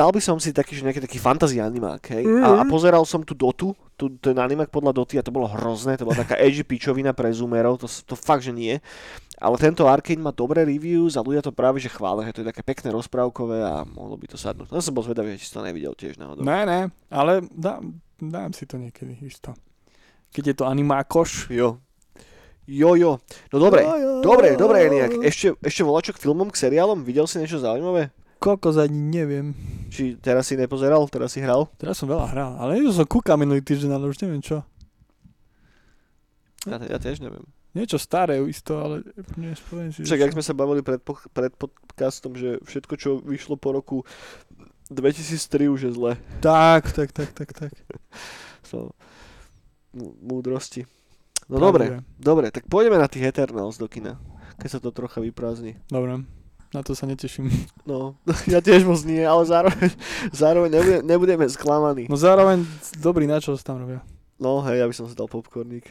dal 0.00 0.08
by 0.08 0.16
som 0.18 0.40
si 0.40 0.48
taký, 0.50 0.72
že 0.72 0.82
nejaký 0.82 1.04
taký 1.04 1.20
fantasy 1.20 1.60
animák, 1.60 2.00
hej? 2.08 2.24
A, 2.40 2.56
a 2.56 2.64
Mhm. 2.64 2.68
pozeral 2.68 3.04
som 3.04 3.20
tu 3.20 3.36
Dotu, 3.36 3.76
tu, 3.94 4.08
ten 4.16 4.32
animák 4.32 4.72
podľa 4.72 4.96
Doty 4.96 5.20
a 5.20 5.22
to 5.22 5.28
bolo 5.28 5.44
hrozné, 5.44 5.94
to 5.94 6.08
bola 6.08 6.16
taká 6.18 6.40
edgy 6.40 6.64
pičovina 6.64 7.12
pre 7.12 7.28
zoomerov, 7.28 7.76
to, 7.76 7.84
to 7.84 8.16
fakt, 8.16 8.40
že 8.40 8.50
nie. 8.50 8.80
Ale 9.36 9.56
tento 9.56 9.84
Arcane 9.84 10.20
má 10.20 10.32
dobré 10.32 10.64
reviews 10.64 11.16
a 11.16 11.24
ľudia 11.24 11.40
to 11.40 11.48
práve 11.50 11.76
že 11.76 11.88
chvália, 11.88 12.28
že 12.28 12.32
to 12.32 12.40
je 12.40 12.48
také 12.48 12.60
pekné 12.62 12.88
rozprávkové 12.90 13.60
a 13.60 13.84
mohlo 13.84 14.16
by 14.16 14.24
to 14.26 14.36
sadnúť. 14.36 14.68
No 14.68 14.80
som 14.80 14.92
bol 14.92 15.00
zvedavý, 15.00 15.36
že 15.36 15.44
si 15.44 15.52
to 15.52 15.60
nevidel 15.60 15.92
tiež 15.92 16.16
náhodou. 16.16 16.40
Ne, 16.40 16.64
ne, 16.64 16.80
ale 17.08 17.44
dám, 17.48 17.88
dám 18.16 18.52
si 18.52 18.64
to 18.64 18.76
niekedy, 18.76 19.16
isto. 19.20 19.52
Keď 20.30 20.44
je 20.44 20.54
to 20.54 20.64
animákoš. 20.64 21.48
Jo. 21.50 21.80
Jo, 22.68 22.94
jo. 22.94 23.18
No 23.50 23.56
dobre, 23.58 23.82
dobre, 24.22 24.54
dobre, 24.54 24.86
nejak. 24.86 25.24
Ešte, 25.24 25.58
ešte 25.58 25.82
volačo 25.82 26.12
k 26.12 26.20
filmom, 26.20 26.48
k 26.48 26.60
seriálom? 26.60 27.02
Videl 27.02 27.26
si 27.26 27.36
niečo 27.36 27.58
zaujímavé? 27.58 28.14
Kokos 28.40 28.80
ani 28.80 28.96
neviem. 28.96 29.52
Či 29.92 30.16
teraz 30.16 30.48
si 30.48 30.56
nepozeral, 30.56 31.04
teraz 31.06 31.36
si 31.36 31.44
hral? 31.44 31.68
Teraz 31.76 32.00
som 32.00 32.08
veľa 32.08 32.26
hral, 32.26 32.52
ale 32.56 32.80
niečo 32.80 32.96
som 32.96 33.04
kúkal 33.04 33.36
minulý 33.36 33.60
týždeň, 33.60 33.92
ale 33.92 34.08
už 34.08 34.16
neviem 34.18 34.40
čo. 34.40 34.64
Ja, 36.64 36.80
ja 36.80 36.96
tiež 36.96 37.20
neviem. 37.20 37.44
Niečo 37.70 37.96
staré 37.96 38.40
isto, 38.42 38.74
ale 38.76 39.06
nespoviem 39.36 39.92
si. 39.92 40.02
Však, 40.02 40.20
ak 40.24 40.34
sme 40.34 40.42
sa 40.42 40.52
bavili 40.52 40.80
pred, 40.80 40.98
po- 40.98 41.22
pred 41.30 41.52
podcastom, 41.52 42.34
že 42.34 42.58
všetko, 42.60 42.94
čo 42.96 43.10
vyšlo 43.20 43.54
po 43.54 43.70
roku 43.70 43.96
2003 44.90 45.70
už 45.70 45.80
je 45.86 45.92
zle. 45.94 46.12
Tak, 46.40 46.90
tak, 46.90 47.12
tak, 47.12 47.30
tak, 47.30 47.50
tak. 47.52 47.72
So, 48.66 48.94
m- 49.92 50.14
múdrosti. 50.20 50.86
No 51.46 51.58
dobre, 51.58 51.98
dobre, 52.16 52.48
tak 52.48 52.66
pôjdeme 52.66 52.94
na 52.96 53.10
tých 53.10 53.26
Eternals 53.28 53.76
do 53.76 53.86
kina. 53.86 54.16
Keď 54.56 54.68
sa 54.70 54.78
to 54.78 54.90
trocha 54.90 55.18
vyprázdni. 55.18 55.74
Dobre, 55.86 56.22
na 56.70 56.86
to 56.86 56.94
sa 56.94 57.06
neteším. 57.06 57.50
No, 57.82 58.14
ja 58.52 58.62
tiež 58.62 58.86
moc 58.86 59.02
nie, 59.02 59.22
ale 59.26 59.42
zároveň, 59.42 59.90
zároveň 60.30 60.70
nebudeme, 60.70 61.02
nebudeme 61.02 61.46
sklamaní. 61.50 62.06
No 62.06 62.14
zároveň 62.14 62.62
dobrý 63.02 63.26
načo 63.26 63.58
sa 63.58 63.74
tam 63.74 63.82
robia. 63.82 64.00
No 64.40 64.64
hej, 64.64 64.80
ja 64.80 64.86
by 64.88 64.94
som 64.96 65.04
si 65.04 65.12
dal 65.12 65.28
popcorník. 65.28 65.84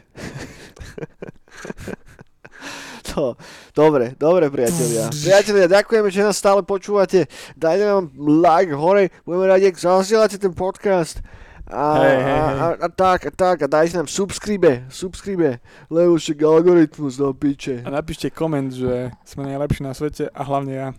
to, 3.05 3.37
dobre, 3.79 4.17
dobre 4.17 4.49
priatelia. 4.49 5.11
Priatelia, 5.13 5.69
ďakujeme, 5.69 6.09
že 6.09 6.25
nás 6.25 6.39
stále 6.39 6.65
počúvate. 6.65 7.29
Dajte 7.53 7.83
nám 7.85 8.09
like 8.17 8.73
hore, 8.73 9.13
budeme 9.21 9.45
radi, 9.45 9.69
ak 9.69 9.77
zasielate 9.77 10.41
ten 10.41 10.55
podcast. 10.57 11.21
A, 11.69 12.01
Hej, 12.01 12.17
hej, 12.17 12.33
a, 12.33 12.45
a, 12.49 12.67
a, 12.81 12.89
tak, 12.89 13.29
a 13.29 13.31
tak, 13.31 13.61
a 13.61 13.67
dajte 13.69 14.01
nám 14.01 14.09
subscribe, 14.09 14.89
subscribe, 14.89 15.61
lebo 15.93 16.17
však 16.17 16.41
algoritmus 16.41 17.21
do 17.21 17.29
piče. 17.29 17.85
A 17.85 17.93
napíšte 17.93 18.33
koment, 18.33 18.73
že 18.73 19.13
sme 19.21 19.45
najlepší 19.45 19.85
na 19.85 19.93
svete 19.93 20.33
a 20.33 20.41
hlavne 20.41 20.73
ja. 20.73 20.89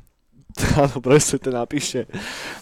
Áno, 0.82 1.02
presne 1.02 1.42
to 1.42 1.50
napíšte. 1.50 2.06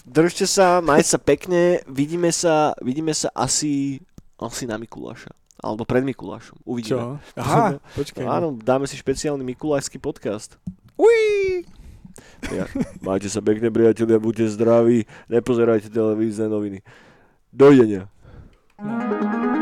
Držte 0.09 0.49
sa, 0.49 0.81
majte 0.81 1.13
sa 1.13 1.19
pekne, 1.21 1.85
vidíme 1.85 2.33
sa, 2.33 2.73
vidíme 2.81 3.13
sa 3.13 3.29
asi, 3.37 4.01
asi 4.41 4.65
na 4.65 4.81
Mikuláša. 4.81 5.29
Alebo 5.61 5.85
pred 5.85 6.01
Mikulášom. 6.01 6.65
Uvidíme. 6.65 7.21
Čo? 7.21 7.37
Aha, 7.45 7.77
počkaj. 7.93 8.25
No, 8.25 8.33
áno, 8.33 8.47
dáme 8.57 8.89
si 8.89 8.97
špeciálny 8.97 9.45
mikulášsky 9.45 10.01
podcast. 10.01 10.57
Uí! 10.97 11.61
Ja. 12.49 12.65
Majte 13.05 13.29
sa 13.29 13.43
pekne, 13.43 13.69
priatelia, 13.69 14.17
buďte 14.17 14.49
zdraví, 14.49 15.05
nepozerajte 15.29 15.91
televízne 15.91 16.49
noviny. 16.49 16.79
Dovidenia. 17.51 18.07
No. 18.79 19.58